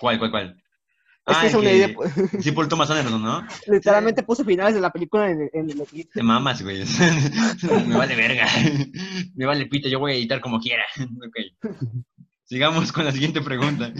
[0.00, 0.59] ¿Cuál, cuál, cuál?
[1.30, 1.94] Es Ah, que es el una idea-
[2.40, 3.46] Sí, Paul Thomas Anderson, ¿no?
[3.66, 6.10] Literalmente puse finales de la película en, el- en el edit.
[6.12, 6.82] Te mamas, güey.
[7.86, 8.46] Me vale verga.
[9.34, 10.84] Me vale pita, yo voy a editar como quiera.
[11.00, 11.72] Ok.
[12.44, 13.92] Sigamos con la siguiente pregunta.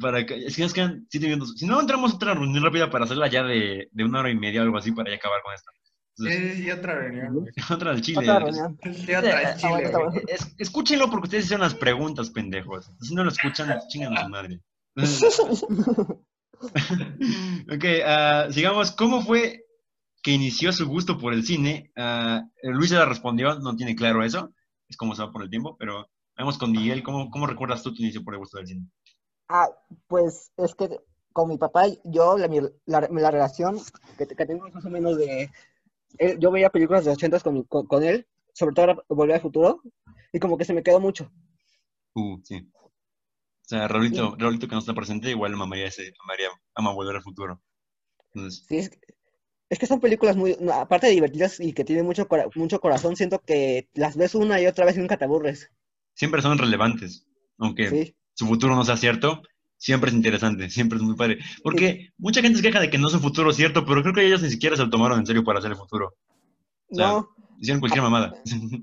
[0.00, 1.54] Para que, es que nos quedan siete minutos.
[1.56, 4.34] Si no, entramos a otra reunión rápida para hacerla ya de, de una hora y
[4.36, 5.70] media o algo así para ya acabar con esto.
[6.16, 7.46] Entonces, Sí, sí, otra reunión.
[7.70, 8.18] otra del Chile.
[8.18, 8.78] Otra reunión.
[8.82, 9.92] Sí, otra Eh, en Chile.
[10.26, 12.90] Es- escúchenlo porque ustedes hicieron las preguntas, pendejos.
[13.00, 14.60] Si no lo escuchan, chingan a su madre.
[17.72, 18.92] ok, ah, sigamos.
[18.92, 19.64] ¿Cómo fue
[20.22, 21.90] que inició su gusto por el cine?
[21.96, 24.52] Ah, Luis ya respondió, no tiene claro eso.
[24.88, 27.02] Es como se va por el tiempo, pero vamos con Miguel.
[27.02, 28.86] ¿Cómo, cómo recuerdas tú tu inicio por el gusto del cine?
[29.48, 29.68] Ah,
[30.06, 31.00] pues es que
[31.32, 32.48] con mi papá, yo, la,
[32.86, 33.78] la, la relación
[34.16, 35.50] que, que tengo es más o menos de.
[36.18, 39.42] él- yo veía películas de los 80 con, con, con él, sobre todo Volver al
[39.42, 39.82] Futuro,
[40.32, 41.30] y como que se me quedó mucho.
[42.14, 42.66] Uh, sí.
[43.68, 47.22] O sea, Raulito, Raulito que no está presente, igual mamaría ese, amaría, ama volver al
[47.22, 47.60] futuro.
[48.32, 48.90] Entonces, Sí, es,
[49.68, 53.14] es que son películas muy, aparte de divertidas y que tienen mucho, cora- mucho corazón,
[53.16, 55.70] siento que las ves una y otra vez y nunca te aburres.
[56.14, 57.26] siempre son relevantes,
[57.58, 59.42] aunque Sí, su futuro no sea cierto,
[59.76, 61.38] siempre es interesante, siempre es muy padre.
[61.62, 64.26] Porque mucha gente se queja de que no es un futuro cierto, pero creo que
[64.26, 66.14] ellos ni siquiera se lo tomaron en serio para hacer el futuro.
[66.90, 67.28] O sea, No,
[67.60, 68.34] Hicieron cualquier mamada.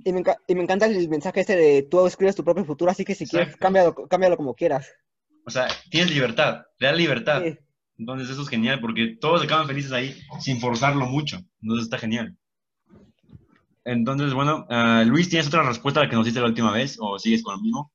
[0.03, 3.05] y me, y me encanta el mensaje este de tú escribes tu propio futuro, así
[3.05, 3.63] que si quieres, Exacto.
[3.63, 4.91] cámbialo, cámbialo como quieras.
[5.45, 7.41] O sea, tienes libertad, te da libertad.
[7.43, 7.57] Sí.
[7.97, 11.39] Entonces eso es genial porque todos acaban felices ahí sin forzarlo mucho.
[11.61, 12.35] Entonces está genial.
[13.85, 16.97] Entonces, bueno, ah, Luis, ¿tienes otra respuesta a la que nos diste la última vez
[16.99, 17.91] o sigues con lo mismo?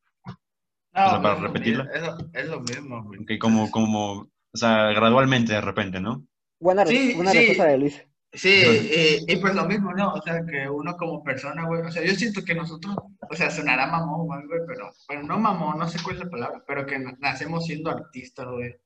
[0.94, 1.88] No, O sea, para lo repetirla.
[1.92, 3.24] Es lo, es lo mismo, güey.
[3.26, 6.24] Que como, como, o sea, gradualmente de repente, ¿no?
[6.60, 7.38] Buena, re- Sí, buena sí.
[7.38, 8.02] respuesta de Luis.
[8.32, 10.12] Sí, y, y pues lo mismo, ¿no?
[10.14, 12.94] O sea, que uno como persona, güey, o sea, yo siento que nosotros,
[13.28, 16.62] o sea, sonará mamón, güey, pero, bueno, no mamón, no sé cuál es la palabra,
[16.66, 18.76] pero que na- nacemos siendo artistas, güey.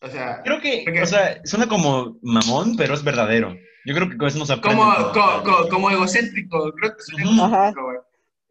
[0.00, 3.54] O sea, Creo que, Porque- o sea, suena como mamón, pero es verdadero.
[3.84, 4.76] Yo creo que con eso nos aprende.
[4.82, 5.12] como, todo.
[5.12, 7.22] co- co- como egocéntrico, creo que es Ujú.
[7.34, 7.98] egocéntrico, güey.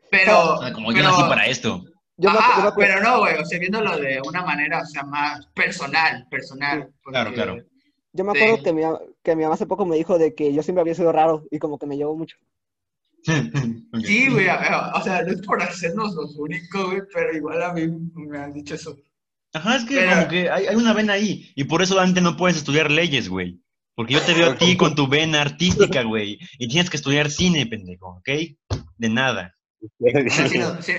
[0.09, 1.83] Pero, O sea, como yo nací para esto.
[2.15, 5.45] Yo ajá, yo pero no, güey, o sea, viéndolo de una manera, o sea, más
[5.53, 6.89] personal, personal.
[7.03, 7.57] Claro, porque- claro.
[8.17, 8.39] Yo me sí.
[8.39, 8.81] acuerdo que, mi,
[9.23, 11.59] que mi mamá hace poco me dijo de que yo siempre había sido raro y
[11.59, 12.37] como que me llevó mucho.
[14.05, 17.73] Sí, güey, a- o sea, no es por hacernos los únicos, güey, pero igual a
[17.73, 18.97] mí me han dicho eso.
[19.53, 21.51] Ajá, es que Pero- como que hay, hay una vena ahí.
[21.55, 23.59] Y por eso, Dante, no puedes estudiar leyes, güey.
[23.95, 26.37] Porque yo te veo a ti con tu vena artística, güey.
[26.59, 28.29] Y tienes que estudiar cine, pendejo, ¿ok?
[28.97, 29.55] De nada.
[30.49, 30.93] Si, nos, si,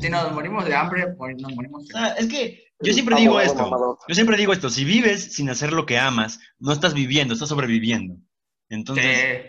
[0.00, 3.40] si nos morimos de hambre, pues nos morimos de sea, es que yo siempre digo
[3.40, 3.62] esto.
[3.62, 3.98] mamador.
[4.08, 4.70] Yo siempre digo esto.
[4.70, 8.16] Si vives sin hacer lo que amas, no estás viviendo, estás sobreviviendo.
[8.68, 9.44] Entonces,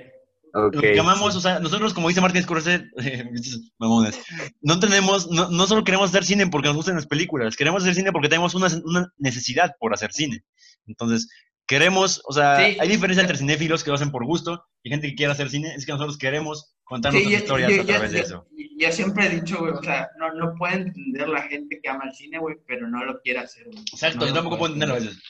[0.54, 1.38] lo que amamos, sí.
[1.40, 2.86] o sea, nosotros, como dice Martín Scorsese,
[3.80, 4.20] mamones,
[4.62, 7.96] no tenemos, no, no solo queremos hacer cine porque nos gustan las películas, queremos hacer
[7.96, 10.44] cine porque tenemos una, una necesidad por hacer cine.
[10.88, 11.28] Entonces,
[11.68, 12.78] queremos, o sea, Sí.
[12.80, 15.74] hay diferencia entre cinéfilos que lo hacen por gusto y gente que quiere hacer cine,
[15.76, 18.48] es que nosotros queremos contar Sí, nuestras yo, historias yo- a yo- través de eso.
[18.78, 22.06] Yo siempre he dicho, güey, o sea, no, no pueden entender la gente que ama
[22.06, 23.80] el cine, güey, pero no lo quiere hacer, güey.
[23.80, 25.22] Exacto, No yo tampoco puedo entenderlo a veces.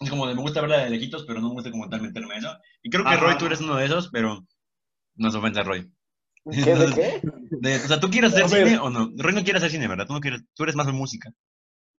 [0.00, 2.34] Es como de, me gusta verla de lejitos, pero no me gusta como tal meterme
[2.34, 2.56] en eso.
[2.82, 3.20] Y creo que Ajá.
[3.20, 4.46] Roy, tú eres uno de esos, pero
[5.16, 5.90] no se ofensa, Roy.
[6.50, 7.20] ¿Qué de qué?
[7.50, 9.10] De- o sea, ¿tú quieres hacer cine o no?
[9.16, 10.06] Roy no quiere hacer cine, ¿verdad?
[10.06, 11.30] Tú, no quieres, tú eres más de música.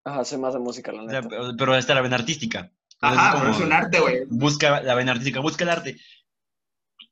[0.06, 1.54] Ajá, soy más de música, la O sea, neta.
[1.58, 2.72] pero, está la vena artística.
[3.02, 4.26] Entonces, Ajá, es pero como, es un arte, güey.
[4.30, 5.98] Busca la vena artística, busca el arte.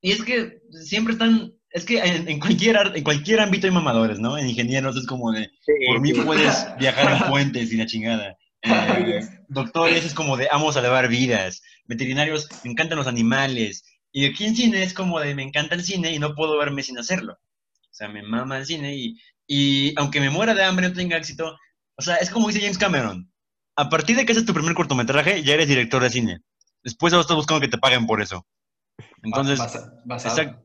[0.01, 1.53] Y es que siempre están...
[1.72, 4.38] Es que en, en cualquier, en cualquier ámbito hay mamadores, ¿no?
[4.38, 5.49] En ingenieros es como de...
[5.88, 8.38] Por mí puedes viajar en puentes y la chingada.
[8.64, 11.61] Eh, doctores es como de amo salvar vidas.
[11.85, 13.84] Veterinarios, me encantan los animales.
[14.11, 16.84] Y aquí en cine es como de me encanta el cine y no puedo verme
[16.84, 17.34] sin hacerlo.
[17.34, 21.18] O sea, me mama el cine y, y aunque me muera de hambre no tenga
[21.18, 21.57] éxito,
[21.98, 23.31] o sea, es como dice James Cameron.
[23.76, 26.39] A partir de que haces tu primer cortometraje, ya eres director de cine.
[26.84, 28.45] Después solo estás buscando que te paguen por eso.
[29.23, 30.01] Entonces, Basa-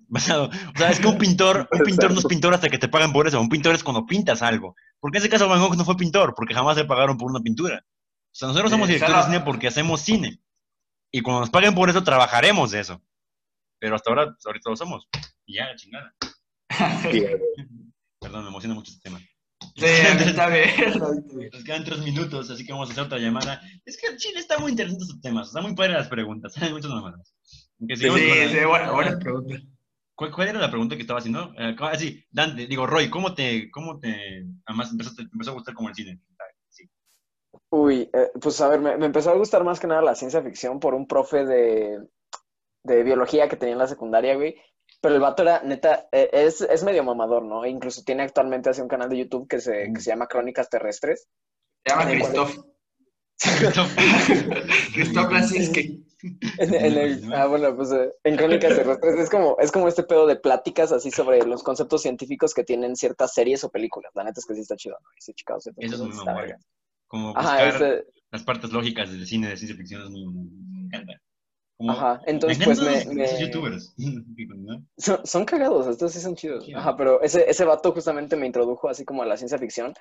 [0.08, 0.48] basado.
[0.48, 3.12] O sea, es que un pintor, un pintor no es pintor hasta que te pagan
[3.12, 3.40] por eso.
[3.40, 4.74] Un pintor es cuando pintas algo.
[5.00, 7.40] Porque en ese caso Van Gogh no fue pintor, porque jamás le pagaron por una
[7.40, 7.84] pintura.
[7.84, 10.40] O sea, nosotros somos directores de cine porque hacemos cine.
[11.10, 13.02] Y cuando nos paguen por eso, trabajaremos de eso.
[13.78, 15.08] Pero hasta ahora, pues, ahorita lo somos.
[15.44, 16.14] Y ya, chingada.
[18.20, 19.20] Perdón, me emociona mucho este tema.
[19.76, 20.68] Sí, está bien.
[21.52, 23.60] Nos quedan tres minutos, así que vamos a hacer otra llamada.
[23.84, 25.48] Es que Chile está muy interesante estos temas.
[25.48, 26.54] Está muy padre las preguntas.
[26.62, 27.34] Hay muchas mamadas.
[27.88, 29.56] Sí, sí, buena, buena pregunta.
[30.14, 31.52] ¿Cuál, cuál era la pregunta que estaba haciendo?
[31.58, 35.74] Eh, ah, sí, Dante, digo, Roy, ¿cómo te, cómo te, además te empezó a gustar
[35.74, 36.20] como el cine?
[36.68, 36.88] Sí.
[37.70, 40.42] Uy, eh, pues a ver, me, me empezó a gustar más que nada la ciencia
[40.42, 41.98] ficción por un profe de,
[42.84, 44.54] de biología que tenía en la secundaria, güey.
[45.00, 47.64] Pero el vato era, neta, eh, es, es medio mamador, ¿no?
[47.64, 50.68] E incluso tiene actualmente así un canal de YouTube que se, que se llama Crónicas
[50.68, 51.28] Terrestres.
[51.84, 52.54] Se llama Christoph.
[54.94, 56.06] Christoph Lasinski.
[56.58, 60.02] En, en el, ah, bueno, pues eh, en Crónicas Terrestres es como, es como este
[60.02, 64.12] pedo de pláticas así sobre los conceptos científicos que tienen ciertas series o películas.
[64.14, 65.08] La neta es que sí está chido, ¿no?
[65.18, 66.52] Sí, chicos, ciertas Eso es cosas, muy.
[67.06, 70.86] Como Ajá, buscar ese- las partes lógicas del cine de ciencia ficción es muy, me
[70.86, 71.12] encanta.
[71.76, 73.04] Como- Ajá, entonces me pues me.
[74.98, 76.64] Son, son cagados, estos sí son chidos.
[76.66, 76.72] Sí.
[76.74, 79.92] Ajá, pero ese, ese vato justamente me introdujo así como a la ciencia ficción,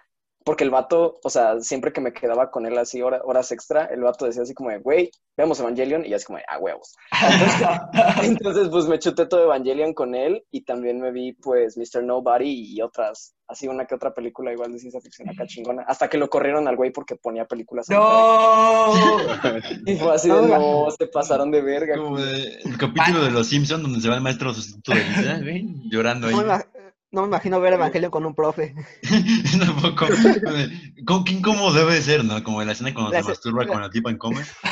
[0.43, 3.85] porque el vato, o sea, siempre que me quedaba con él así hora- horas extra,
[3.85, 6.57] el vato decía así como de, güey, veamos Evangelion, y yo así como de, ah,
[6.59, 6.95] huevos.
[8.23, 12.03] Entonces, pues me chuté todo Evangelion con él, y también me vi, pues, Mr.
[12.03, 16.09] Nobody y otras, así una que otra película igual de ciencia ficción acá chingona, hasta
[16.09, 17.89] que lo corrieron al güey porque ponía películas.
[17.89, 18.93] en ¡No!
[19.85, 21.95] Y fue así de, no, se pasaron de verga.
[21.97, 25.39] Como de- el capítulo de Los Simpsons donde se va el maestro sustituto de Lisa,
[25.43, 25.81] ¿ven?
[25.89, 26.35] llorando ahí.
[26.35, 26.65] Ima-
[27.11, 28.73] no me imagino ver Evangelio con un profe.
[29.59, 30.07] Tampoco.
[31.05, 32.41] ¿Cómo, ¿Qué incómodo debe de ser, no?
[32.43, 34.41] Como la escena cuando La se masturba con la tipa en coma.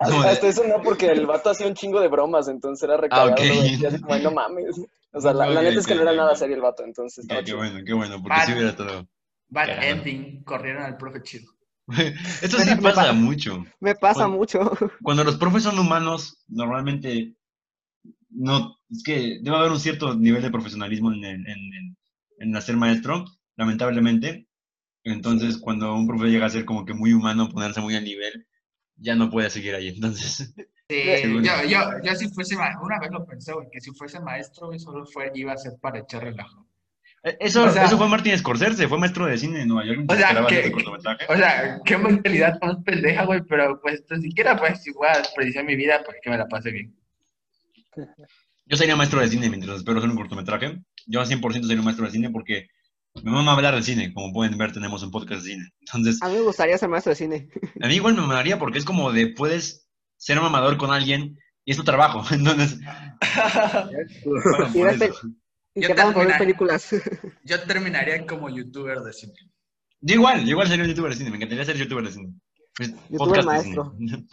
[0.00, 3.32] Hasta, eso no, porque el vato hacía un chingo de bromas, entonces era recagado, Ah,
[3.32, 3.38] ok.
[3.38, 4.76] güey, y así como, no mames.
[5.12, 7.40] O sea, la, neta es que no era nada serio el vato, entonces Qué, estaba
[7.40, 7.58] qué chido.
[7.58, 9.08] bueno, qué bueno, porque Bad- si hubiera todo.
[9.48, 10.42] Bad ending.
[10.44, 11.52] Corrieron al profe chido.
[12.40, 13.64] Esto sí Me- pasa pa- mucho.
[13.80, 14.72] Me pasa mucho.
[15.02, 17.34] Cuando los profes son humanos, normalmente
[18.30, 21.96] no, es que debe haber un cierto nivel de profesionalismo en, en, en,
[22.38, 23.24] en hacer maestro,
[23.56, 24.46] lamentablemente.
[25.04, 28.46] Entonces, cuando un profe llega a ser como que muy humano, ponerse muy al nivel,
[28.96, 29.88] ya no puede seguir ahí.
[29.88, 30.54] Entonces,
[30.88, 31.42] Sí, Seguro.
[31.42, 34.66] yo, yo, yo si fuese, ma- una vez lo pensé, güey, que si fuese maestro,
[34.66, 36.68] güey, solo fue, iba a ser para echar relajo.
[37.24, 40.04] eh, eso, O sea- eso fue Martin Scorsese, fue maestro de cine en Nueva York.
[40.06, 40.70] O sea, que-.
[41.30, 45.76] O sea, qué mentalidad más pendeja, güey, pero pues ni siquiera pues igual desperdiciar mi
[45.76, 46.94] vida porque me la pase bien.
[48.66, 50.80] Yo sería maestro de cine mientras espero hacer un cortometraje.
[51.06, 52.68] Yo a 100% sería un maestro de cine porque
[53.22, 54.12] me mama hablar de cine.
[54.14, 55.68] Como pueden ver, tenemos un podcast de cine.
[55.80, 57.48] Entonces, A mí me gustaría ser maestro de cine.
[57.82, 59.86] a mí igual me mamaría porque es como de puedes
[60.16, 62.22] ser mamador con alguien y es tu trabajo.
[62.34, 65.20] Entonces, Y por ver eso.
[65.74, 66.88] Y Yo te terminar- películas.
[67.44, 69.32] Yo terminaría como youtuber de cine.
[70.00, 71.30] Yo igual, yo igual sería un youtuber de cine.
[71.30, 72.34] Me encantaría ser youtuber de cine.
[72.76, 73.94] Pues, Youtuber maestro.
[73.98, 74.26] cine.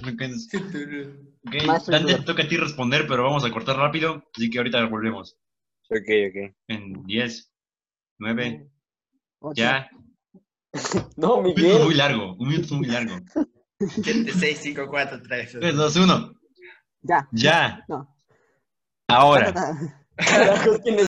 [1.46, 2.26] Ok, Maestro Dante, youtuber.
[2.26, 4.24] toca a ti responder, pero vamos a cortar rápido.
[4.36, 5.38] Así que ahorita volvemos.
[5.90, 6.56] Ok, ok.
[6.68, 7.52] En 10,
[8.20, 8.70] 9,
[9.40, 9.54] Ocho.
[9.62, 9.90] ya.
[11.18, 11.84] No, Un minuto Miguel.
[11.86, 12.36] muy largo.
[12.36, 13.16] Un minuto muy largo.
[13.80, 15.52] 7, 6, 5, 4, 3.
[15.60, 16.34] 3, 2, 1.
[17.02, 17.28] Ya.
[17.32, 17.86] Ya.
[17.88, 18.16] No.
[19.08, 19.52] Ahora.
[20.16, 21.08] Carajos, ¿quién es